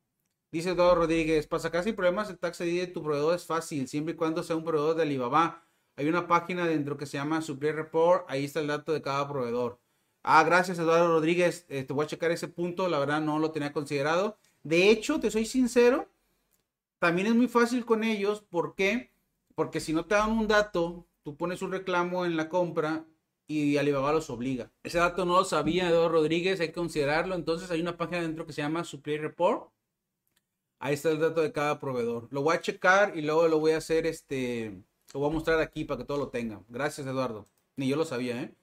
Dice 0.50 0.70
Eduardo 0.70 0.96
Rodríguez, 0.96 1.46
para 1.46 1.62
sacar 1.62 1.84
sin 1.84 1.94
problemas 1.94 2.28
el 2.28 2.40
tax 2.40 2.58
de 2.58 2.88
tu 2.88 3.04
proveedor 3.04 3.36
es 3.36 3.46
fácil, 3.46 3.86
siempre 3.86 4.14
y 4.14 4.16
cuando 4.16 4.42
sea 4.42 4.56
un 4.56 4.64
proveedor 4.64 4.96
de 4.96 5.02
Alibaba. 5.02 5.64
Hay 5.94 6.08
una 6.08 6.26
página 6.26 6.66
dentro 6.66 6.96
que 6.96 7.06
se 7.06 7.18
llama 7.18 7.40
Supplier 7.40 7.76
Report, 7.76 8.28
ahí 8.28 8.44
está 8.44 8.58
el 8.58 8.66
dato 8.66 8.92
de 8.92 9.00
cada 9.00 9.28
proveedor. 9.28 9.78
Ah, 10.24 10.42
gracias 10.42 10.80
Eduardo 10.80 11.06
Rodríguez, 11.06 11.66
eh, 11.68 11.84
te 11.84 11.92
voy 11.92 12.04
a 12.04 12.08
checar 12.08 12.32
ese 12.32 12.48
punto, 12.48 12.88
la 12.88 12.98
verdad 12.98 13.20
no 13.20 13.38
lo 13.38 13.52
tenía 13.52 13.72
considerado. 13.72 14.38
De 14.64 14.90
hecho, 14.90 15.20
te 15.20 15.30
soy 15.30 15.46
sincero, 15.46 16.08
también 16.98 17.28
es 17.28 17.34
muy 17.36 17.46
fácil 17.46 17.84
con 17.84 18.02
ellos, 18.02 18.40
¿por 18.42 18.74
qué? 18.74 19.12
Porque 19.54 19.78
si 19.78 19.92
no 19.92 20.04
te 20.04 20.16
dan 20.16 20.32
un 20.32 20.48
dato 20.48 21.06
tú 21.22 21.36
pones 21.36 21.62
un 21.62 21.72
reclamo 21.72 22.24
en 22.26 22.36
la 22.36 22.48
compra 22.48 23.06
y 23.46 23.76
Alibaba 23.76 24.12
los 24.12 24.30
obliga. 24.30 24.72
Ese 24.82 24.98
dato 24.98 25.24
no 25.24 25.36
lo 25.38 25.44
sabía 25.44 25.88
Eduardo 25.88 26.08
Rodríguez, 26.08 26.60
hay 26.60 26.68
que 26.68 26.74
considerarlo. 26.74 27.34
Entonces 27.34 27.70
hay 27.70 27.80
una 27.80 27.96
página 27.96 28.22
dentro 28.22 28.46
que 28.46 28.52
se 28.52 28.62
llama 28.62 28.84
Supply 28.84 29.18
Report. 29.18 29.70
Ahí 30.78 30.94
está 30.94 31.10
el 31.10 31.20
dato 31.20 31.40
de 31.42 31.52
cada 31.52 31.78
proveedor. 31.78 32.28
Lo 32.30 32.42
voy 32.42 32.56
a 32.56 32.60
checar 32.60 33.16
y 33.16 33.22
luego 33.22 33.46
lo 33.48 33.60
voy 33.60 33.72
a 33.72 33.78
hacer, 33.78 34.06
este, 34.06 34.82
lo 35.14 35.20
voy 35.20 35.30
a 35.30 35.32
mostrar 35.32 35.60
aquí 35.60 35.84
para 35.84 35.98
que 35.98 36.04
todo 36.04 36.18
lo 36.18 36.28
tengan. 36.28 36.64
Gracias 36.68 37.06
Eduardo. 37.06 37.46
Ni 37.76 37.88
yo 37.88 37.96
lo 37.96 38.04
sabía, 38.04 38.42
¿eh? 38.42 38.54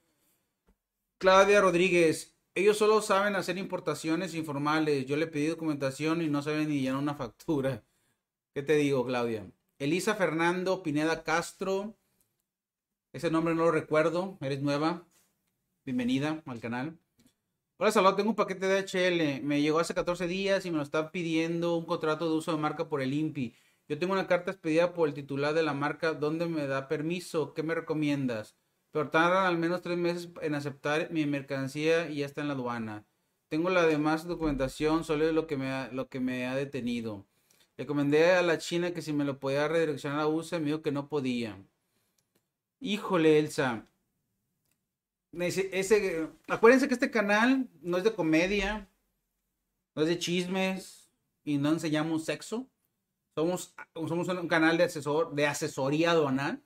Claudia 1.17 1.61
Rodríguez, 1.61 2.35
ellos 2.55 2.77
solo 2.77 3.01
saben 3.01 3.35
hacer 3.35 3.57
importaciones 3.57 4.33
informales. 4.35 5.05
Yo 5.05 5.15
le 5.17 5.27
pedí 5.27 5.47
documentación 5.47 6.21
y 6.21 6.27
no 6.29 6.41
saben 6.41 6.69
ni 6.69 6.81
llenar 6.81 7.01
una 7.01 7.15
factura. 7.15 7.83
¿Qué 8.53 8.63
te 8.63 8.75
digo, 8.75 9.05
Claudia? 9.05 9.49
Elisa 9.79 10.15
Fernando 10.15 10.83
Pineda 10.83 11.23
Castro. 11.23 11.95
Ese 13.13 13.31
nombre 13.31 13.55
no 13.55 13.65
lo 13.65 13.71
recuerdo. 13.71 14.37
Eres 14.41 14.61
nueva. 14.61 15.07
Bienvenida 15.85 16.41
al 16.45 16.59
canal. 16.59 16.99
Hola, 17.77 17.91
Salvador. 17.91 18.17
Tengo 18.17 18.29
un 18.29 18.35
paquete 18.35 18.67
de 18.67 18.79
HL. 18.81 19.43
Me 19.43 19.61
llegó 19.61 19.79
hace 19.79 19.93
14 19.93 20.27
días 20.27 20.65
y 20.65 20.71
me 20.71 20.77
lo 20.77 20.83
están 20.83 21.11
pidiendo 21.11 21.75
un 21.75 21.85
contrato 21.85 22.29
de 22.29 22.35
uso 22.35 22.51
de 22.51 22.57
marca 22.57 22.87
por 22.89 23.01
el 23.01 23.13
INPI. 23.13 23.55
Yo 23.87 23.97
tengo 23.97 24.13
una 24.13 24.27
carta 24.27 24.51
expedida 24.51 24.93
por 24.93 25.07
el 25.07 25.13
titular 25.13 25.53
de 25.53 25.63
la 25.63 25.73
marca. 25.73 26.13
¿Dónde 26.13 26.45
me 26.47 26.67
da 26.67 26.87
permiso? 26.87 27.53
¿Qué 27.53 27.63
me 27.63 27.75
recomiendas? 27.75 28.55
pero 28.91 29.09
tardan 29.09 29.45
al 29.45 29.57
menos 29.57 29.81
tres 29.81 29.97
meses 29.97 30.29
en 30.41 30.55
aceptar 30.55 31.11
mi 31.11 31.25
mercancía 31.25 32.09
y 32.09 32.17
ya 32.17 32.25
está 32.25 32.41
en 32.41 32.47
la 32.47 32.53
aduana. 32.53 33.05
Tengo 33.47 33.69
la 33.69 33.85
demás 33.85 34.27
documentación, 34.27 35.03
solo 35.03 35.27
es 35.27 35.33
lo 35.33 35.47
que 35.47 35.57
me 35.57 35.71
ha, 35.71 35.89
lo 35.91 36.09
que 36.09 36.19
me 36.19 36.47
ha 36.47 36.55
detenido. 36.55 37.25
Le 37.77 37.83
recomendé 37.83 38.31
a 38.33 38.41
la 38.41 38.57
China 38.57 38.91
que 38.91 39.01
si 39.01 39.13
me 39.13 39.25
lo 39.25 39.39
podía 39.39 39.67
redireccionar 39.67 40.19
a 40.21 40.27
USA, 40.27 40.59
me 40.59 40.67
dijo 40.67 40.81
que 40.81 40.91
no 40.91 41.09
podía. 41.09 41.57
Híjole, 42.79 43.39
Elsa. 43.39 43.85
Acuérdense 46.47 46.87
que 46.87 46.93
este 46.93 47.11
canal 47.11 47.69
no 47.81 47.97
es 47.97 48.03
de 48.03 48.13
comedia, 48.13 48.89
no 49.95 50.03
es 50.03 50.07
de 50.07 50.17
chismes 50.17 51.11
y 51.43 51.57
no 51.57 51.69
enseñamos 51.69 52.25
sexo. 52.25 52.67
Somos, 53.35 53.75
somos 53.93 54.27
un 54.27 54.47
canal 54.47 54.77
de, 54.77 54.85
asesor, 54.85 55.35
de 55.35 55.45
asesoría 55.45 56.11
aduanal. 56.11 56.63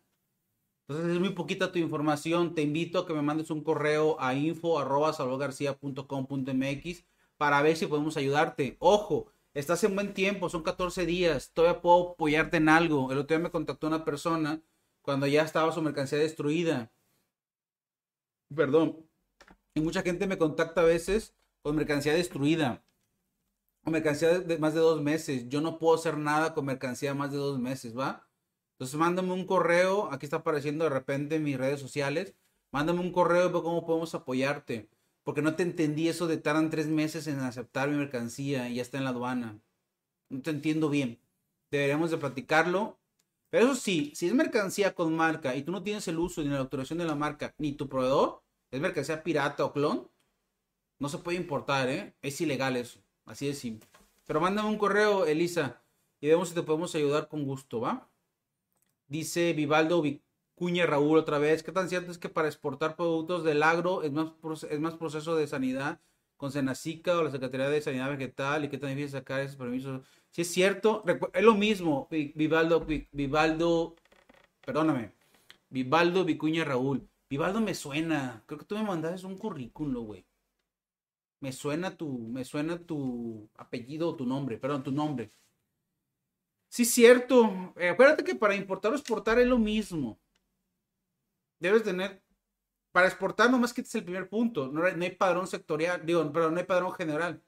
Entonces 0.88 1.14
es 1.14 1.20
muy 1.20 1.32
poquita 1.32 1.72
tu 1.72 1.80
información. 1.80 2.54
Te 2.56 2.62
invito 2.62 3.00
a 3.00 3.08
que 3.08 3.14
me 3.14 3.22
mandes 3.22 3.50
un 3.50 3.64
correo 3.64 4.18
a 4.20 4.36
info.salvadorgarcia.com.mx 4.36 7.06
para 7.38 7.62
ver 7.62 7.76
si 7.76 7.88
podemos 7.88 8.16
ayudarte. 8.18 8.78
Ojo, 8.80 9.28
estás 9.54 9.84
en 9.84 9.96
buen 9.96 10.14
tiempo, 10.14 10.50
son 10.50 10.64
14 10.64 11.06
días, 11.06 11.52
todavía 11.54 11.82
puedo 11.82 12.12
apoyarte 12.12 12.58
en 12.58 12.70
algo. 12.70 13.12
El 13.12 13.18
otro 13.20 13.38
día 13.38 13.44
me 13.44 13.52
contactó 13.52 13.88
una 13.88 14.06
persona 14.06 14.62
cuando 15.04 15.28
ya 15.28 15.44
estaba 15.44 15.72
su 15.72 15.82
mercancía 15.82 16.18
destruida. 16.18 16.92
Perdón. 18.56 19.06
Y 19.76 19.82
mucha 19.82 20.02
gente 20.02 20.28
me 20.28 20.38
contacta 20.38 20.82
a 20.82 20.86
veces 20.86 21.36
con 21.62 21.76
mercancía 21.76 22.14
destruida. 22.14 22.84
O 23.84 23.92
mercancía 23.92 24.40
de 24.40 24.58
más 24.58 24.74
de 24.74 24.80
dos 24.80 25.02
meses. 25.02 25.50
Yo 25.50 25.60
no 25.62 25.78
puedo 25.78 25.96
hacer 25.96 26.18
nada 26.18 26.54
con 26.54 26.66
mercancía 26.66 27.14
más 27.14 27.32
de 27.32 27.38
dos 27.38 27.60
meses, 27.60 27.98
¿va? 27.98 28.28
Entonces 28.74 28.98
mándame 28.98 29.34
un 29.34 29.46
correo. 29.46 30.10
Aquí 30.12 30.26
está 30.26 30.38
apareciendo 30.38 30.86
de 30.86 30.90
repente 30.90 31.36
en 31.36 31.44
mis 31.44 31.58
redes 31.58 31.82
sociales. 31.82 32.34
Mándame 32.72 33.02
un 33.02 33.12
correo 33.12 33.50
y 33.50 33.52
veo 33.52 33.62
cómo 33.62 33.86
podemos 33.86 34.16
apoyarte. 34.16 34.90
Porque 35.24 35.42
no 35.42 35.56
te 35.56 35.64
entendí 35.64 36.08
eso 36.08 36.28
de 36.28 36.38
tardan 36.38 36.70
tres 36.70 36.88
meses 36.88 37.28
en 37.28 37.40
aceptar 37.40 37.90
mi 37.90 37.98
mercancía 37.98 38.70
y 38.70 38.76
ya 38.76 38.82
está 38.82 38.98
en 38.98 39.04
la 39.04 39.10
aduana. 39.10 39.60
No 40.30 40.42
te 40.42 40.52
entiendo 40.52 40.90
bien. 40.90 41.20
Deberíamos 41.72 42.10
de 42.12 42.18
platicarlo 42.18 43.00
pero 43.54 43.66
eso 43.66 43.76
sí, 43.76 44.12
si 44.16 44.26
es 44.26 44.34
mercancía 44.34 44.96
con 44.96 45.16
marca 45.16 45.56
y 45.56 45.62
tú 45.62 45.72
no 45.72 45.84
tienes 45.84 46.08
el 46.08 46.18
uso 46.18 46.42
ni 46.42 46.50
la 46.50 46.58
autorización 46.58 46.98
de 46.98 47.06
la 47.06 47.14
marca, 47.14 47.54
ni 47.60 47.74
tu 47.74 47.88
proveedor, 47.88 48.42
es 48.72 48.82
mercancía 48.82 49.22
pirata 49.22 49.64
o 49.64 49.72
clon, 49.72 50.10
no 50.98 51.08
se 51.08 51.20
puede 51.20 51.38
importar, 51.38 51.88
¿eh? 51.88 52.16
Es 52.24 52.42
ilegal 52.42 52.78
eso. 52.78 53.00
Así 53.26 53.46
de 53.46 53.54
simple. 53.54 53.88
Pero 54.26 54.42
mándame 54.42 54.70
un 54.70 54.80
correo, 54.80 55.28
Elisa, 55.28 55.84
y 56.20 56.30
vemos 56.30 56.50
si 56.50 56.56
te 56.56 56.64
podemos 56.64 56.96
ayudar 56.96 57.28
con 57.28 57.44
gusto, 57.44 57.80
¿va? 57.80 58.10
Dice 59.08 59.54
Vivaldo 59.54 60.02
Vicuña 60.02 60.88
Raúl 60.88 61.20
otra 61.20 61.38
vez. 61.38 61.62
¿Qué 61.62 61.72
tan 61.72 61.90
cierto 61.90 62.10
es 62.10 62.18
que 62.18 62.30
para 62.30 62.48
exportar 62.48 62.96
productos 62.96 63.44
del 63.44 63.62
agro 63.62 64.02
es 64.02 64.12
más, 64.12 64.34
es 64.68 64.80
más 64.80 64.96
proceso 64.96 65.36
de 65.36 65.46
sanidad 65.46 66.02
con 66.38 66.52
Senacica 66.52 67.20
o 67.20 67.24
la 67.24 67.30
Secretaría 67.30 67.70
de 67.70 67.84
Sanidad 67.84 68.10
Vegetal 68.10 68.66
y 68.66 68.70
qué 68.70 68.80
tan 68.80 68.90
difícil 68.90 69.12
sacar 69.12 69.42
esos 69.42 69.58
permisos? 69.58 70.02
Si 70.34 70.42
es 70.42 70.52
cierto, 70.52 71.04
es 71.32 71.44
lo 71.44 71.54
mismo, 71.54 72.08
Vivaldo, 72.10 72.88
Vivaldo, 73.12 73.96
perdóname, 74.66 75.14
Vivaldo 75.70 76.26
Vicuña 76.26 76.64
Raúl. 76.66 77.08
Vivaldo 77.30 77.62
me 77.62 77.76
suena, 77.76 78.44
creo 78.48 78.58
que 78.60 78.66
tú 78.66 78.76
me 78.76 78.84
mandaste 78.84 79.28
un 79.28 79.38
currículum, 79.38 80.08
güey. 80.08 80.26
Me 81.40 81.52
suena 81.52 81.96
tu, 81.96 82.18
me 82.30 82.44
suena 82.46 82.80
tu 82.80 83.48
apellido 83.58 84.10
o 84.10 84.16
tu 84.16 84.26
nombre, 84.26 84.58
perdón, 84.58 84.82
tu 84.84 84.92
nombre. 84.92 85.32
Sí, 86.68 86.82
es 86.82 86.92
cierto. 86.92 87.74
Eh, 87.78 87.90
acuérdate 87.90 88.24
que 88.24 88.34
para 88.36 88.56
importar 88.56 88.92
o 88.92 88.96
exportar 88.96 89.38
es 89.40 89.46
lo 89.46 89.60
mismo. 89.60 90.20
Debes 91.60 91.84
tener, 91.84 92.24
para 92.92 93.08
exportar 93.08 93.52
nomás 93.52 93.72
que 93.74 93.82
este 93.82 93.90
es 93.90 93.96
el 94.02 94.06
primer 94.06 94.30
punto. 94.30 94.68
No 94.72 94.84
hay 94.84 95.12
padrón 95.12 95.46
sectorial, 95.48 96.04
digo, 96.04 96.32
pero 96.34 96.50
no 96.50 96.58
hay 96.58 96.66
padrón 96.66 96.94
general. 96.94 97.44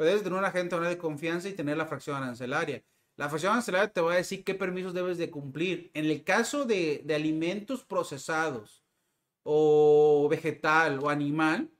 Pero 0.00 0.08
debes 0.08 0.24
tener 0.24 0.38
un 0.38 0.46
agente 0.46 0.80
de 0.80 0.96
confianza 0.96 1.46
y 1.50 1.52
tener 1.52 1.76
la 1.76 1.84
fracción 1.84 2.16
arancelaria. 2.16 2.82
La 3.16 3.28
fracción 3.28 3.52
arancelaria 3.52 3.92
te 3.92 4.00
va 4.00 4.14
a 4.14 4.16
decir 4.16 4.44
qué 4.44 4.54
permisos 4.54 4.94
debes 4.94 5.18
de 5.18 5.30
cumplir. 5.30 5.90
En 5.92 6.06
el 6.06 6.24
caso 6.24 6.64
de, 6.64 7.04
alimentos 7.14 7.84
procesados 7.84 8.82
o 9.42 10.26
vegetal 10.30 11.00
o 11.00 11.10
animal, 11.10 11.70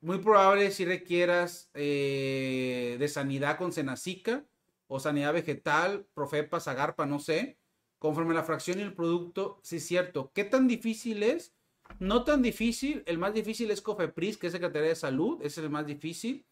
muy 0.00 0.20
probable 0.20 0.70
si 0.70 0.86
requieras 0.86 1.68
eh, 1.74 2.96
de 2.98 3.08
sanidad 3.08 3.58
con 3.58 3.74
Senacica 3.74 4.46
o 4.86 4.98
sanidad 4.98 5.34
vegetal, 5.34 6.06
Profepa, 6.14 6.60
Zagarpa, 6.60 7.04
no 7.04 7.18
sé, 7.18 7.58
conforme 7.98 8.32
la 8.32 8.42
fracción 8.42 8.78
y 8.78 8.82
el 8.82 8.94
producto, 8.94 9.60
sí 9.62 9.76
es 9.76 9.86
cierto. 9.86 10.32
¿Qué 10.34 10.44
tan 10.44 10.66
difícil 10.66 11.24
es? 11.24 11.52
No 11.98 12.24
tan 12.24 12.40
difícil, 12.40 13.02
el 13.04 13.18
más 13.18 13.34
difícil 13.34 13.70
es 13.70 13.82
COFEPRIS, 13.82 14.38
que 14.38 14.46
es 14.46 14.54
Secretaría 14.54 14.88
de 14.88 14.96
Salud, 14.96 15.36
ese 15.42 15.60
es 15.60 15.64
el 15.64 15.70
más 15.70 15.86
difícil. 15.86 16.46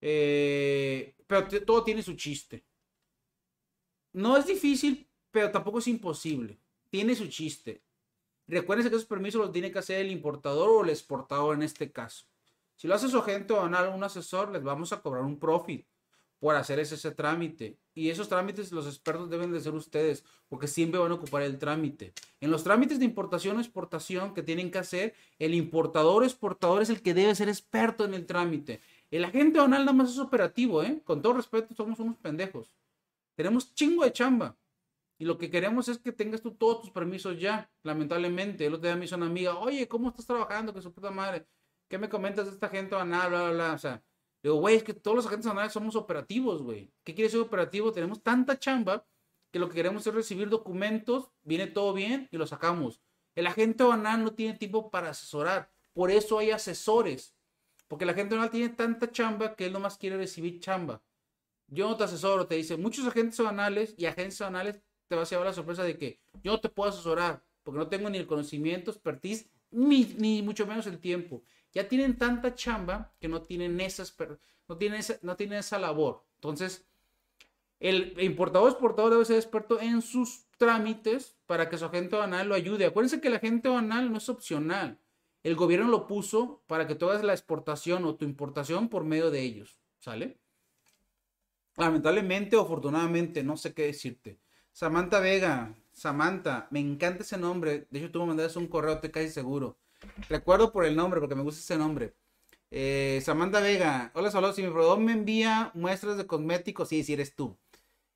Eh, 0.00 1.14
pero 1.26 1.46
todo 1.64 1.84
tiene 1.84 2.02
su 2.02 2.14
chiste. 2.14 2.64
No 4.12 4.36
es 4.36 4.46
difícil, 4.46 5.08
pero 5.30 5.50
tampoco 5.50 5.78
es 5.78 5.88
imposible. 5.88 6.58
Tiene 6.90 7.14
su 7.14 7.28
chiste. 7.28 7.82
Recuerden 8.46 8.88
que 8.88 8.96
esos 8.96 9.06
permisos 9.06 9.40
los 9.40 9.52
tiene 9.52 9.70
que 9.70 9.78
hacer 9.78 10.00
el 10.00 10.10
importador 10.10 10.68
o 10.70 10.84
el 10.84 10.90
exportador 10.90 11.54
en 11.54 11.62
este 11.62 11.92
caso. 11.92 12.26
Si 12.74 12.88
lo 12.88 12.94
hace 12.94 13.08
su 13.08 13.18
agente 13.18 13.52
o 13.52 13.62
un 13.62 14.04
asesor, 14.04 14.50
les 14.50 14.62
vamos 14.62 14.92
a 14.92 15.00
cobrar 15.00 15.22
un 15.22 15.38
profit 15.38 15.86
por 16.40 16.56
hacer 16.56 16.80
ese, 16.80 16.94
ese, 16.94 17.10
trámite. 17.12 17.78
Y 17.94 18.08
esos 18.08 18.28
trámites 18.28 18.72
los 18.72 18.86
expertos 18.86 19.28
deben 19.28 19.52
de 19.52 19.60
ser 19.60 19.74
ustedes, 19.74 20.24
porque 20.48 20.66
siempre 20.66 20.98
van 20.98 21.12
a 21.12 21.16
ocupar 21.16 21.42
el 21.42 21.58
trámite. 21.58 22.14
En 22.40 22.50
los 22.50 22.64
trámites 22.64 22.98
de 22.98 23.04
importación 23.04 23.58
o 23.58 23.60
exportación 23.60 24.32
que 24.32 24.42
tienen 24.42 24.70
que 24.70 24.78
hacer, 24.78 25.14
el 25.38 25.54
importador 25.54 26.22
o 26.22 26.26
exportador 26.26 26.80
es 26.80 26.88
el 26.88 27.02
que 27.02 27.14
debe 27.14 27.34
ser 27.34 27.50
experto 27.50 28.06
en 28.06 28.14
el 28.14 28.24
trámite. 28.24 28.80
El 29.10 29.24
agente 29.24 29.58
donal 29.58 29.84
nada 29.84 29.92
más 29.92 30.10
es 30.10 30.18
operativo, 30.18 30.82
¿eh? 30.82 31.02
Con 31.04 31.20
todo 31.20 31.34
respeto, 31.34 31.74
somos 31.74 31.98
unos 31.98 32.16
pendejos. 32.18 32.76
Tenemos 33.34 33.74
chingo 33.74 34.04
de 34.04 34.12
chamba. 34.12 34.56
Y 35.18 35.24
lo 35.24 35.36
que 35.36 35.50
queremos 35.50 35.88
es 35.88 35.98
que 35.98 36.12
tengas 36.12 36.40
tú 36.40 36.52
todos 36.52 36.82
tus 36.82 36.90
permisos 36.90 37.38
ya, 37.38 37.70
lamentablemente. 37.82 38.64
El 38.64 38.74
otro 38.74 38.88
día 38.88 38.96
me 38.96 39.04
hizo 39.04 39.16
una 39.16 39.26
amiga, 39.26 39.58
oye, 39.58 39.86
¿cómo 39.88 40.08
estás 40.08 40.26
trabajando? 40.26 40.72
Que 40.72 40.80
su 40.80 40.92
puta 40.92 41.10
madre. 41.10 41.46
¿Qué 41.88 41.98
me 41.98 42.08
comentas 42.08 42.46
de 42.46 42.52
esta 42.52 42.68
gente 42.68 42.94
banal? 42.94 43.28
Bla, 43.28 43.42
bla, 43.42 43.52
bla. 43.52 43.72
O 43.74 43.78
sea, 43.78 44.02
digo, 44.42 44.56
güey, 44.56 44.76
es 44.76 44.84
que 44.84 44.94
todos 44.94 45.16
los 45.16 45.26
agentes 45.26 45.46
banales 45.46 45.72
somos 45.72 45.96
operativos, 45.96 46.62
güey. 46.62 46.92
¿Qué 47.04 47.14
quiere 47.14 47.28
decir 47.28 47.40
operativo? 47.40 47.92
Tenemos 47.92 48.22
tanta 48.22 48.58
chamba 48.58 49.04
que 49.50 49.58
lo 49.58 49.68
que 49.68 49.74
queremos 49.74 50.06
es 50.06 50.14
recibir 50.14 50.48
documentos, 50.48 51.32
viene 51.42 51.66
todo 51.66 51.92
bien 51.92 52.28
y 52.30 52.36
lo 52.36 52.46
sacamos. 52.46 53.02
El 53.34 53.46
agente 53.46 53.82
banal 53.84 54.22
no 54.22 54.32
tiene 54.32 54.56
tiempo 54.56 54.90
para 54.90 55.10
asesorar. 55.10 55.70
Por 55.92 56.10
eso 56.10 56.38
hay 56.38 56.52
asesores. 56.52 57.34
Porque 57.90 58.06
la 58.06 58.14
gente 58.14 58.36
no 58.36 58.48
tiene 58.48 58.68
tanta 58.68 59.10
chamba 59.10 59.56
que 59.56 59.66
él 59.66 59.72
nomás 59.72 59.98
quiere 59.98 60.16
recibir 60.16 60.60
chamba. 60.60 61.02
Yo 61.66 61.88
no 61.88 61.96
te 61.96 62.04
asesoro, 62.04 62.46
te 62.46 62.54
dice, 62.54 62.76
muchos 62.76 63.04
agentes 63.04 63.40
banales 63.40 63.96
y 63.98 64.06
agentes 64.06 64.38
banales 64.38 64.80
te 65.08 65.16
vas 65.16 65.26
a 65.26 65.30
llevar 65.34 65.48
la 65.48 65.52
sorpresa 65.52 65.82
de 65.82 65.98
que 65.98 66.20
yo 66.40 66.52
no 66.52 66.60
te 66.60 66.68
puedo 66.68 66.90
asesorar 66.90 67.42
porque 67.64 67.78
no 67.78 67.88
tengo 67.88 68.08
ni 68.08 68.18
el 68.18 68.28
conocimiento, 68.28 68.92
expertise, 68.92 69.50
ni, 69.72 70.40
mucho 70.40 70.68
menos 70.68 70.86
el 70.86 71.00
tiempo. 71.00 71.42
Ya 71.72 71.88
tienen 71.88 72.16
tanta 72.16 72.54
chamba 72.54 73.12
que 73.18 73.26
no 73.26 73.42
tienen, 73.42 73.80
esas, 73.80 74.14
no 74.68 74.76
tienen, 74.76 75.00
esa, 75.00 75.18
no 75.22 75.34
tienen 75.34 75.58
esa 75.58 75.80
labor. 75.80 76.24
Entonces, 76.36 76.86
el 77.80 78.14
importador 78.20 78.70
exportador 78.70 79.10
debe 79.10 79.24
ser 79.24 79.36
experto 79.36 79.80
en 79.80 80.00
sus 80.00 80.46
trámites 80.58 81.36
para 81.46 81.68
que 81.68 81.76
su 81.76 81.86
agente 81.86 82.14
banal 82.14 82.48
lo 82.48 82.54
ayude. 82.54 82.86
Acuérdense 82.86 83.20
que 83.20 83.26
el 83.26 83.34
agente 83.34 83.68
banal 83.68 84.12
no 84.12 84.18
es 84.18 84.28
opcional 84.28 85.00
el 85.42 85.56
gobierno 85.56 85.88
lo 85.88 86.06
puso 86.06 86.62
para 86.66 86.86
que 86.86 86.94
tú 86.94 87.08
hagas 87.08 87.24
la 87.24 87.32
exportación 87.32 88.04
o 88.04 88.16
tu 88.16 88.24
importación 88.24 88.88
por 88.88 89.04
medio 89.04 89.30
de 89.30 89.40
ellos, 89.42 89.80
¿sale? 89.98 90.38
Lamentablemente 91.76 92.56
o 92.56 92.62
afortunadamente, 92.62 93.42
no 93.42 93.56
sé 93.56 93.72
qué 93.72 93.86
decirte. 93.86 94.38
Samantha 94.72 95.20
Vega, 95.20 95.74
Samantha, 95.92 96.68
me 96.70 96.80
encanta 96.80 97.22
ese 97.22 97.38
nombre. 97.38 97.86
De 97.90 97.98
hecho, 97.98 98.10
tú 98.10 98.20
me 98.20 98.26
mandaste 98.26 98.58
un 98.58 98.66
correo, 98.66 99.00
te 99.00 99.10
casi 99.10 99.28
seguro. 99.28 99.78
Recuerdo 100.28 100.72
por 100.72 100.84
el 100.84 100.96
nombre, 100.96 101.20
porque 101.20 101.34
me 101.34 101.42
gusta 101.42 101.60
ese 101.60 101.78
nombre. 101.78 102.14
Eh, 102.70 103.20
Samantha 103.24 103.60
Vega, 103.60 104.12
hola, 104.14 104.30
saludos. 104.30 104.56
Si 104.56 104.62
mi 104.62 104.70
proveedor 104.70 105.00
me 105.00 105.12
envía 105.12 105.70
muestras 105.74 106.16
de 106.16 106.26
cosméticos, 106.26 106.88
sí, 106.88 107.02
si 107.02 107.14
eres 107.14 107.34
tú. 107.34 107.58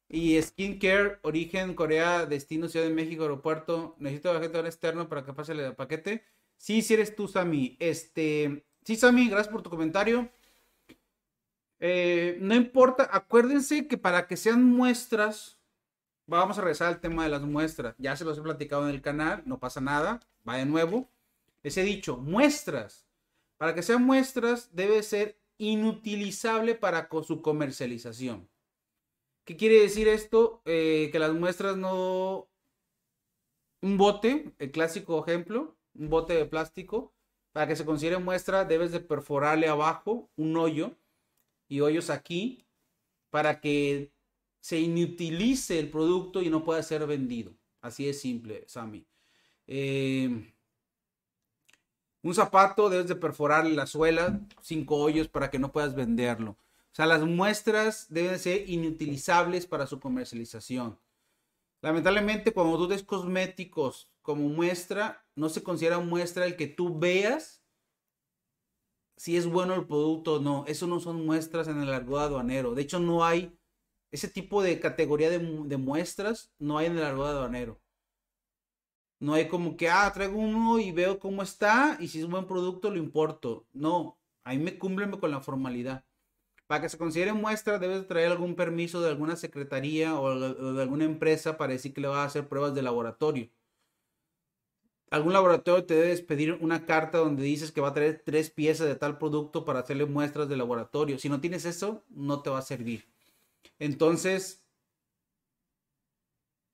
Y 0.09 0.41
skincare, 0.41 1.19
origen 1.23 1.75
Corea, 1.75 2.27
destino 2.27 2.69
Ciudad 2.69 2.87
de 2.87 2.95
México, 2.95 3.23
aeropuerto. 3.23 3.97
Necesito 3.99 4.31
agente 4.31 4.61
externo 4.61 5.09
para 5.09 5.25
que 5.25 5.33
pase 5.33 5.53
el 5.53 5.75
paquete. 5.75 6.25
Sí, 6.65 6.81
sí 6.81 6.95
eres 6.95 7.15
tú, 7.15 7.29
Sammy. 7.29 7.77
Este, 7.79 8.65
sí, 8.87 8.97
Sammy, 8.97 9.29
gracias 9.29 9.53
por 9.53 9.61
tu 9.61 9.69
comentario. 9.69 10.31
Eh, 11.79 12.39
no 12.41 12.55
importa, 12.55 13.07
acuérdense 13.13 13.87
que 13.87 13.99
para 13.99 14.27
que 14.27 14.39
sean 14.39 14.65
muestras, 14.65 15.59
vamos 16.27 16.57
a 16.57 16.63
regresar 16.63 16.89
al 16.89 17.03
tema 17.03 17.25
de 17.25 17.29
las 17.29 17.43
muestras. 17.43 17.95
Ya 17.99 18.17
se 18.17 18.25
los 18.25 18.39
he 18.39 18.41
platicado 18.41 18.89
en 18.89 18.95
el 18.95 19.03
canal, 19.03 19.43
no 19.45 19.61
pasa 19.61 19.83
nada, 19.83 20.21
va 20.49 20.57
de 20.57 20.65
nuevo. 20.65 21.11
Les 21.63 21.77
he 21.77 21.83
dicho, 21.83 22.17
muestras. 22.17 23.07
Para 23.59 23.75
que 23.75 23.83
sean 23.83 24.03
muestras, 24.03 24.75
debe 24.75 25.03
ser 25.03 25.39
inutilizable 25.59 26.75
para 26.75 27.11
su 27.25 27.43
comercialización. 27.43 28.49
¿Qué 29.45 29.59
quiere 29.59 29.81
decir 29.81 30.09
esto? 30.09 30.63
Eh, 30.65 31.11
que 31.13 31.19
las 31.19 31.35
muestras 31.35 31.77
no 31.77 32.49
un 33.83 33.99
bote, 33.99 34.55
el 34.59 34.71
clásico 34.71 35.23
ejemplo, 35.23 35.77
un 35.95 36.11
bote 36.11 36.35
de 36.35 36.45
plástico, 36.47 37.13
para 37.53 37.69
que 37.69 37.77
se 37.77 37.85
considere 37.85 38.19
muestra 38.19 38.65
debes 38.65 38.93
de 38.93 39.01
perforarle 39.01 39.69
abajo 39.69 40.29
un 40.37 40.57
hoyo 40.57 40.97
y 41.69 41.81
hoyos 41.81 42.11
aquí 42.11 42.67
para 43.31 43.61
que 43.61 44.13
se 44.61 44.81
inutilice 44.81 45.79
el 45.79 45.91
producto 45.91 46.43
y 46.43 46.51
no 46.51 46.65
pueda 46.65 46.83
ser 46.83 47.07
vendido. 47.07 47.55
Así 47.81 48.09
es 48.09 48.21
simple, 48.21 48.65
Sammy. 48.67 49.07
Eh, 49.67 50.53
un 52.23 52.35
zapato 52.35 52.89
debes 52.89 53.09
de 53.09 53.17
perforar 53.17 53.67
la 53.67 53.87
suela, 53.87 54.41
cinco 54.63 54.97
hoyos 54.97 55.29
para 55.29 55.51
que 55.51 55.59
no 55.59 55.73
puedas 55.73 55.95
venderlo. 55.95 56.53
O 56.53 56.95
sea, 56.95 57.07
las 57.07 57.23
muestras 57.23 58.07
deben 58.09 58.39
ser 58.39 58.71
inutilizables 58.71 59.67
para 59.67 59.87
su 59.87 60.01
comercialización. 60.01 60.99
Lamentablemente, 61.83 62.53
cuando 62.53 62.79
tú 62.79 62.87
des 62.87 63.03
cosméticos 63.03 64.09
como 64.23 64.49
muestra, 64.49 65.24
no 65.37 65.49
se 65.49 65.63
considera 65.63 65.99
muestra 66.01 66.47
el 66.47 66.57
que 66.57 66.67
tú 66.67 66.99
veas 66.99 67.65
si 69.17 69.37
es 69.37 69.47
bueno 69.47 69.75
el 69.75 69.87
producto 69.87 70.35
o 70.35 70.41
no. 70.41 70.65
Eso 70.67 70.87
no 70.87 71.01
son 71.01 71.25
muestras 71.25 71.69
en 71.69 71.81
el 71.81 71.93
argot 71.93 72.21
aduanero. 72.21 72.75
De 72.75 72.83
hecho, 72.83 73.01
no 73.01 73.25
hay 73.25 73.57
ese 74.11 74.29
tipo 74.29 74.63
de 74.63 74.81
categoría 74.81 75.31
de, 75.31 75.77
muestras, 75.77 76.53
no 76.59 76.79
hay 76.79 76.87
en 76.87 76.99
el 76.99 77.05
argot 77.05 77.27
aduanero. 77.29 77.81
No 79.21 79.35
hay 79.35 79.49
como 79.49 79.77
que, 79.77 79.89
ah, 79.89 80.11
traigo 80.13 80.39
uno 80.39 80.79
y 80.79 80.93
veo 80.93 81.19
cómo 81.19 81.43
está 81.43 81.97
y 82.01 82.09
si 82.09 82.19
es 82.19 82.25
un 82.25 82.33
buen 82.33 82.47
producto 82.47 82.91
lo 82.91 82.99
importo. 82.99 83.67
No, 83.73 84.19
ahí 84.45 84.59
me 84.59 84.79
cumplen 84.79 85.11
con 85.13 85.31
la 85.31 85.41
formalidad. 85.41 86.05
Para 86.67 86.83
que 86.83 86.89
se 86.89 86.99
considere 86.99 87.33
muestra, 87.33 87.79
debes 87.79 88.07
traer 88.07 88.33
algún 88.33 88.55
permiso 88.55 89.01
de 89.01 89.11
alguna 89.11 89.37
secretaría 89.37 90.19
o 90.19 90.75
de 90.75 90.83
alguna 90.83 91.05
empresa 91.05 91.57
para 91.57 91.73
decir 91.73 91.93
que 91.93 92.01
le 92.01 92.09
va 92.09 92.23
a 92.23 92.27
hacer 92.27 92.49
pruebas 92.49 92.75
de 92.75 92.83
laboratorio. 92.83 93.51
Algún 95.11 95.33
laboratorio 95.33 95.85
te 95.85 95.95
debe 95.95 96.17
pedir 96.23 96.59
una 96.61 96.87
carta 96.87 97.19
donde 97.19 97.43
dices 97.45 97.71
que 97.71 97.81
va 97.81 97.89
a 97.89 97.95
traer 97.95 98.23
tres 98.25 98.51
piezas 98.51 98.89
de 98.89 98.97
tal 98.97 99.19
producto 99.19 99.65
para 99.65 99.81
hacerle 99.81 100.07
muestras 100.07 100.49
de 100.49 100.57
laboratorio. 100.57 101.19
Si 101.19 101.29
no 101.29 101.41
tienes 101.41 101.65
eso, 101.65 102.05
no 102.09 102.43
te 102.43 102.51
va 102.51 102.59
a 102.59 102.63
servir. 102.63 103.07
Entonces, 103.79 104.65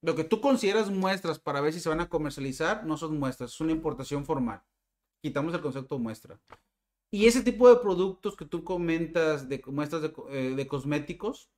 lo 0.02 0.14
que 0.14 0.24
tú 0.24 0.40
consideras 0.40 0.90
muestras 0.90 1.38
para 1.38 1.60
ver 1.60 1.72
si 1.72 1.80
se 1.80 1.88
van 1.88 2.00
a 2.00 2.08
comercializar 2.08 2.86
no 2.86 2.96
son 2.96 3.18
muestras, 3.18 3.52
es 3.52 3.60
una 3.60 3.72
importación 3.72 4.24
formal. 4.24 4.62
Quitamos 5.22 5.52
el 5.54 5.60
concepto 5.60 5.98
muestra. 5.98 6.40
Y 7.10 7.26
ese 7.26 7.42
tipo 7.42 7.68
de 7.68 7.80
productos 7.80 8.36
que 8.36 8.46
tú 8.46 8.64
comentas 8.64 9.48
de 9.48 9.60
muestras 9.66 10.02
de, 10.02 10.12
eh, 10.30 10.66
cosméticos, 10.66 11.50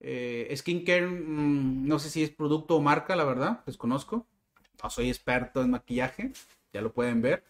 eh, 0.00 0.52
skincare, 0.56 1.06
mm, 1.06 1.86
no 1.86 1.98
sé 1.98 2.10
si 2.10 2.22
es 2.22 2.30
producto 2.30 2.76
o 2.76 2.80
marca, 2.80 3.16
la 3.16 3.24
verdad, 3.24 3.64
desconozco. 3.66 4.26
No 4.82 4.90
soy 4.90 5.08
experto 5.08 5.62
en 5.62 5.70
maquillaje, 5.70 6.32
ya 6.72 6.80
lo 6.80 6.92
pueden 6.92 7.22
ver. 7.22 7.44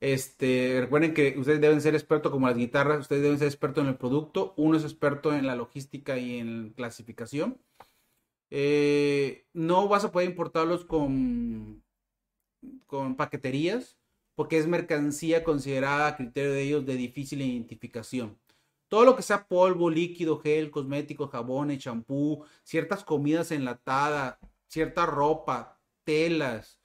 Este, 0.00 0.78
recuerden 0.82 1.14
que 1.14 1.34
ustedes 1.38 1.60
deben 1.60 1.80
ser 1.80 1.94
expertos 1.94 2.30
como 2.30 2.46
las 2.46 2.56
guitarras, 2.56 3.00
ustedes 3.00 3.22
deben 3.22 3.38
ser 3.38 3.48
expertos 3.48 3.82
en 3.82 3.88
el 3.88 3.96
producto, 3.96 4.52
uno 4.56 4.76
es 4.76 4.84
experto 4.84 5.34
en 5.34 5.46
la 5.46 5.56
logística 5.56 6.18
y 6.18 6.38
en 6.38 6.70
clasificación. 6.76 7.58
Eh, 8.50 9.46
no 9.52 9.88
vas 9.88 10.04
a 10.04 10.12
poder 10.12 10.28
importarlos 10.28 10.84
con, 10.84 11.82
con 12.86 13.16
paqueterías 13.16 13.98
porque 14.34 14.58
es 14.58 14.66
mercancía 14.66 15.42
considerada 15.42 16.08
a 16.08 16.16
criterio 16.16 16.52
de 16.52 16.62
ellos 16.62 16.86
de 16.86 16.94
difícil 16.94 17.42
identificación. 17.42 18.38
Todo 18.88 19.04
lo 19.04 19.16
que 19.16 19.22
sea 19.22 19.48
polvo, 19.48 19.90
líquido, 19.90 20.38
gel, 20.38 20.70
cosméticos, 20.70 21.30
jabones, 21.30 21.78
champú, 21.78 22.44
ciertas 22.62 23.02
comidas 23.02 23.50
enlatadas, 23.50 24.38
cierta 24.68 25.06
ropa, 25.06 25.75
telas, 26.06 26.80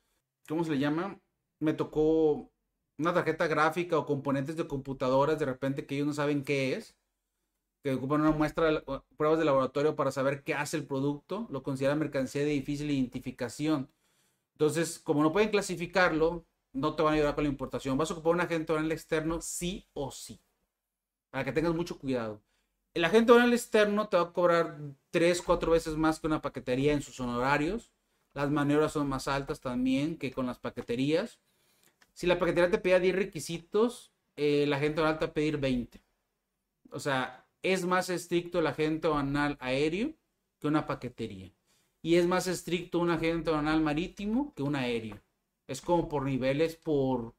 ¿cómo 0.50 0.66
se 0.66 0.72
le 0.72 0.80
llama? 0.80 1.22
Me 1.60 1.74
tocó 1.74 2.52
una 2.98 3.14
tarjeta 3.14 3.48
gráfica 3.48 3.98
o 3.98 4.06
componentes 4.06 4.58
de 4.58 4.68
computadoras 4.68 5.40
de 5.40 5.46
repente 5.46 5.86
que 5.86 5.96
ellos 5.96 6.08
no 6.08 6.14
saben 6.14 6.44
qué 6.44 6.74
es 6.74 6.98
que 7.84 7.94
ocupan 7.94 8.22
una 8.22 8.32
muestra 8.32 8.84
pruebas 9.18 9.40
de 9.40 9.46
laboratorio 9.46 9.96
para 9.96 10.12
saber 10.12 10.44
qué 10.44 10.54
hace 10.54 10.78
el 10.78 10.86
producto, 10.86 11.48
lo 11.50 11.64
consideran 11.64 12.00
mercancía 12.00 12.42
de 12.44 12.50
difícil 12.50 12.92
identificación. 12.92 13.90
Entonces, 14.54 15.00
como 15.00 15.24
no 15.24 15.32
pueden 15.32 15.50
clasificarlo, 15.50 16.46
no 16.74 16.96
te 16.96 17.04
van 17.04 17.14
a 17.14 17.16
ayudar 17.16 17.36
con 17.36 17.44
la 17.44 17.50
importación. 17.50 17.98
Vas 17.98 18.12
a 18.12 18.14
ocupar 18.14 18.34
un 18.34 18.42
agente 18.42 18.72
oral 18.72 18.92
externo 18.92 19.42
sí 19.42 19.88
o 19.94 20.12
sí. 20.12 20.40
Para 21.32 21.44
que 21.44 21.52
tengas 21.52 21.74
mucho 21.74 21.98
cuidado. 21.98 22.42
El 22.94 23.06
agente 23.06 23.32
oral 23.32 23.54
externo 23.54 24.10
te 24.10 24.18
va 24.18 24.24
a 24.24 24.34
cobrar 24.34 24.78
3, 25.10 25.42
4 25.42 25.72
veces 25.72 25.96
más 25.96 26.20
que 26.20 26.28
una 26.28 26.42
paquetería 26.42 26.94
en 26.94 27.02
sus 27.02 27.20
honorarios. 27.20 27.90
Las 28.34 28.50
maniobras 28.50 28.94
son 28.94 29.08
más 29.10 29.28
altas 29.28 29.60
también 29.60 30.18
que 30.18 30.32
con 30.32 30.46
las 30.46 30.60
paqueterías. 30.60 31.40
Si 32.14 32.28
la 32.28 32.40
paquetería 32.40 32.72
te 32.72 32.78
pide 32.78 33.00
10 33.00 33.16
requisitos, 33.16 34.12
el 34.36 34.72
agente 34.74 35.02
oral 35.02 35.20
te 35.20 35.26
va 35.26 35.32
a 35.32 35.34
pedir 35.34 35.58
20. 35.58 36.02
O 36.92 37.00
sea, 37.00 37.46
es 37.62 37.86
más 37.86 38.10
estricto 38.10 38.60
el 38.60 38.68
agente 38.68 39.08
aduanal 39.08 39.58
aéreo 39.60 40.14
que 40.60 40.68
una 40.68 40.86
paquetería. 40.86 41.52
Y 42.02 42.16
es 42.16 42.26
más 42.28 42.48
estricto 42.48 43.00
un 43.00 43.12
agente 43.12 43.50
aduanal 43.50 43.82
marítimo 43.82 44.54
que 44.56 44.64
un 44.64 44.76
aéreo. 44.76 45.22
Es 45.68 45.82
como 45.82 46.08
por 46.10 46.24
niveles, 46.24 46.76
por... 46.76 47.36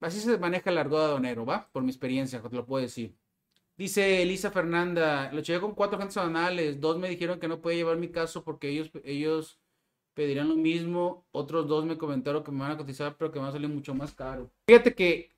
Así 0.00 0.20
se 0.20 0.38
maneja 0.38 0.70
el 0.70 0.78
argot 0.78 1.00
aduanero, 1.00 1.44
¿va? 1.44 1.68
Por 1.72 1.82
mi 1.82 1.90
experiencia, 1.90 2.40
te 2.42 2.56
lo 2.56 2.66
puedo 2.66 2.82
decir. 2.82 3.14
Dice 3.76 4.22
Elisa 4.22 4.50
Fernanda, 4.50 5.30
lo 5.32 5.42
chequé 5.42 5.60
con 5.60 5.74
cuatro 5.74 5.98
agentes 5.98 6.16
aduanales, 6.16 6.80
dos 6.80 6.98
me 6.98 7.10
dijeron 7.10 7.38
que 7.38 7.46
no 7.46 7.60
puede 7.60 7.76
llevar 7.76 7.98
mi 7.98 8.08
caso 8.08 8.42
porque 8.42 8.70
ellos, 8.70 8.90
ellos 9.04 9.58
pedirían 10.14 10.48
lo 10.48 10.56
mismo, 10.56 11.26
otros 11.30 11.68
dos 11.68 11.84
me 11.84 11.98
comentaron 11.98 12.42
que 12.42 12.50
me 12.50 12.60
van 12.60 12.72
a 12.72 12.78
cotizar 12.78 13.16
pero 13.18 13.30
que 13.30 13.38
me 13.38 13.44
va 13.44 13.50
a 13.50 13.52
salir 13.52 13.68
mucho 13.68 13.94
más 13.94 14.14
caro. 14.14 14.50
Fíjate 14.66 14.94
que 14.94 15.30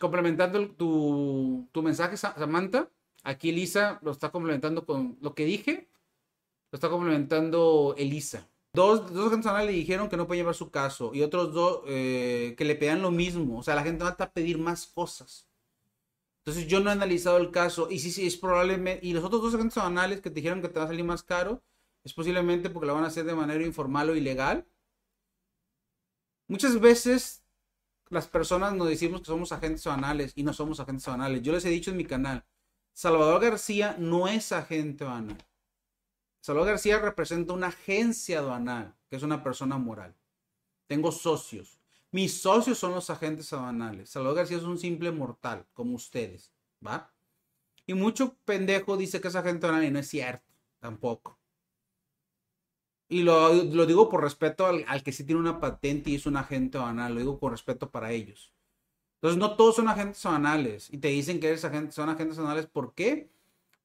complementando 0.00 0.70
tu, 0.70 1.68
tu, 1.72 1.82
mensaje, 1.82 2.16
Samantha, 2.16 2.88
aquí 3.24 3.50
Elisa 3.50 3.98
lo 4.02 4.12
está 4.12 4.30
complementando 4.30 4.86
con 4.86 5.18
lo 5.20 5.34
que 5.34 5.44
dije, 5.44 5.88
lo 6.70 6.76
está 6.76 6.88
complementando 6.88 7.96
Elisa. 7.98 8.48
Dos, 8.74 9.12
dos 9.12 9.30
canciones 9.30 9.66
le 9.66 9.72
dijeron 9.72 10.08
que 10.08 10.16
no 10.16 10.26
puede 10.26 10.40
llevar 10.40 10.54
su 10.54 10.70
caso 10.70 11.12
y 11.12 11.22
otros 11.22 11.52
dos 11.52 11.82
eh, 11.88 12.54
que 12.56 12.64
le 12.64 12.76
pedan 12.76 13.02
lo 13.02 13.10
mismo. 13.10 13.58
O 13.58 13.62
sea, 13.62 13.74
la 13.74 13.82
gente 13.82 14.04
va 14.04 14.16
a 14.18 14.30
pedir 14.32 14.56
más 14.56 14.86
cosas. 14.86 15.46
Entonces 16.44 16.66
yo 16.66 16.80
no 16.80 16.90
he 16.90 16.92
analizado 16.92 17.38
el 17.38 17.52
caso 17.52 17.88
y 17.90 18.00
sí, 18.00 18.10
sí, 18.10 18.26
es 18.26 18.36
probablemente... 18.36 19.06
Y 19.06 19.12
los 19.12 19.22
otros 19.22 19.42
dos 19.42 19.54
agentes 19.54 20.20
que 20.20 20.30
te 20.30 20.34
dijeron 20.34 20.60
que 20.60 20.68
te 20.68 20.78
va 20.78 20.86
a 20.86 20.88
salir 20.88 21.04
más 21.04 21.22
caro, 21.22 21.62
es 22.04 22.12
posiblemente 22.12 22.68
porque 22.68 22.86
lo 22.86 22.94
van 22.94 23.04
a 23.04 23.08
hacer 23.08 23.24
de 23.24 23.34
manera 23.34 23.64
informal 23.64 24.10
o 24.10 24.16
ilegal. 24.16 24.66
Muchas 26.48 26.80
veces 26.80 27.44
las 28.08 28.26
personas 28.26 28.74
nos 28.74 28.88
decimos 28.88 29.20
que 29.20 29.26
somos 29.26 29.52
agentes 29.52 29.86
aduanales 29.86 30.32
y 30.34 30.42
no 30.42 30.52
somos 30.52 30.80
agentes 30.80 31.06
aduanales. 31.06 31.42
Yo 31.42 31.52
les 31.52 31.64
he 31.64 31.70
dicho 31.70 31.92
en 31.92 31.96
mi 31.96 32.04
canal, 32.04 32.44
Salvador 32.92 33.40
García 33.40 33.96
no 33.98 34.26
es 34.28 34.52
agente 34.52 35.04
aduanal. 35.04 35.38
Salvador 36.40 36.70
García 36.70 36.98
representa 36.98 37.52
una 37.52 37.68
agencia 37.68 38.40
aduanal, 38.40 38.96
que 39.08 39.16
es 39.16 39.22
una 39.22 39.44
persona 39.44 39.78
moral. 39.78 40.16
Tengo 40.88 41.12
socios. 41.12 41.81
Mis 42.12 42.40
socios 42.40 42.78
son 42.78 42.92
los 42.92 43.10
agentes 43.10 43.52
aduanales. 43.52 44.10
Salvador 44.10 44.36
García 44.36 44.58
es 44.58 44.64
un 44.64 44.78
simple 44.78 45.10
mortal, 45.10 45.66
como 45.72 45.96
ustedes, 45.96 46.52
¿va? 46.86 47.12
Y 47.86 47.94
mucho 47.94 48.36
pendejo 48.44 48.96
dice 48.96 49.20
que 49.20 49.28
es 49.28 49.34
agente 49.34 49.66
aduanal 49.66 49.88
y 49.88 49.90
no 49.90 49.98
es 49.98 50.08
cierto, 50.08 50.44
tampoco. 50.78 51.38
Y 53.08 53.22
lo, 53.24 53.50
digo 53.86 54.08
por 54.08 54.22
respeto 54.22 54.66
al, 54.66 55.02
que 55.02 55.12
sí 55.12 55.24
tiene 55.24 55.40
una 55.40 55.60
patente 55.60 56.10
y 56.10 56.14
es 56.14 56.24
un 56.24 56.36
agente 56.36 56.78
banal. 56.78 57.12
Lo 57.14 57.20
digo 57.20 57.38
con 57.38 57.50
respeto 57.50 57.90
para 57.90 58.10
ellos. 58.12 58.54
Entonces, 59.16 59.38
no 59.38 59.54
todos 59.56 59.76
son 59.76 59.88
agentes 59.88 60.22
banales. 60.24 60.88
Y 60.90 60.98
te 60.98 61.08
dicen 61.08 61.38
que 61.38 61.48
eres 61.48 61.64
agente, 61.64 61.92
son 61.92 62.08
agentes 62.08 62.38
banales. 62.38 62.66
¿Por 62.66 62.94
qué? 62.94 63.30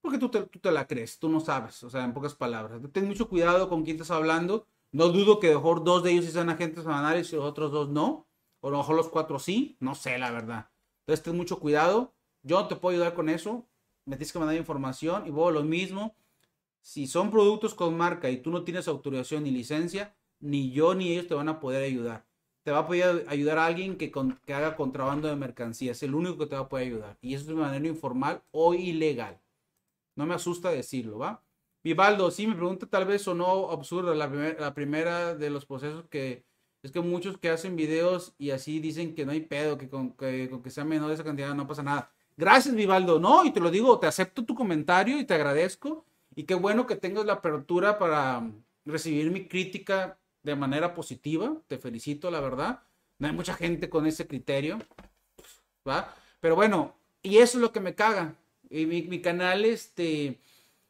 Porque 0.01 0.17
tú 0.17 0.29
te, 0.29 0.43
tú 0.43 0.59
te 0.59 0.71
la 0.71 0.87
crees. 0.87 1.19
Tú 1.19 1.27
no 1.27 1.41
sabes. 1.41 1.83
O 1.83 1.89
sea, 1.89 2.05
en 2.05 2.13
pocas 2.13 2.35
palabras. 2.35 2.81
Ten 2.93 3.05
mucho 3.05 3.27
cuidado 3.27 3.67
con 3.67 3.83
quién 3.83 3.97
estás 3.97 4.11
hablando. 4.11 4.65
No 4.91 5.09
dudo 5.09 5.39
que 5.39 5.53
mejor 5.53 5.83
dos 5.83 6.03
de 6.03 6.11
ellos 6.11 6.25
sean 6.25 6.49
agentes 6.49 6.83
banales 6.83 7.31
y 7.31 7.35
los 7.35 7.45
otros 7.45 7.71
dos 7.71 7.89
no. 7.89 8.27
O 8.61 8.69
a 8.69 8.71
lo 8.71 8.77
mejor 8.77 8.95
los 8.95 9.09
cuatro 9.09 9.39
sí. 9.39 9.77
No 9.79 9.95
sé, 9.95 10.17
la 10.17 10.31
verdad. 10.31 10.69
Entonces, 11.01 11.23
ten 11.23 11.37
mucho 11.37 11.59
cuidado. 11.59 12.13
Yo 12.43 12.59
no 12.59 12.67
te 12.67 12.75
puedo 12.75 12.95
ayudar 12.95 13.13
con 13.13 13.29
eso. 13.29 13.67
Me 14.05 14.15
tienes 14.15 14.31
que 14.31 14.39
mandar 14.39 14.55
información. 14.55 15.27
Y 15.27 15.31
vos 15.31 15.53
lo 15.53 15.63
mismo 15.63 16.15
si 16.87 17.05
son 17.05 17.31
productos 17.31 17.73
con 17.73 17.97
marca 17.97 18.29
y 18.29 18.37
tú 18.37 18.49
no 18.49 18.63
tienes 18.63 18.87
autorización 18.87 19.43
ni 19.43 19.51
licencia, 19.51 20.15
ni 20.39 20.71
yo 20.71 20.95
ni 20.95 21.11
ellos 21.11 21.27
te 21.27 21.33
van 21.33 21.49
a 21.49 21.59
poder 21.59 21.83
ayudar. 21.83 22.25
Te 22.63 22.71
va 22.71 22.79
a 22.79 22.87
poder 22.87 23.25
ayudar 23.27 23.57
a 23.57 23.65
alguien 23.65 23.97
que, 23.97 24.09
que 24.09 24.53
haga 24.53 24.77
contrabando 24.77 25.27
de 25.27 25.35
mercancía. 25.35 25.91
Es 25.91 26.01
el 26.03 26.15
único 26.15 26.37
que 26.37 26.45
te 26.45 26.55
va 26.55 26.61
a 26.61 26.69
poder 26.69 26.87
ayudar. 26.87 27.17
Y 27.19 27.33
eso 27.33 27.41
es 27.41 27.47
de 27.47 27.55
manera 27.55 27.85
informal 27.85 28.41
o 28.51 28.73
ilegal. 28.73 29.41
No 30.15 30.25
me 30.25 30.33
asusta 30.33 30.69
decirlo, 30.69 31.19
¿va? 31.19 31.43
Vivaldo, 31.87 32.31
sí, 32.31 32.47
me 32.47 32.55
pregunta 32.55 32.85
tal 32.85 33.05
vez 33.05 33.25
o 33.29 33.33
no 33.33 33.71
absurda 33.71 34.13
la, 34.13 34.27
la 34.27 34.73
primera 34.73 35.35
de 35.35 35.49
los 35.49 35.65
procesos 35.65 36.05
que 36.09 36.43
es 36.83 36.91
que 36.91 36.99
muchos 36.99 37.37
que 37.37 37.49
hacen 37.49 37.77
videos 37.77 38.35
y 38.37 38.51
así 38.51 38.79
dicen 38.79 39.15
que 39.15 39.25
no 39.25 39.31
hay 39.31 39.39
pedo, 39.39 39.77
que 39.77 39.87
con 39.87 40.11
que, 40.11 40.49
con 40.49 40.61
que 40.61 40.69
sea 40.69 40.83
menor 40.83 41.11
esa 41.11 41.23
cantidad 41.23 41.55
no 41.55 41.65
pasa 41.65 41.83
nada. 41.83 42.11
Gracias, 42.35 42.75
Vivaldo. 42.75 43.21
No, 43.21 43.45
y 43.45 43.51
te 43.51 43.61
lo 43.61 43.71
digo, 43.71 43.99
te 43.99 44.07
acepto 44.07 44.43
tu 44.43 44.53
comentario 44.53 45.17
y 45.17 45.23
te 45.23 45.33
agradezco. 45.33 46.05
Y 46.35 46.43
qué 46.43 46.55
bueno 46.55 46.85
que 46.85 46.97
tengas 46.97 47.25
la 47.25 47.33
apertura 47.33 47.97
para, 47.97 48.51
recibir 48.85 49.31
mi 49.31 49.47
crítica 49.47 50.17
de 50.43 50.55
manera 50.55 50.93
positiva. 50.93 51.55
Te 51.67 51.77
felicito, 51.77 52.29
la 52.29 52.41
verdad. 52.41 52.83
No 53.17 53.27
hay 53.27 53.33
mucha 53.33 53.53
gente 53.53 53.89
con 53.89 54.05
ese 54.07 54.27
criterio. 54.27 54.79
¿Va? 55.87 56.13
Pero 56.41 56.55
bueno, 56.55 56.95
y 57.23 57.37
eso 57.37 57.57
es 57.57 57.61
lo 57.61 57.71
que 57.71 57.79
me 57.79 57.95
caga. 57.95 58.35
Y 58.69 58.85
mi, 58.85 59.03
mi 59.03 59.21
canal, 59.21 59.63
este 59.63 60.39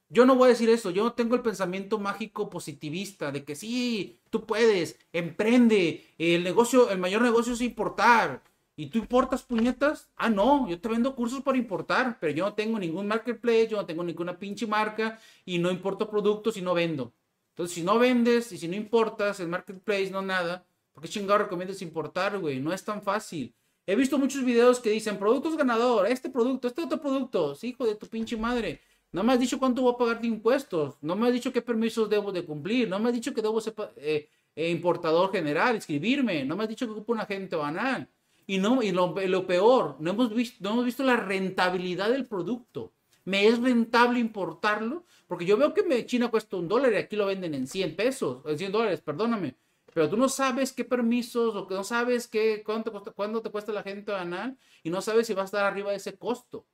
yo 0.09 0.25
no 0.25 0.35
voy 0.35 0.47
a 0.47 0.49
decir 0.49 0.69
eso, 0.69 0.89
yo 0.91 1.03
no 1.03 1.13
tengo 1.13 1.35
el 1.35 1.41
pensamiento 1.41 1.99
mágico 1.99 2.49
positivista 2.49 3.31
de 3.31 3.43
que 3.43 3.55
sí, 3.55 4.19
tú 4.29 4.45
puedes, 4.45 4.99
emprende, 5.11 6.05
el 6.17 6.43
negocio, 6.43 6.89
el 6.89 6.99
mayor 6.99 7.21
negocio 7.21 7.53
es 7.53 7.61
importar. 7.61 8.43
¿Y 8.79 8.87
tú 8.87 8.99
importas 8.99 9.41
puñetas? 9.41 10.09
Ah, 10.15 10.29
no, 10.29 10.69
yo 10.69 10.79
te 10.79 10.87
vendo 10.87 11.15
cursos 11.15 11.41
para 11.41 11.57
importar, 11.57 12.19
pero 12.19 12.31
yo 12.31 12.45
no 12.45 12.53
tengo 12.53 12.77
ningún 12.77 13.07
marketplace, 13.07 13.69
yo 13.69 13.77
no 13.77 13.87
tengo 13.87 14.03
ninguna 14.03 14.37
pinche 14.37 14.67
marca 14.67 15.19
y 15.45 15.57
no 15.57 15.71
importo 15.71 16.09
productos 16.09 16.57
y 16.57 16.61
no 16.61 16.75
vendo. 16.75 17.11
Entonces, 17.49 17.73
si 17.73 17.81
no 17.81 17.97
vendes 17.97 18.51
y 18.51 18.57
si 18.59 18.67
no 18.67 18.75
importas 18.75 19.39
el 19.39 19.47
marketplace, 19.47 20.11
no 20.11 20.21
nada, 20.21 20.63
¿por 20.93 21.01
qué 21.01 21.09
chingado 21.09 21.39
recomiendas 21.39 21.81
importar, 21.81 22.37
güey? 22.37 22.59
No 22.59 22.71
es 22.71 22.83
tan 22.85 23.01
fácil. 23.01 23.55
He 23.87 23.95
visto 23.95 24.19
muchos 24.19 24.43
videos 24.45 24.79
que 24.79 24.91
dicen 24.91 25.17
productos 25.17 25.57
ganador, 25.57 26.05
este 26.05 26.29
producto, 26.29 26.67
este 26.67 26.83
otro 26.83 27.01
producto, 27.01 27.55
sí, 27.55 27.69
hijo 27.69 27.85
de 27.87 27.95
tu 27.95 28.05
pinche 28.05 28.37
madre. 28.37 28.81
No 29.11 29.23
me 29.23 29.33
has 29.33 29.39
dicho 29.39 29.57
cuánto 29.59 29.81
voy 29.81 29.93
a 29.93 29.97
pagar 29.97 30.21
de 30.21 30.27
impuestos. 30.27 30.95
No 31.01 31.15
me 31.15 31.27
has 31.27 31.33
dicho 31.33 31.53
qué 31.53 31.61
permisos 31.61 32.09
debo 32.09 32.31
de 32.31 32.43
cumplir. 32.43 32.89
No 32.89 32.99
me 32.99 33.09
has 33.09 33.15
dicho 33.15 33.33
que 33.33 33.41
debo 33.41 33.61
ser 33.61 33.73
eh, 33.97 34.29
eh, 34.55 34.69
importador 34.69 35.31
general, 35.31 35.75
inscribirme. 35.75 36.43
No 36.45 36.55
me 36.55 36.63
has 36.63 36.69
dicho 36.69 36.85
que 36.85 36.91
ocupo 36.91 37.13
un 37.13 37.19
agente 37.19 37.55
banal. 37.55 38.09
Y, 38.45 38.59
no, 38.59 38.81
y 38.81 38.91
lo, 38.91 39.13
peor, 39.45 39.97
no 39.99 40.11
hemos, 40.11 40.33
visto, 40.33 40.57
no 40.61 40.71
hemos 40.71 40.85
visto 40.85 41.03
la 41.03 41.17
rentabilidad 41.17 42.09
del 42.09 42.25
producto. 42.25 42.93
¿Me 43.25 43.45
es 43.45 43.59
rentable 43.59 44.19
importarlo? 44.19 45.03
Porque 45.27 45.45
yo 45.45 45.57
veo 45.57 45.73
que 45.73 45.83
me, 45.83 46.05
China 46.05 46.29
cuesta 46.29 46.55
un 46.55 46.69
dólar 46.69 46.93
y 46.93 46.95
aquí 46.95 47.17
lo 47.17 47.25
venden 47.25 47.53
en 47.55 47.67
100 47.67 47.95
pesos, 47.97 48.41
en 48.45 48.57
100 48.57 48.71
dólares, 48.71 49.01
perdóname. 49.01 49.55
Pero 49.93 50.09
tú 50.09 50.15
no 50.15 50.29
sabes 50.29 50.71
qué 50.71 50.85
permisos 50.85 51.55
o 51.55 51.67
que 51.67 51.75
no 51.75 51.83
sabes 51.83 52.27
qué, 52.27 52.63
cuánto, 52.65 53.03
cuánto 53.15 53.41
te 53.41 53.49
cuesta 53.49 53.71
el 53.71 53.77
agente 53.79 54.13
banal 54.13 54.57
y 54.81 54.89
no 54.89 55.01
sabes 55.01 55.27
si 55.27 55.33
va 55.33 55.41
a 55.41 55.45
estar 55.45 55.65
arriba 55.65 55.91
de 55.91 55.97
ese 55.97 56.17
costo. 56.17 56.65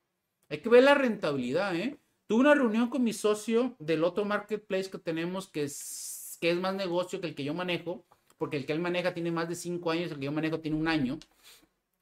Hay 0.50 0.60
que 0.60 0.70
ver 0.70 0.84
la 0.84 0.94
rentabilidad, 0.94 1.76
¿eh? 1.76 1.98
Tuve 2.34 2.42
una 2.42 2.56
reunión 2.56 2.90
con 2.90 3.04
mi 3.04 3.14
socio 3.14 3.76
del 3.78 4.04
otro 4.04 4.26
marketplace 4.26 4.90
que 4.90 4.98
tenemos, 4.98 5.48
que 5.48 5.66
es, 5.66 6.40
que 6.42 6.50
es 6.50 6.58
más 6.58 6.74
negocio 6.74 7.22
que 7.22 7.28
el 7.28 7.36
que 7.36 7.44
yo 7.44 7.54
manejo, 7.54 8.08
porque 8.40 8.58
el 8.58 8.66
que 8.66 8.74
él 8.74 8.80
maneja 8.80 9.14
tiene 9.14 9.30
más 9.30 9.48
de 9.48 9.54
cinco 9.54 9.92
años, 9.92 10.10
el 10.10 10.18
que 10.18 10.26
yo 10.26 10.32
manejo 10.32 10.60
tiene 10.60 10.76
un 10.76 10.88
año. 10.88 11.20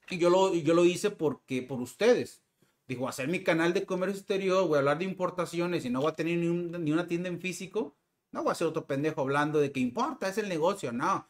Y 0.09 0.19
yo 0.19 0.29
lo, 0.29 0.55
yo 0.55 0.73
lo 0.73 0.85
hice 0.85 1.09
porque, 1.11 1.63
por 1.63 1.81
ustedes. 1.81 2.45
Dijo, 2.87 3.09
hacer 3.09 3.27
mi 3.27 3.43
canal 3.43 3.73
de 3.73 3.85
comercio 3.85 4.19
exterior, 4.19 4.65
voy 4.69 4.77
a 4.77 4.79
hablar 4.79 4.99
de 4.99 5.03
importaciones 5.03 5.83
y 5.83 5.89
no 5.89 5.99
voy 5.99 6.11
a 6.11 6.15
tener 6.15 6.37
ni, 6.37 6.47
ni 6.47 6.93
una 6.93 7.07
tienda 7.07 7.27
en 7.27 7.41
físico. 7.41 7.97
No 8.31 8.43
voy 8.43 8.53
a 8.53 8.55
ser 8.55 8.67
otro 8.67 8.87
pendejo 8.87 9.19
hablando 9.19 9.59
de 9.59 9.73
que 9.73 9.81
importa, 9.81 10.29
es 10.29 10.37
el 10.37 10.47
negocio, 10.47 10.93
no. 10.93 11.27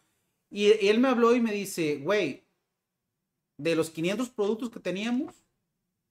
Y, 0.52 0.66
y 0.80 0.89
él 0.89 0.99
me 0.99 1.08
habló 1.08 1.34
y 1.34 1.41
me 1.41 1.54
dice, 1.54 1.97
güey, 1.97 2.45
de 3.58 3.76
los 3.76 3.89
500 3.89 4.30
productos 4.30 4.70
que 4.70 4.80
teníamos, 4.80 5.34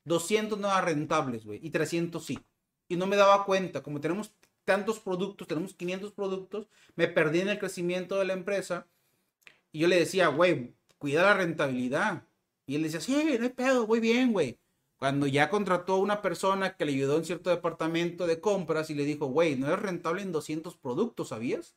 200 0.06 0.58
no 0.58 0.66
eran 0.66 0.86
rentables, 0.86 1.44
güey, 1.44 1.60
y 1.62 1.70
300 1.70 2.26
sí 2.26 2.40
y 2.90 2.96
no 2.96 3.06
me 3.06 3.16
daba 3.16 3.46
cuenta. 3.46 3.82
Como 3.82 4.00
tenemos 4.00 4.32
tantos 4.64 4.98
productos, 4.98 5.46
tenemos 5.46 5.74
500 5.74 6.12
productos, 6.12 6.66
me 6.96 7.06
perdí 7.06 7.40
en 7.40 7.48
el 7.48 7.58
crecimiento 7.58 8.18
de 8.18 8.26
la 8.26 8.32
empresa. 8.32 8.88
Y 9.72 9.78
yo 9.78 9.88
le 9.88 9.96
decía, 9.96 10.26
güey, 10.26 10.74
cuida 10.98 11.22
la 11.22 11.34
rentabilidad. 11.34 12.24
Y 12.66 12.74
él 12.74 12.82
decía, 12.82 13.00
sí, 13.00 13.36
no 13.38 13.44
hay 13.44 13.50
pedo, 13.50 13.86
voy 13.86 14.00
bien, 14.00 14.32
güey. 14.32 14.58
Cuando 14.96 15.28
ya 15.28 15.50
contrató 15.50 15.94
a 15.94 15.98
una 16.00 16.20
persona 16.20 16.76
que 16.76 16.84
le 16.84 16.92
ayudó 16.92 17.16
en 17.16 17.24
cierto 17.24 17.48
departamento 17.48 18.26
de 18.26 18.40
compras 18.40 18.90
y 18.90 18.94
le 18.94 19.04
dijo, 19.04 19.26
güey, 19.26 19.54
no 19.54 19.72
es 19.72 19.78
rentable 19.78 20.22
en 20.22 20.32
200 20.32 20.76
productos, 20.76 21.28
¿sabías? 21.28 21.76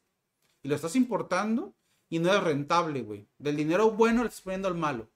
Y 0.63 0.67
lo 0.67 0.75
estás 0.75 0.95
importando 0.95 1.75
y 2.09 2.17
no 2.17 2.33
es 2.33 2.43
rentable, 2.43 3.03
güey. 3.03 3.27
Del 3.37 3.55
dinero 3.55 3.91
bueno 3.91 4.23
le 4.23 4.29
estás 4.29 4.41
poniendo 4.41 4.67
al 4.67 4.75
malo. 4.75 5.09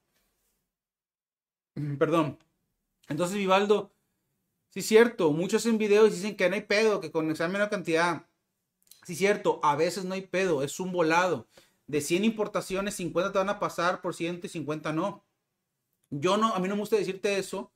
Perdón. 1.97 2.37
Entonces, 3.09 3.37
Vivaldo, 3.37 3.91
Sí, 4.77 4.83
cierto. 4.83 5.31
Muchos 5.31 5.65
en 5.65 5.79
videos 5.79 6.11
dicen 6.11 6.35
que 6.35 6.47
no 6.47 6.53
hay 6.53 6.61
pedo, 6.61 6.99
que 7.01 7.11
con 7.11 7.31
esa 7.31 7.47
menor 7.47 7.71
cantidad. 7.71 8.27
Sí, 9.03 9.15
cierto. 9.15 9.59
A 9.63 9.75
veces 9.75 10.05
no 10.05 10.13
hay 10.13 10.21
pedo. 10.21 10.61
Es 10.61 10.79
un 10.79 10.91
volado. 10.91 11.47
De 11.87 11.99
100 11.99 12.23
importaciones, 12.25 12.93
50 12.95 13.31
te 13.31 13.39
van 13.39 13.49
a 13.49 13.59
pasar 13.59 14.01
por 14.01 14.13
ciento 14.13 14.45
y 14.45 14.51
50 14.51 14.93
no. 14.93 15.25
Yo 16.11 16.37
no, 16.37 16.53
a 16.53 16.59
mí 16.59 16.67
no 16.67 16.75
me 16.75 16.81
gusta 16.81 16.95
decirte 16.95 17.39
eso. 17.39 17.73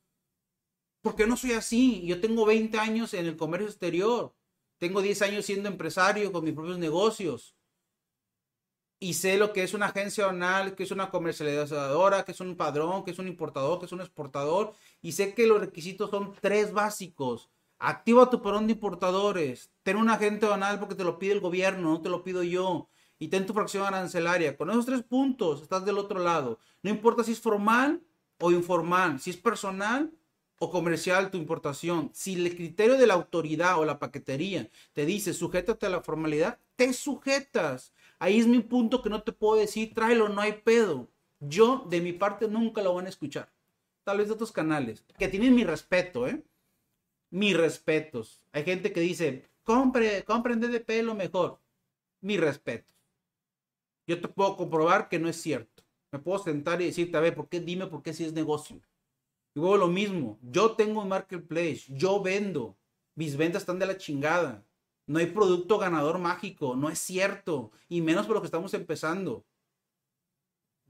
Porque 1.01 1.25
no 1.25 1.37
soy 1.37 1.53
así. 1.53 2.05
Yo 2.05 2.21
tengo 2.21 2.45
20 2.45 2.77
años 2.77 3.15
en 3.15 3.25
el 3.25 3.35
comercio 3.35 3.67
exterior. 3.67 4.35
Tengo 4.77 5.01
10 5.01 5.23
años 5.23 5.45
siendo 5.45 5.69
empresario 5.69 6.31
con 6.31 6.43
mis 6.43 6.53
propios 6.53 6.77
negocios 6.77 7.55
y 9.03 9.15
sé 9.15 9.37
lo 9.37 9.51
que 9.51 9.63
es 9.63 9.73
una 9.73 9.87
agencia 9.87 10.25
donal, 10.25 10.75
que 10.75 10.83
es 10.83 10.91
una 10.91 11.09
comercializadora, 11.09 12.23
que 12.23 12.33
es 12.33 12.39
un 12.39 12.55
padrón, 12.55 13.03
que 13.03 13.09
es 13.09 13.17
un 13.17 13.27
importador, 13.27 13.79
que 13.79 13.87
es 13.87 13.91
un 13.91 13.99
exportador. 13.99 14.73
Y 15.01 15.13
sé 15.13 15.33
que 15.33 15.47
los 15.47 15.59
requisitos 15.59 16.11
son 16.11 16.35
tres 16.39 16.71
básicos. 16.71 17.49
Activa 17.79 18.29
tu 18.29 18.43
padrón 18.43 18.67
de 18.67 18.73
importadores. 18.73 19.71
Ten 19.81 19.97
un 19.97 20.07
agente 20.07 20.45
donal 20.45 20.77
porque 20.79 20.93
te 20.93 21.03
lo 21.03 21.17
pide 21.17 21.33
el 21.33 21.39
gobierno, 21.39 21.93
no 21.93 22.01
te 22.01 22.09
lo 22.09 22.23
pido 22.23 22.43
yo. 22.43 22.89
Y 23.17 23.29
ten 23.29 23.47
tu 23.47 23.53
fracción 23.53 23.83
arancelaria. 23.85 24.55
Con 24.55 24.69
esos 24.69 24.85
tres 24.85 25.01
puntos 25.01 25.63
estás 25.63 25.83
del 25.83 25.97
otro 25.97 26.19
lado. 26.19 26.59
No 26.83 26.91
importa 26.91 27.23
si 27.23 27.31
es 27.31 27.41
formal 27.41 28.03
o 28.39 28.51
informal, 28.51 29.19
si 29.19 29.31
es 29.31 29.37
personal 29.37 30.11
o 30.59 30.69
comercial 30.69 31.31
tu 31.31 31.39
importación. 31.39 32.11
Si 32.13 32.35
el 32.35 32.55
criterio 32.55 32.99
de 32.99 33.07
la 33.07 33.15
autoridad 33.15 33.79
o 33.79 33.85
la 33.85 33.97
paquetería 33.97 34.69
te 34.93 35.07
dice 35.07 35.33
sujétate 35.33 35.87
a 35.87 35.89
la 35.89 36.01
formalidad, 36.01 36.59
te 36.75 36.93
sujetas. 36.93 37.93
Ahí 38.21 38.39
es 38.39 38.45
mi 38.45 38.59
punto 38.59 39.01
que 39.01 39.09
no 39.09 39.23
te 39.23 39.31
puedo 39.31 39.59
decir, 39.59 39.95
tráelo, 39.95 40.29
no 40.29 40.41
hay 40.41 40.53
pedo. 40.53 41.09
Yo, 41.39 41.87
de 41.89 42.01
mi 42.01 42.13
parte, 42.13 42.47
nunca 42.47 42.83
lo 42.83 42.93
van 42.93 43.07
a 43.07 43.09
escuchar. 43.09 43.51
Tal 44.03 44.19
vez 44.19 44.27
de 44.27 44.35
otros 44.35 44.51
canales, 44.51 45.03
que 45.17 45.27
tienen 45.27 45.55
mi 45.55 45.63
respeto, 45.63 46.27
¿eh? 46.27 46.43
Mis 47.31 47.57
respetos. 47.57 48.43
Hay 48.51 48.63
gente 48.63 48.93
que 48.93 48.99
dice, 48.99 49.49
compre, 49.63 50.23
compren 50.23 50.59
DDP 50.59 51.01
lo 51.03 51.15
mejor. 51.15 51.59
Mi 52.21 52.37
respeto. 52.37 52.93
Yo 54.05 54.21
te 54.21 54.27
puedo 54.27 54.55
comprobar 54.55 55.09
que 55.09 55.17
no 55.17 55.27
es 55.27 55.41
cierto. 55.41 55.81
Me 56.11 56.19
puedo 56.19 56.37
sentar 56.43 56.79
y 56.79 56.85
decirte, 56.85 57.17
a 57.17 57.21
ver, 57.21 57.33
¿por 57.33 57.49
qué? 57.49 57.59
Dime 57.59 57.87
por 57.87 58.03
qué 58.03 58.13
si 58.13 58.23
es 58.23 58.33
negocio. 58.33 58.79
Y 59.55 59.59
luego 59.59 59.77
lo 59.77 59.87
mismo. 59.87 60.37
Yo 60.43 60.75
tengo 60.75 61.01
un 61.01 61.09
marketplace. 61.09 61.85
Yo 61.87 62.21
vendo. 62.21 62.77
Mis 63.15 63.35
ventas 63.35 63.63
están 63.63 63.79
de 63.79 63.87
la 63.87 63.97
chingada. 63.97 64.63
No 65.11 65.19
hay 65.19 65.25
producto 65.25 65.77
ganador 65.77 66.19
mágico, 66.19 66.77
no 66.77 66.89
es 66.89 66.97
cierto, 66.97 67.71
y 67.89 67.99
menos 67.99 68.25
por 68.25 68.35
lo 68.35 68.41
que 68.41 68.45
estamos 68.45 68.73
empezando. 68.73 69.45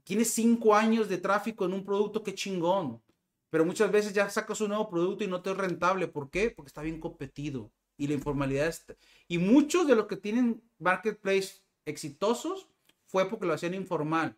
Tienes 0.04 0.30
cinco 0.30 0.76
años 0.76 1.08
de 1.08 1.18
tráfico 1.18 1.64
en 1.64 1.72
un 1.72 1.84
producto, 1.84 2.22
qué 2.22 2.32
chingón. 2.32 3.02
Pero 3.50 3.64
muchas 3.64 3.90
veces 3.90 4.12
ya 4.12 4.30
sacas 4.30 4.60
un 4.60 4.68
nuevo 4.68 4.88
producto 4.88 5.24
y 5.24 5.26
no 5.26 5.42
te 5.42 5.50
es 5.50 5.56
rentable. 5.56 6.06
¿Por 6.06 6.30
qué? 6.30 6.50
Porque 6.50 6.68
está 6.68 6.82
bien 6.82 7.00
competido. 7.00 7.72
Y 7.96 8.06
la 8.06 8.14
informalidad 8.14 8.68
está... 8.68 8.94
Y 9.26 9.38
muchos 9.38 9.88
de 9.88 9.96
los 9.96 10.06
que 10.06 10.16
tienen 10.16 10.62
marketplace 10.78 11.60
exitosos 11.84 12.68
fue 13.06 13.28
porque 13.28 13.46
lo 13.46 13.54
hacían 13.54 13.74
informal. 13.74 14.36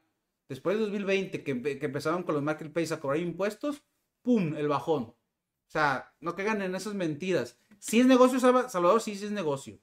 Después 0.48 0.78
de 0.78 0.84
2020, 0.84 1.44
que, 1.44 1.78
que 1.78 1.86
empezaron 1.86 2.22
con 2.22 2.34
los 2.34 2.42
marketplaces 2.42 2.92
a 2.92 3.00
cobrar 3.00 3.20
impuestos, 3.20 3.82
¡pum! 4.22 4.56
El 4.56 4.68
bajón. 4.68 5.02
O 5.02 5.70
sea, 5.70 6.14
no 6.20 6.34
caigan 6.34 6.62
en 6.62 6.74
esas 6.74 6.94
mentiras. 6.94 7.58
Si 7.84 8.00
es 8.00 8.06
negocio, 8.06 8.40
Salvador, 8.40 9.02
sí, 9.02 9.12
es 9.12 9.30
negocio. 9.30 9.78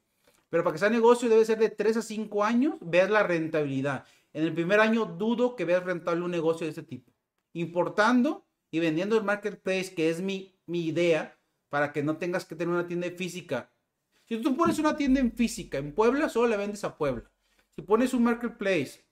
Pero 0.50 0.64
para 0.64 0.74
que 0.74 0.80
sea 0.80 0.90
negocio 0.90 1.30
debe 1.30 1.46
ser 1.46 1.60
de 1.60 1.70
3 1.70 1.98
a 1.98 2.02
5 2.02 2.44
años, 2.44 2.78
veas 2.82 3.12
la 3.12 3.22
rentabilidad. 3.22 4.06
En 4.34 4.44
el 4.44 4.56
primer 4.56 4.80
año 4.80 5.06
dudo 5.06 5.56
que 5.56 5.66
veas 5.66 5.84
rentable 5.84 6.24
un 6.24 6.32
negocio 6.32 6.66
de 6.66 6.72
este 6.72 6.82
tipo. 6.82 7.14
Importando 7.54 8.48
y 8.72 8.80
vendiendo 8.80 9.16
el 9.18 9.24
marketplace, 9.24 9.94
que 9.94 10.10
es 10.10 10.20
mi, 10.20 10.52
idea, 10.66 11.38
para 11.70 11.94
que 11.94 12.02
no 12.02 12.18
tengas 12.18 12.44
que 12.44 12.56
tener 12.56 12.74
una 12.74 12.88
tienda 12.88 13.08
física. 13.12 13.72
Si 14.26 14.42
tú 14.42 14.58
pones 14.58 14.80
una 14.80 14.98
tienda 14.98 15.20
en 15.20 15.32
física 15.32 15.78
en 15.78 15.94
Puebla, 15.94 16.28
solo 16.28 16.48
le 16.48 16.58
vendes 16.58 16.84
a 16.84 16.98
Puebla. 16.98 17.32
Si 17.70 17.84
pones 17.84 18.16
un 18.16 18.24
marketplace 18.24 19.06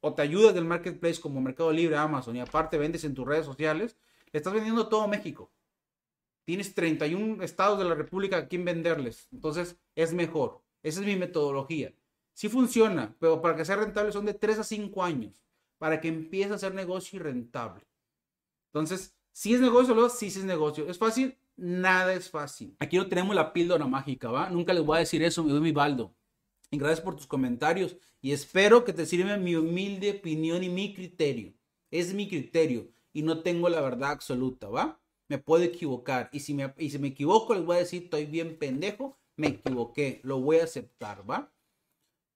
o 0.00 0.12
te 0.12 0.20
ayudas 0.20 0.54
del 0.54 0.66
marketplace 0.66 1.18
como 1.18 1.40
Mercado 1.40 1.72
Libre, 1.72 1.96
Amazon 1.96 2.36
y 2.36 2.40
aparte 2.40 2.76
vendes 2.76 3.04
en 3.04 3.14
tus 3.14 3.26
redes 3.26 3.46
sociales, 3.46 3.96
le 4.32 4.36
estás 4.36 4.52
vendiendo 4.52 4.86
todo 4.86 5.08
México 5.08 5.50
tienes 6.44 6.74
31 6.74 7.42
estados 7.42 7.78
de 7.78 7.84
la 7.84 7.94
República 7.94 8.36
a 8.38 8.48
quien 8.48 8.64
venderles. 8.64 9.28
Entonces 9.32 9.76
es 9.94 10.12
mejor. 10.12 10.62
Esa 10.82 11.00
es 11.00 11.06
mi 11.06 11.16
metodología. 11.16 11.94
Sí 12.32 12.48
funciona, 12.48 13.16
pero 13.18 13.40
para 13.40 13.56
que 13.56 13.64
sea 13.64 13.76
rentable 13.76 14.12
son 14.12 14.26
de 14.26 14.34
3 14.34 14.58
a 14.58 14.64
5 14.64 15.02
años. 15.02 15.42
Para 15.78 16.00
que 16.00 16.08
empiece 16.08 16.52
a 16.52 16.58
ser 16.58 16.74
negocio 16.74 17.18
y 17.18 17.22
rentable. 17.22 17.84
Entonces, 18.72 19.14
si 19.32 19.54
es 19.54 19.60
negocio, 19.60 19.94
luego 19.94 20.08
sí, 20.08 20.26
es 20.26 20.44
negocio. 20.44 20.88
¿Es 20.88 20.98
fácil? 20.98 21.36
Nada 21.56 22.14
es 22.14 22.30
fácil. 22.30 22.76
Aquí 22.78 22.96
no 22.96 23.08
tenemos 23.08 23.34
la 23.34 23.52
píldora 23.52 23.86
mágica, 23.86 24.30
¿va? 24.30 24.50
Nunca 24.50 24.72
les 24.72 24.84
voy 24.84 24.96
a 24.96 25.00
decir 25.00 25.22
eso, 25.22 25.42
mi 25.44 25.72
Baldo. 25.72 26.14
Y 26.70 26.78
gracias 26.78 27.00
por 27.00 27.16
tus 27.16 27.26
comentarios. 27.26 27.96
Y 28.20 28.32
espero 28.32 28.84
que 28.84 28.92
te 28.92 29.06
sirva 29.06 29.36
mi 29.36 29.54
humilde 29.54 30.18
opinión 30.18 30.64
y 30.64 30.68
mi 30.68 30.94
criterio. 30.94 31.52
Es 31.90 32.14
mi 32.14 32.28
criterio. 32.28 32.88
Y 33.12 33.22
no 33.22 33.42
tengo 33.42 33.68
la 33.68 33.80
verdad 33.80 34.10
absoluta, 34.10 34.68
¿va? 34.68 35.00
Me 35.28 35.38
puedo 35.38 35.64
equivocar. 35.64 36.28
Y 36.32 36.40
si 36.40 36.54
me, 36.54 36.74
y 36.78 36.90
si 36.90 36.98
me 36.98 37.08
equivoco, 37.08 37.54
les 37.54 37.64
voy 37.64 37.76
a 37.76 37.80
decir, 37.80 38.04
estoy 38.04 38.26
bien 38.26 38.58
pendejo, 38.58 39.18
me 39.36 39.48
equivoqué, 39.48 40.20
lo 40.22 40.40
voy 40.40 40.58
a 40.58 40.64
aceptar, 40.64 41.28
¿va? 41.28 41.52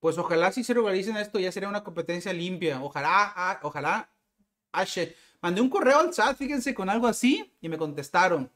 Pues 0.00 0.16
ojalá 0.16 0.52
si 0.52 0.62
se 0.62 0.74
regularicen 0.74 1.16
esto, 1.16 1.38
ya 1.38 1.50
sería 1.50 1.68
una 1.68 1.82
competencia 1.84 2.32
limpia. 2.32 2.82
Ojalá, 2.82 3.32
ah, 3.36 3.60
ojalá. 3.62 4.12
Ashe. 4.72 5.16
Mandé 5.40 5.60
un 5.60 5.70
correo 5.70 5.98
al 5.98 6.12
SAT, 6.12 6.36
fíjense, 6.36 6.74
con 6.74 6.88
algo 6.88 7.06
así, 7.06 7.52
y 7.60 7.68
me 7.68 7.78
contestaron. 7.78 8.50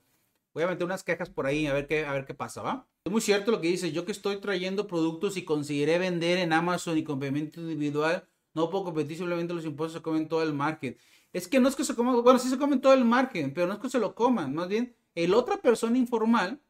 Voy 0.53 0.65
a 0.65 0.67
meter 0.67 0.85
unas 0.85 1.03
quejas 1.03 1.31
por 1.31 1.47
ahí, 1.47 1.67
a 1.67 1.73
ver 1.73 1.87
qué, 1.87 2.05
a 2.05 2.13
ver 2.13 2.27
qué 2.27 2.35
pasa, 2.35 2.63
¿va? 2.63 2.87
Es 3.05 3.11
muy 3.11 3.21
cierto 3.21 3.51
lo 3.51 3.61
que 3.61 3.69
dice. 3.69 3.93
Yo 3.93 4.05
que 4.05 4.13
estoy 4.13 4.37
trayendo 4.37 4.87
productos 4.87 5.37
y 5.37 5.45
conseguiré 5.45 5.99
vender 5.99 6.39
en 6.39 6.53
Amazon 6.53 6.99
y 6.99 7.05
complemento 7.05 7.61
individual, 7.61 8.29
no 8.55 8.69
puedo 8.69 8.85
competir, 8.85 9.17
simplemente 9.17 9.55
los 9.55 9.65
impuestos 9.65 9.99
se 9.99 10.03
comen 10.03 10.29
todo 10.29 10.43
el 10.43 10.53
market. 10.53 10.99
Es 11.33 11.49
que 11.49 11.61
no 11.61 11.69
es 11.69 11.77
que 11.77 11.85
se 11.85 11.95
coman, 11.95 12.23
bueno, 12.23 12.39
sí 12.39 12.49
se 12.49 12.59
comen 12.59 12.81
todo 12.81 12.93
el 12.93 13.05
market, 13.05 13.53
pero 13.55 13.67
no 13.67 13.75
es 13.75 13.79
que 13.79 13.89
se 13.89 13.99
lo 13.99 14.15
coman, 14.15 14.55
más 14.55 14.69
bien, 14.69 14.95
el 15.15 15.35
otra 15.35 15.57
persona 15.57 15.97
informal 15.99 16.61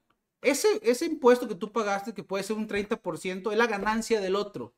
ese, 0.42 0.80
ese 0.82 1.06
impuesto 1.06 1.48
que 1.48 1.54
tú 1.54 1.72
pagaste, 1.72 2.14
que 2.14 2.24
puede 2.24 2.42
ser 2.42 2.56
un 2.56 2.68
30%, 2.68 3.52
es 3.52 3.58
la 3.58 3.66
ganancia 3.66 4.20
del 4.20 4.34
otro. 4.34 4.74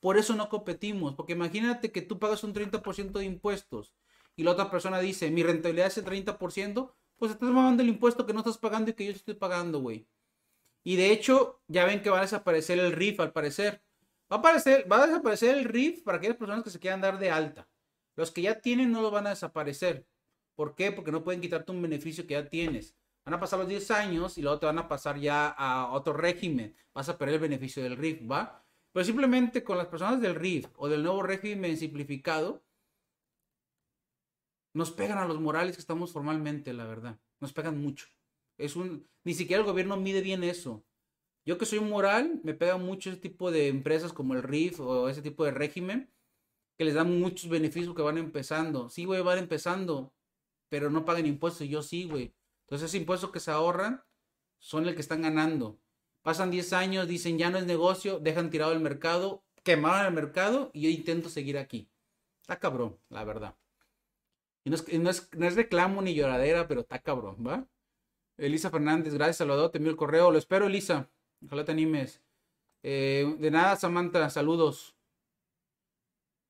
Por 0.00 0.18
eso 0.18 0.34
no 0.34 0.48
competimos, 0.48 1.14
porque 1.14 1.34
imagínate 1.34 1.92
que 1.92 2.02
tú 2.02 2.18
pagas 2.18 2.42
un 2.42 2.54
30% 2.54 3.12
de 3.12 3.24
impuestos 3.24 3.94
y 4.34 4.42
la 4.44 4.52
otra 4.52 4.70
persona 4.70 4.98
dice, 5.00 5.30
mi 5.30 5.42
rentabilidad 5.42 5.88
es 5.88 5.98
el 5.98 6.04
30%, 6.04 6.92
pues 7.16 7.32
estás 7.32 7.50
pagando 7.50 7.82
el 7.82 7.88
impuesto 7.88 8.26
que 8.26 8.32
no 8.32 8.40
estás 8.40 8.58
pagando 8.58 8.90
y 8.90 8.94
que 8.94 9.06
yo 9.06 9.12
estoy 9.12 9.34
pagando, 9.34 9.80
güey. 9.80 10.06
Y 10.82 10.96
de 10.96 11.12
hecho, 11.12 11.62
ya 11.68 11.84
ven 11.84 12.02
que 12.02 12.10
va 12.10 12.18
a 12.18 12.22
desaparecer 12.22 12.78
el 12.78 12.92
RIF 12.92 13.20
al 13.20 13.32
parecer. 13.32 13.82
Va 14.30 14.36
a, 14.36 14.38
aparecer, 14.40 14.90
va 14.90 15.02
a 15.02 15.06
desaparecer 15.06 15.56
el 15.56 15.64
RIF 15.64 16.02
para 16.02 16.18
aquellas 16.18 16.36
personas 16.36 16.64
que 16.64 16.70
se 16.70 16.80
quieran 16.80 17.00
dar 17.00 17.18
de 17.18 17.30
alta. 17.30 17.68
Los 18.16 18.30
que 18.30 18.42
ya 18.42 18.60
tienen 18.60 18.92
no 18.92 19.02
lo 19.02 19.10
van 19.10 19.26
a 19.26 19.30
desaparecer. 19.30 20.06
¿Por 20.54 20.74
qué? 20.74 20.92
Porque 20.92 21.12
no 21.12 21.24
pueden 21.24 21.40
quitarte 21.40 21.72
un 21.72 21.82
beneficio 21.82 22.26
que 22.26 22.34
ya 22.34 22.48
tienes. 22.48 22.96
Van 23.24 23.34
a 23.34 23.40
pasar 23.40 23.58
los 23.58 23.68
10 23.68 23.90
años 23.90 24.38
y 24.38 24.42
luego 24.42 24.58
te 24.58 24.66
van 24.66 24.78
a 24.78 24.88
pasar 24.88 25.18
ya 25.18 25.48
a 25.48 25.92
otro 25.92 26.12
régimen. 26.12 26.76
Vas 26.92 27.08
a 27.08 27.18
perder 27.18 27.36
el 27.36 27.40
beneficio 27.40 27.82
del 27.82 27.96
RIF, 27.96 28.30
¿va? 28.30 28.64
Pero 28.92 29.04
simplemente 29.04 29.64
con 29.64 29.78
las 29.78 29.88
personas 29.88 30.20
del 30.20 30.34
RIF 30.34 30.68
o 30.76 30.88
del 30.88 31.02
nuevo 31.02 31.22
régimen 31.22 31.76
simplificado, 31.76 32.62
nos 34.74 34.90
pegan 34.90 35.18
a 35.18 35.26
los 35.26 35.40
morales 35.40 35.76
que 35.76 35.80
estamos 35.80 36.12
formalmente, 36.12 36.72
la 36.72 36.84
verdad. 36.84 37.18
Nos 37.40 37.52
pegan 37.52 37.80
mucho. 37.80 38.06
Es 38.58 38.76
un, 38.76 39.08
ni 39.24 39.34
siquiera 39.34 39.60
el 39.60 39.66
gobierno 39.66 39.96
mide 39.96 40.20
bien 40.20 40.44
eso. 40.44 40.84
Yo 41.46 41.58
que 41.58 41.66
soy 41.66 41.80
moral, 41.80 42.40
me 42.44 42.54
pega 42.54 42.76
mucho 42.76 43.10
ese 43.10 43.20
tipo 43.20 43.50
de 43.50 43.68
empresas 43.68 44.12
como 44.12 44.34
el 44.34 44.42
RIF 44.42 44.80
o 44.80 45.08
ese 45.08 45.22
tipo 45.22 45.44
de 45.44 45.50
régimen 45.50 46.10
que 46.76 46.84
les 46.84 46.94
dan 46.94 47.18
muchos 47.20 47.48
beneficios 47.48 47.94
que 47.94 48.02
van 48.02 48.18
empezando. 48.18 48.88
Sí, 48.88 49.04
güey, 49.04 49.22
van 49.22 49.38
empezando, 49.38 50.12
pero 50.68 50.90
no 50.90 51.04
pagan 51.04 51.26
impuestos. 51.26 51.68
Yo 51.68 51.82
sí, 51.82 52.04
güey. 52.04 52.34
Entonces, 52.62 52.90
ese 52.90 52.98
impuesto 52.98 53.30
que 53.30 53.40
se 53.40 53.50
ahorran 53.50 54.02
son 54.58 54.86
el 54.86 54.94
que 54.94 55.00
están 55.00 55.22
ganando. 55.22 55.78
Pasan 56.22 56.50
10 56.50 56.72
años, 56.72 57.06
dicen 57.06 57.38
ya 57.38 57.50
no 57.50 57.58
es 57.58 57.66
negocio, 57.66 58.18
dejan 58.18 58.50
tirado 58.50 58.72
el 58.72 58.80
mercado, 58.80 59.44
quemaron 59.62 60.06
el 60.06 60.14
mercado 60.14 60.70
y 60.72 60.82
yo 60.82 60.88
intento 60.88 61.28
seguir 61.28 61.58
aquí. 61.58 61.90
Está 62.40 62.58
cabrón, 62.58 62.98
la 63.10 63.24
verdad. 63.24 63.56
Y 64.64 64.70
no 64.70 65.10
es, 65.10 65.54
reclamo 65.54 66.00
ni 66.00 66.14
lloradera, 66.14 66.66
pero 66.66 66.80
está 66.80 66.98
cabrón, 66.98 67.36
¿va? 67.46 67.68
Elisa 68.38 68.70
Fernández, 68.70 69.12
gracias, 69.14 69.36
Salvador, 69.36 69.70
te 69.70 69.78
envío 69.78 69.90
el 69.90 69.98
correo. 69.98 70.30
Lo 70.30 70.38
espero, 70.38 70.66
Elisa. 70.66 71.10
Ojalá 71.44 71.64
te 71.64 71.72
animes. 71.72 72.22
Eh, 72.82 73.36
de 73.38 73.50
nada, 73.50 73.76
Samantha, 73.76 74.30
saludos. 74.30 74.93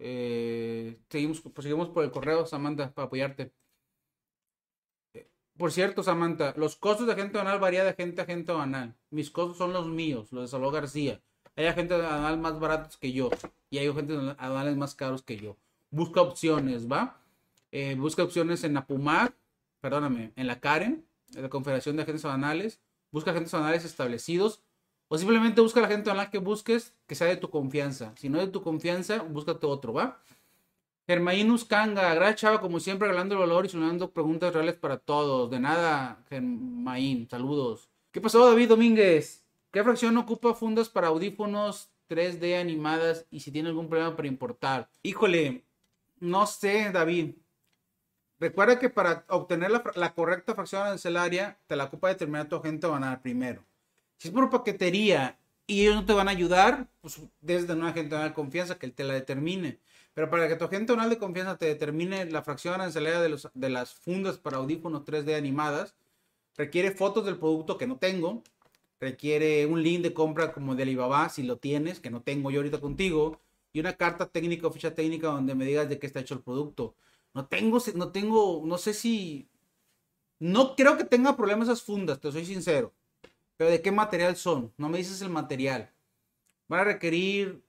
Eh, 0.06 1.00
seguimos, 1.08 1.40
pues 1.40 1.62
seguimos 1.62 1.88
por 1.88 2.04
el 2.04 2.10
correo, 2.10 2.44
Samantha, 2.44 2.92
para 2.92 3.06
apoyarte. 3.06 3.54
Por 5.56 5.72
cierto, 5.72 6.02
Samantha, 6.02 6.52
los 6.58 6.76
costos 6.76 7.06
de 7.06 7.14
agente 7.14 7.38
banal 7.38 7.58
varían 7.58 7.84
de 7.84 7.90
agente 7.92 8.20
a 8.20 8.24
agente 8.24 8.52
banal. 8.52 8.94
Mis 9.08 9.30
costos 9.30 9.56
son 9.56 9.72
los 9.72 9.86
míos, 9.86 10.30
los 10.30 10.42
de 10.42 10.48
Salvador 10.48 10.74
García. 10.74 11.22
Hay 11.56 11.64
agentes 11.64 12.02
banal 12.02 12.38
más 12.38 12.60
baratos 12.60 12.98
que 12.98 13.12
yo 13.12 13.30
y 13.70 13.78
hay 13.78 13.86
agentes 13.86 14.36
banales 14.36 14.76
más 14.76 14.94
caros 14.94 15.22
que 15.22 15.38
yo. 15.38 15.56
Busca 15.90 16.20
opciones, 16.20 16.86
¿va? 16.90 17.18
Eh, 17.72 17.94
busca 17.94 18.24
opciones 18.24 18.62
en 18.64 18.76
Apumar, 18.76 19.34
perdóname, 19.80 20.32
en 20.36 20.46
la 20.46 20.60
Karen, 20.60 21.06
en 21.34 21.42
la 21.42 21.48
Confederación 21.48 21.96
de 21.96 22.02
Agentes 22.02 22.24
Banales. 22.24 22.78
Busca 23.10 23.30
agentes 23.30 23.52
banales 23.52 23.86
establecidos 23.86 24.62
o 25.08 25.18
simplemente 25.18 25.60
busca 25.60 25.80
la 25.80 25.86
agente 25.86 26.10
banal 26.10 26.30
que 26.30 26.38
busques 26.38 26.94
que 27.06 27.14
sea 27.14 27.26
de 27.26 27.36
tu 27.36 27.50
confianza. 27.50 28.12
Si 28.16 28.28
no 28.28 28.40
es 28.40 28.46
de 28.46 28.52
tu 28.52 28.62
confianza, 28.62 29.22
búscate 29.22 29.66
otro, 29.66 29.92
¿va? 29.92 30.22
Germainus 31.06 31.64
Kanga, 31.64 32.14
gracias 32.14 32.40
chava, 32.40 32.60
como 32.60 32.80
siempre, 32.80 33.08
regalando 33.08 33.34
el 33.34 33.40
valor 33.40 33.66
y 33.66 33.68
solucionando 33.68 34.10
preguntas 34.10 34.54
reales 34.54 34.76
para 34.76 34.96
todos. 34.96 35.50
De 35.50 35.60
nada, 35.60 36.24
Germain, 36.30 37.28
saludos. 37.28 37.90
¿Qué 38.10 38.20
pasó, 38.20 38.48
David 38.48 38.70
Domínguez? 38.70 39.44
¿Qué 39.70 39.82
fracción 39.84 40.16
ocupa 40.16 40.54
fundas 40.54 40.88
para 40.88 41.08
audífonos 41.08 41.90
3D 42.08 42.58
animadas 42.58 43.26
y 43.30 43.40
si 43.40 43.50
tiene 43.50 43.68
algún 43.68 43.88
problema 43.88 44.16
para 44.16 44.28
importar? 44.28 44.88
Híjole, 45.02 45.64
no 46.20 46.46
sé, 46.46 46.90
David. 46.90 47.34
Recuerda 48.38 48.78
que 48.78 48.88
para 48.88 49.24
obtener 49.28 49.70
la, 49.70 50.14
correcta 50.14 50.54
fracción 50.54 50.82
arancelaria, 50.82 51.58
te 51.66 51.76
la 51.76 51.84
ocupa 51.84 52.08
determinar 52.08 52.48
tu 52.48 52.56
agente 52.56 52.86
banal 52.86 53.20
primero. 53.20 53.64
Si 54.18 54.28
es 54.28 54.34
por 54.34 54.50
paquetería 54.50 55.38
y 55.66 55.82
ellos 55.82 55.96
no 55.96 56.04
te 56.04 56.12
van 56.12 56.28
a 56.28 56.32
ayudar, 56.32 56.88
pues 57.00 57.20
desde 57.40 57.72
una 57.74 57.88
agente 57.88 58.14
banal 58.14 58.34
confianza 58.34 58.78
que 58.78 58.86
él 58.86 58.92
te 58.92 59.04
la 59.04 59.14
determine. 59.14 59.78
Pero 60.14 60.30
para 60.30 60.48
que 60.48 60.56
tu 60.56 60.64
agente 60.64 60.94
de 60.94 61.18
confianza 61.18 61.58
te 61.58 61.66
determine 61.66 62.24
la 62.26 62.42
fracción 62.42 62.74
arancelaria 62.74 63.20
de, 63.20 63.36
de 63.54 63.68
las 63.68 63.94
fundas 63.94 64.38
para 64.38 64.58
audífonos 64.58 65.04
3D 65.04 65.36
animadas, 65.36 65.94
requiere 66.56 66.92
fotos 66.92 67.24
del 67.26 67.38
producto 67.38 67.76
que 67.78 67.86
no 67.86 67.98
tengo, 67.98 68.42
requiere 69.00 69.66
un 69.66 69.82
link 69.82 70.02
de 70.02 70.14
compra 70.14 70.52
como 70.52 70.74
de 70.76 70.84
Alibaba, 70.84 71.28
si 71.28 71.42
lo 71.42 71.58
tienes, 71.58 72.00
que 72.00 72.10
no 72.10 72.22
tengo 72.22 72.50
yo 72.50 72.60
ahorita 72.60 72.80
contigo, 72.80 73.40
y 73.72 73.80
una 73.80 73.94
carta 73.94 74.26
técnica 74.26 74.68
o 74.68 74.72
ficha 74.72 74.94
técnica 74.94 75.28
donde 75.28 75.54
me 75.56 75.64
digas 75.64 75.88
de 75.88 75.98
qué 75.98 76.06
está 76.06 76.20
hecho 76.20 76.34
el 76.34 76.42
producto. 76.42 76.94
No 77.34 77.46
tengo, 77.46 77.78
no 77.96 78.12
tengo, 78.12 78.62
no 78.64 78.78
sé 78.78 78.94
si, 78.94 79.48
no 80.38 80.76
creo 80.76 80.96
que 80.96 81.04
tenga 81.04 81.36
problemas 81.36 81.68
esas 81.68 81.82
fundas, 81.82 82.20
te 82.20 82.30
soy 82.30 82.46
sincero. 82.46 82.94
Pero 83.56 83.70
de 83.70 83.82
qué 83.82 83.92
material 83.92 84.36
son, 84.36 84.72
no 84.76 84.88
me 84.88 84.98
dices 84.98 85.22
el 85.22 85.30
material. 85.30 85.92
Van 86.68 86.80
a 86.80 86.84
requerir 86.84 87.64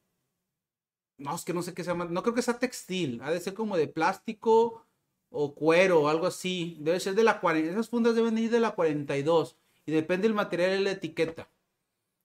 no, 1.17 1.35
es 1.35 1.45
que 1.45 1.53
no 1.53 1.61
sé 1.61 1.73
qué 1.73 1.83
se 1.83 1.91
llama. 1.91 2.05
No 2.05 2.23
creo 2.23 2.35
que 2.35 2.41
sea 2.41 2.59
textil. 2.59 3.21
Ha 3.23 3.31
de 3.31 3.39
ser 3.39 3.53
como 3.53 3.77
de 3.77 3.87
plástico 3.87 4.85
o 5.29 5.55
cuero 5.55 6.01
o 6.01 6.07
algo 6.09 6.27
así. 6.27 6.77
Debe 6.79 6.99
ser 6.99 7.15
de 7.15 7.23
la 7.23 7.39
40. 7.39 7.71
Esas 7.71 7.89
fundas 7.89 8.15
deben 8.15 8.37
ir 8.37 8.51
de 8.51 8.59
la 8.59 8.71
42. 8.71 9.57
Y 9.85 9.91
depende 9.91 10.27
del 10.27 10.35
material 10.35 10.79
y 10.79 10.83
la 10.83 10.91
etiqueta. 10.91 11.49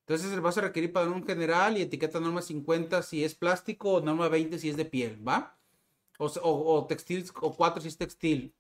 Entonces 0.06 0.40
vas 0.40 0.58
a 0.58 0.62
requerir 0.62 0.92
para 0.92 1.08
un 1.10 1.24
general 1.24 1.78
y 1.78 1.82
etiqueta 1.82 2.18
norma 2.18 2.42
50 2.42 3.02
si 3.02 3.22
es 3.24 3.34
plástico 3.34 3.92
o 3.94 4.00
norma 4.00 4.28
20 4.28 4.58
si 4.58 4.68
es 4.68 4.76
de 4.76 4.84
piel, 4.84 5.26
¿va? 5.26 5.56
O, 6.18 6.26
o 6.42 6.86
textil 6.86 7.24
o 7.40 7.54
4 7.54 7.80
si 7.82 7.88
es 7.88 7.96
textil. 7.96 8.52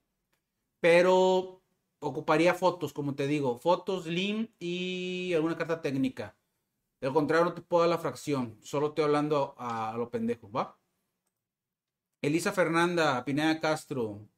Pero 0.80 1.59
ocuparía 2.00 2.54
fotos, 2.54 2.92
como 2.92 3.14
te 3.14 3.26
digo. 3.26 3.58
Fotos, 3.58 4.06
LIM 4.06 4.48
y 4.58 5.32
alguna 5.34 5.56
carta 5.56 5.80
técnica. 5.80 6.36
De 7.00 7.12
contrario, 7.12 7.46
no 7.46 7.54
te 7.54 7.62
puedo 7.62 7.82
dar 7.82 7.90
la 7.90 7.98
fracción. 7.98 8.58
Solo 8.62 8.88
estoy 8.88 9.04
hablando 9.04 9.54
a, 9.58 9.94
lo 9.96 10.10
pendejo, 10.10 10.50
¿va? 10.50 10.78
Elisa 12.22 12.52
Fernanda, 12.52 13.24
Pineda 13.24 13.60
Castro. 13.60 14.28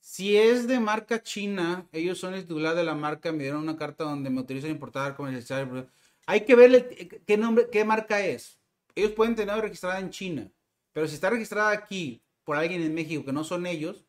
Si 0.00 0.36
es 0.36 0.66
de 0.66 0.80
marca 0.80 1.22
china, 1.22 1.88
ellos 1.92 2.18
son 2.18 2.34
el 2.34 2.42
titular 2.42 2.74
de 2.74 2.82
la 2.82 2.94
marca, 2.96 3.30
me 3.30 3.44
dieron 3.44 3.62
una 3.62 3.76
carta 3.76 4.02
donde 4.02 4.30
me 4.30 4.40
autorizan 4.40 4.70
a 4.70 4.72
importar, 4.72 5.14
comercializar. 5.14 5.88
Hay 6.26 6.44
que 6.44 6.56
verle 6.56 7.22
qué 7.24 7.36
nombre, 7.36 7.68
qué 7.70 7.84
marca 7.84 8.20
es. 8.20 8.60
Ellos 8.96 9.12
pueden 9.12 9.36
tener 9.36 9.56
registrada 9.60 10.00
en 10.00 10.10
China, 10.10 10.50
pero 10.92 11.06
si 11.06 11.14
está 11.14 11.30
registrada 11.30 11.70
aquí 11.70 12.24
por 12.42 12.56
alguien 12.56 12.82
en 12.82 12.94
México 12.94 13.24
que 13.24 13.32
no 13.32 13.44
son 13.44 13.66
ellos, 13.66 14.04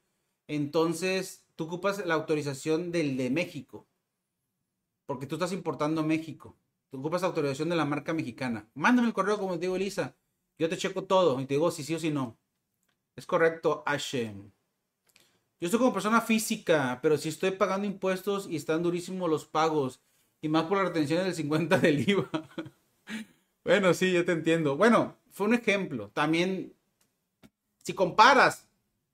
entonces 0.48 1.43
tú 1.56 1.66
ocupas 1.66 2.06
la 2.06 2.16
autorización 2.16 2.92
del 2.92 3.18
de 3.18 3.30
México, 3.30 3.88
porque 5.06 5.26
tú 5.26 5.36
estás 5.36 5.52
importando 5.52 6.04
México. 6.04 6.56
Tú 6.90 7.00
ocupas 7.00 7.24
autorización 7.24 7.70
de 7.70 7.76
la 7.76 7.86
marca 7.86 8.14
mexicana. 8.14 8.70
Mándame 8.76 9.08
el 9.08 9.14
correo 9.14 9.38
como 9.38 9.56
te 9.56 9.62
digo, 9.62 9.76
Elisa. 9.76 10.16
Yo 10.60 10.70
te 10.70 10.78
checo 10.78 11.06
todo 11.06 11.40
y 11.42 11.46
te 11.46 11.56
digo 11.56 11.72
si 11.72 11.84
sí 11.84 11.96
o 11.96 12.00
si 12.00 12.12
no. 12.12 12.38
Es 13.16 13.26
correcto, 13.26 13.84
Hashem. 13.86 14.52
Yo 15.60 15.68
estoy 15.68 15.80
como 15.80 15.94
persona 15.94 16.22
física, 16.22 17.00
pero 17.02 17.18
si 17.18 17.30
estoy 17.30 17.52
pagando 17.52 17.88
impuestos 17.88 18.48
y 18.50 18.56
están 18.56 18.84
durísimos 18.84 19.30
los 19.30 19.46
pagos. 19.46 20.02
Y 20.42 20.50
más 20.50 20.66
por 20.66 20.78
la 20.78 20.84
retención 20.84 21.24
del 21.24 21.34
50 21.34 21.78
del 21.80 22.10
IVA. 22.10 22.30
bueno, 23.64 23.94
sí, 23.94 24.12
yo 24.12 24.26
te 24.26 24.34
entiendo. 24.34 24.76
Bueno, 24.76 25.16
fue 25.32 25.48
un 25.48 25.54
ejemplo. 25.54 26.10
También, 26.10 26.74
si 27.82 27.94
comparas 27.94 28.68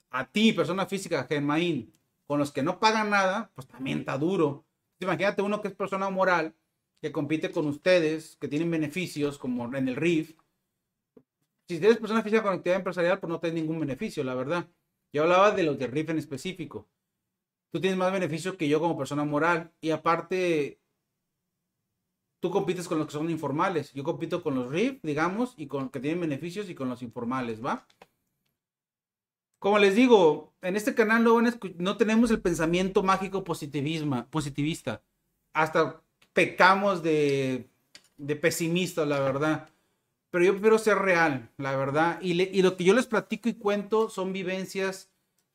a 0.10 0.26
ti, 0.26 0.54
persona 0.54 0.86
física, 0.86 1.24
Germain, 1.30 1.94
con 2.30 2.38
los 2.38 2.52
que 2.52 2.62
no 2.62 2.80
pagan 2.80 3.10
nada, 3.10 3.52
pues 3.56 3.68
también 3.68 4.02
está 4.02 4.16
duro. 4.16 4.64
Imagínate 5.00 5.42
uno 5.42 5.64
que 5.64 5.70
es 5.70 5.74
persona 5.74 6.12
moral 6.12 6.54
que 7.02 7.12
compite 7.12 7.52
con 7.52 7.66
ustedes, 7.66 8.38
que 8.40 8.48
tienen 8.48 8.70
beneficios, 8.70 9.40
como 9.40 9.66
en 9.76 9.88
el 9.88 9.96
RIF. 9.96 10.38
Si 11.68 11.80
tienes 11.80 11.98
persona 11.98 12.22
física 12.22 12.44
con 12.44 12.54
actividad 12.54 12.78
empresarial, 12.78 13.20
pues 13.20 13.32
no 13.32 13.40
tienes 13.40 13.60
ningún 13.60 13.80
beneficio, 13.80 14.24
la 14.24 14.36
verdad. 14.36 14.70
Yo 15.12 15.24
hablaba 15.24 15.50
de 15.50 15.64
los 15.64 15.80
de 15.80 15.88
RIF 15.88 16.12
en 16.12 16.20
específico. 16.20 16.88
Tú 17.72 17.82
tienes 17.82 17.98
más 17.98 18.14
beneficios 18.14 18.54
que 18.58 18.70
yo 18.70 18.80
como 18.80 18.96
persona 18.96 19.24
moral. 19.24 19.72
Y 19.82 19.90
aparte, 19.90 20.80
tú 22.40 22.52
compites 22.52 22.88
con 22.88 23.00
los 23.00 23.08
que 23.08 23.14
son 23.14 23.32
informales. 23.32 23.92
Yo 23.94 24.04
compito 24.04 24.44
con 24.44 24.54
los 24.54 24.72
RIF, 24.72 25.00
digamos, 25.02 25.56
y 25.58 25.66
con 25.66 25.90
que 25.90 26.00
tienen 26.00 26.22
beneficios 26.22 26.70
y 26.70 26.76
con 26.76 26.90
los 26.90 27.02
informales, 27.02 27.66
¿va? 27.66 27.88
Como 29.60 29.78
les 29.78 29.94
digo, 29.94 30.54
en 30.62 30.78
este 30.78 30.96
canal 30.96 31.24
no, 31.24 31.42
no 31.78 31.98
tenemos 31.98 32.32
el 32.32 32.42
pensamiento 32.42 33.04
mágico 33.04 33.44
positivista. 33.44 35.04
Hasta 35.54 36.02
pecamos 36.34 37.04
de, 37.04 37.70
de 38.18 38.36
pesimistas, 38.38 39.08
la 39.08 39.20
verdad. 39.20 39.70
Pero 40.32 40.46
yo 40.46 40.52
prefiero 40.54 40.78
ser 40.78 41.00
real, 41.00 41.50
la 41.58 41.76
verdad. 41.76 42.20
Y, 42.22 42.42
y, 42.42 42.62
lo 42.62 42.78
que 42.78 42.86
yo 42.86 42.94
les 42.94 43.08
platico 43.08 43.50
y 43.50 43.56
cuento 43.56 44.10
son 44.10 44.32
vivencias 44.32 45.10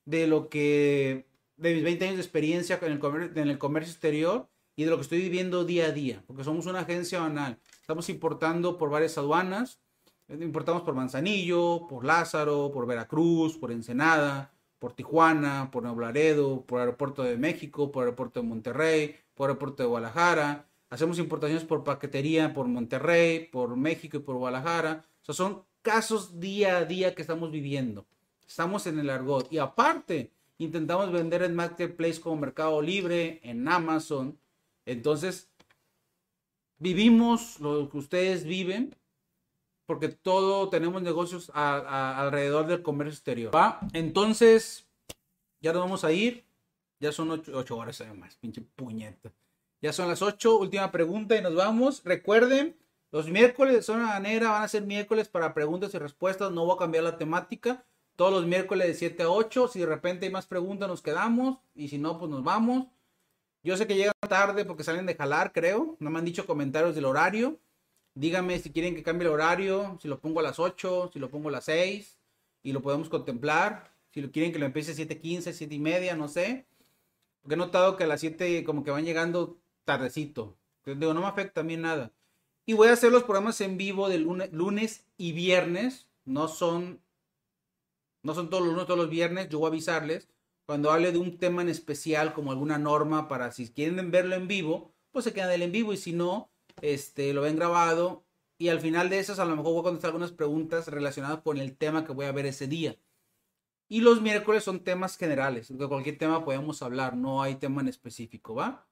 de 0.05 0.27
lo 0.27 0.49
que, 0.51 1.27
de 1.57 1.75
mis 1.75 1.85
20 1.85 2.05
años 2.05 2.17
de 2.17 2.23
experiencia 2.23 2.79
en 2.83 2.93
el, 2.93 3.39
en 3.39 3.49
el 3.49 3.59
comercio 3.59 3.93
exterior 3.93 4.49
y 4.77 4.85
de 4.85 4.91
lo 4.91 4.97
que 4.97 5.03
estoy 5.03 5.21
viviendo 5.21 5.65
día 5.65 5.87
a 5.87 5.93
día. 5.93 6.23
Porque 6.27 6.45
somos 6.45 6.67
una 6.67 6.81
agencia 6.81 7.21
banal. 7.21 7.59
Estamos 7.81 8.09
importando 8.09 8.77
por 8.77 8.91
varias 8.91 9.17
aduanas 9.17 9.81
Importamos 10.29 10.83
por 10.83 10.95
Manzanillo, 10.95 11.87
por 11.87 12.05
Lázaro, 12.05 12.71
por 12.73 12.87
Veracruz, 12.87 13.59
por 13.59 13.71
Ensenada, 13.71 14.53
por 14.79 14.95
Tijuana, 14.95 15.71
por 15.71 15.83
Nuevo 15.83 16.01
Laredo, 16.01 16.63
por 16.63 16.81
Aeropuerto 16.81 17.23
de 17.23 17.37
México, 17.37 17.93
por 17.93 18.05
Aeropuerto 18.05 18.41
de 18.41 18.49
Monterrey, 18.49 19.17
por 19.35 19.51
Aeropuerto 19.51 19.83
de 19.83 19.89
Guadalajara. 19.89 20.67
Hacemos 20.89 21.19
importaciones 21.19 21.65
por 21.65 21.85
paquetería 21.85 22.55
por 22.55 22.67
Monterrey, 22.69 23.49
por 23.53 23.77
México 23.77 24.17
y 24.17 24.21
por 24.21 24.37
Guadalajara. 24.37 25.05
O 25.21 25.25
sea, 25.25 25.35
son 25.35 25.65
casos 25.83 26.41
día 26.41 26.79
a 26.79 26.85
día 26.87 27.15
que 27.15 27.23
estamos 27.23 27.51
viviendo. 27.51 28.07
Estamos 28.47 28.87
en 28.87 28.99
el 28.99 29.11
argot. 29.11 29.53
Y 29.53 29.59
aparte, 29.59 30.33
intentamos 30.57 31.13
vender 31.13 31.43
en 31.43 31.55
Marketplace 31.55 32.21
como 32.21 32.37
Mercado 32.37 32.81
Libre, 32.81 33.41
en 33.43 33.69
Amazon. 33.69 34.39
Entonces, 34.87 35.51
vivimos 36.79 37.61
lo 37.61 37.91
que 37.91 37.99
ustedes 37.99 38.45
viven 38.45 38.95
porque 39.87 40.09
todo 40.09 40.69
tenemos 40.71 41.03
negocios 41.03 41.51
alrededor 41.55 42.67
del 42.67 42.83
comercio 42.83 43.13
exterior. 43.13 43.55
¿va? 43.55 43.81
Entonces, 43.93 44.87
ya 45.61 45.73
nos 45.73 45.83
vamos 45.83 46.05
a 46.05 46.13
ir. 46.13 46.45
Ya 47.01 47.13
son 47.13 47.31
ocho, 47.31 47.77
horas 47.77 48.01
además, 48.01 48.37
pinche 48.41 48.63
puñeta. 48.63 49.33
Ya 49.83 49.93
son 49.93 50.09
las 50.09 50.23
ocho, 50.23 50.57
última 50.59 50.91
pregunta 50.91 51.37
y 51.37 51.43
nos 51.43 51.55
vamos. 51.55 52.03
Recuerden, 52.05 52.77
los 53.11 53.29
miércoles 53.29 53.75
de 53.75 53.83
zona 53.83 54.13
ganera 54.13 54.51
van 54.51 54.63
a 54.63 54.69
ser 54.69 54.85
miércoles 54.85 55.29
para 55.29 55.53
preguntas 55.53 55.93
y 55.95 55.99
respuestas. 55.99 56.51
No 56.53 56.65
voy 56.65 56.77
a 56.77 56.79
cambiar 56.79 57.05
la 57.05 57.19
temática. 57.19 57.85
Todos 58.17 58.33
los 58.33 58.47
miércoles 58.47 58.87
de 58.87 58.95
7 58.95 59.23
a 59.25 59.29
8. 59.29 59.69
Si 59.69 59.81
de 59.81 59.87
repente 59.87 60.25
hay 60.25 60.33
más 60.33 60.47
preguntas, 60.47 60.89
nos 60.89 61.03
quedamos. 61.03 61.59
Y 61.75 61.89
si 61.89 61.99
no, 61.99 62.19
pues 62.19 62.31
nos 62.31 62.43
vamos. 62.43 62.87
Yo 63.63 63.77
sé 63.77 63.87
que 63.87 63.97
llegan 63.97 64.15
tarde 64.29 64.65
porque 64.65 64.85
salen 64.85 65.05
de 65.05 65.15
jalar, 65.15 65.53
creo. 65.53 65.97
No 65.99 66.11
me 66.11 66.19
han 66.19 66.25
dicho 66.25 66.47
comentarios 66.47 66.95
del 66.95 67.05
horario. 67.05 67.59
Díganme 68.15 68.59
si 68.61 68.71
quieren 68.71 68.95
que 68.95 69.03
cambie 69.03 69.27
el 69.27 69.35
horario, 69.35 69.99
si 70.01 70.09
lo 70.09 70.21
pongo 70.21 70.41
a 70.41 70.43
las 70.43 70.59
8, 70.59 71.11
si 71.13 71.19
lo 71.19 71.31
pongo 71.31 71.49
a 71.49 71.53
las 71.53 71.65
6 71.65 72.19
y 72.63 72.73
lo 72.73 72.81
podemos 72.83 73.09
contemplar. 73.09 73.93
Si 74.13 74.21
lo 74.21 74.31
quieren 74.31 74.53
que 74.53 74.59
lo 74.61 74.67
empiece 74.67 74.93
a 74.93 74.95
7.15, 74.95 75.53
7 75.53 75.75
y 75.75 75.79
media, 75.81 76.15
no 76.15 76.29
sé. 76.29 76.67
Porque 77.43 77.55
he 77.55 77.59
notado 77.59 77.97
que 77.97 78.05
a 78.05 78.07
las 78.07 78.21
7 78.21 78.63
como 78.65 78.85
que 78.85 78.93
van 78.93 79.05
llegando 79.05 79.59
tardecito. 79.85 80.57
Digo, 80.87 81.15
no 81.15 81.21
me 81.21 81.27
afecta 81.27 81.63
a 81.63 81.65
mí 81.65 81.77
nada. 81.77 82.13
Y 82.67 82.75
voy 82.75 82.89
a 82.89 82.93
hacer 82.93 83.11
los 83.11 83.25
programas 83.25 83.61
en 83.61 83.77
vivo 83.77 84.09
de 84.09 84.19
lunes, 84.19 84.53
lunes 84.53 85.05
y 85.17 85.33
viernes. 85.33 86.07
No 86.25 86.49
son, 86.49 87.01
no 88.23 88.35
son 88.35 88.49
todos 88.49 88.63
los 88.63 88.73
lunes, 88.73 88.87
todos 88.87 89.01
los 89.01 89.11
viernes. 89.11 89.49
Yo 89.49 89.59
voy 89.59 89.67
a 89.67 89.71
avisarles 89.71 90.29
cuando 90.67 90.91
hable 90.91 91.13
de 91.13 91.19
un 91.19 91.39
tema 91.39 91.63
en 91.63 91.69
especial, 91.69 92.33
como 92.33 92.53
alguna 92.53 92.79
norma, 92.79 93.29
para 93.29 93.53
si 93.53 93.69
quieren 93.69 94.11
verlo 94.11 94.35
en 94.35 94.49
vivo, 94.49 94.93
pues 95.13 95.25
se 95.25 95.33
quedan 95.33 95.51
del 95.51 95.63
en 95.63 95.73
vivo. 95.73 95.93
Y 95.93 95.97
si 95.97 96.13
no, 96.13 96.51
este, 96.85 97.33
lo 97.33 97.41
ven 97.41 97.57
grabado 97.57 98.25
y 98.59 98.69
al 98.69 98.79
final 98.79 99.09
de 99.09 99.19
esas 99.19 99.39
a 99.39 99.47
lo 99.47 99.57
mejor 99.57 99.73
voy 99.73 99.81
a 99.81 99.85
contestar 99.85 100.09
algunas 100.09 100.33
preguntas 100.33 100.89
relacionadas 100.89 101.41
con 101.43 101.57
el 101.57 101.77
tema 101.77 102.05
que 102.05 102.13
voy 102.13 102.27
a 102.27 102.33
ver 102.33 102.45
ese 102.45 102.67
día. 102.69 102.99
Y 103.89 104.01
los 104.01 104.21
miércoles 104.21 104.65
son 104.65 104.85
temas 104.85 105.17
generales, 105.17 105.77
de 105.77 105.89
cualquier 105.89 106.19
tema 106.19 106.45
podemos 106.45 106.83
hablar, 106.83 107.17
no 107.17 107.43
hay 107.43 107.57
tema 107.57 107.81
en 107.81 107.89
específico, 107.89 108.55
¿va? 108.55 108.87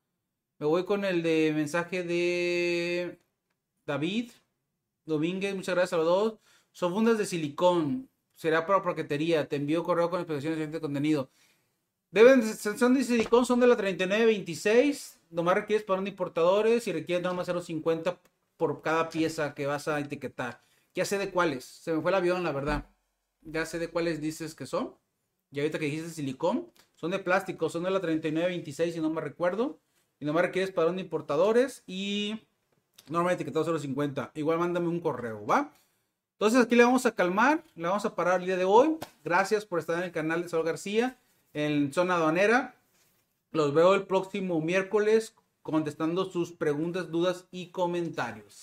Me 0.58 0.66
voy 0.66 0.84
con 0.84 1.04
el 1.04 1.22
de 1.22 1.52
mensaje 1.54 2.02
de 2.02 3.20
David 3.84 4.30
Domínguez, 5.04 5.54
muchas 5.54 5.74
gracias 5.74 5.92
a 5.94 5.96
los 5.98 6.06
dos. 6.06 6.38
Son 6.72 6.94
fundas 6.94 7.18
de 7.18 7.26
silicón, 7.26 8.08
será 8.34 8.66
para 8.66 8.82
paquetería, 8.82 9.48
te 9.48 9.56
envío 9.56 9.82
correo 9.84 10.08
con 10.08 10.20
explicaciones 10.20 10.72
de 10.72 10.80
contenido. 10.80 11.30
Deben, 12.10 12.42
son 12.56 12.94
de 12.94 13.04
silicón, 13.04 13.44
son 13.44 13.60
de 13.60 13.66
la 13.66 13.76
3926 13.76 15.21
nomás 15.32 15.54
requieres 15.56 15.84
para 15.84 16.00
un 16.00 16.06
importadores 16.06 16.86
y 16.86 16.92
requieres 16.92 17.24
nomás 17.24 17.48
0.50 17.48 18.18
por 18.56 18.82
cada 18.82 19.08
pieza 19.08 19.54
que 19.54 19.66
vas 19.66 19.88
a 19.88 19.98
etiquetar. 19.98 20.60
Ya 20.94 21.04
sé 21.04 21.18
de 21.18 21.30
cuáles. 21.30 21.64
Se 21.64 21.92
me 21.92 22.00
fue 22.00 22.10
el 22.10 22.16
avión, 22.16 22.44
la 22.44 22.52
verdad. 22.52 22.86
Ya 23.40 23.66
sé 23.66 23.78
de 23.78 23.88
cuáles 23.88 24.20
dices 24.20 24.54
que 24.54 24.66
son. 24.66 24.94
Y 25.50 25.60
ahorita 25.60 25.78
que 25.78 25.86
dijiste 25.86 26.10
silicón, 26.10 26.70
son 26.94 27.10
de 27.10 27.18
plástico, 27.18 27.68
son 27.68 27.82
de 27.82 27.90
la 27.90 28.00
3926 28.00 28.94
si 28.94 29.00
no 29.00 29.10
me 29.10 29.20
recuerdo. 29.20 29.80
Y 30.20 30.24
nomás 30.24 30.42
requieres 30.42 30.70
para 30.70 30.90
un 30.90 30.98
importadores 30.98 31.82
y 31.86 32.40
normal 33.08 33.34
etiquetado 33.34 33.78
0.50. 33.78 34.30
Igual 34.34 34.58
mándame 34.58 34.88
un 34.88 35.00
correo, 35.00 35.44
¿va? 35.46 35.72
Entonces 36.34 36.60
aquí 36.60 36.76
le 36.76 36.84
vamos 36.84 37.06
a 37.06 37.14
calmar, 37.14 37.64
le 37.74 37.88
vamos 37.88 38.04
a 38.04 38.14
parar 38.14 38.40
el 38.40 38.46
día 38.46 38.56
de 38.56 38.64
hoy. 38.64 38.96
Gracias 39.24 39.64
por 39.64 39.78
estar 39.78 39.96
en 39.98 40.04
el 40.04 40.12
canal 40.12 40.42
de 40.42 40.48
Saúl 40.48 40.64
García 40.64 41.18
en 41.52 41.92
zona 41.92 42.16
aduanera. 42.16 42.74
Los 43.52 43.74
veo 43.74 43.94
el 43.94 44.06
próximo 44.06 44.62
miércoles 44.62 45.36
contestando 45.60 46.24
sus 46.24 46.52
preguntas, 46.52 47.10
dudas 47.10 47.48
y 47.50 47.66
comentarios. 47.70 48.60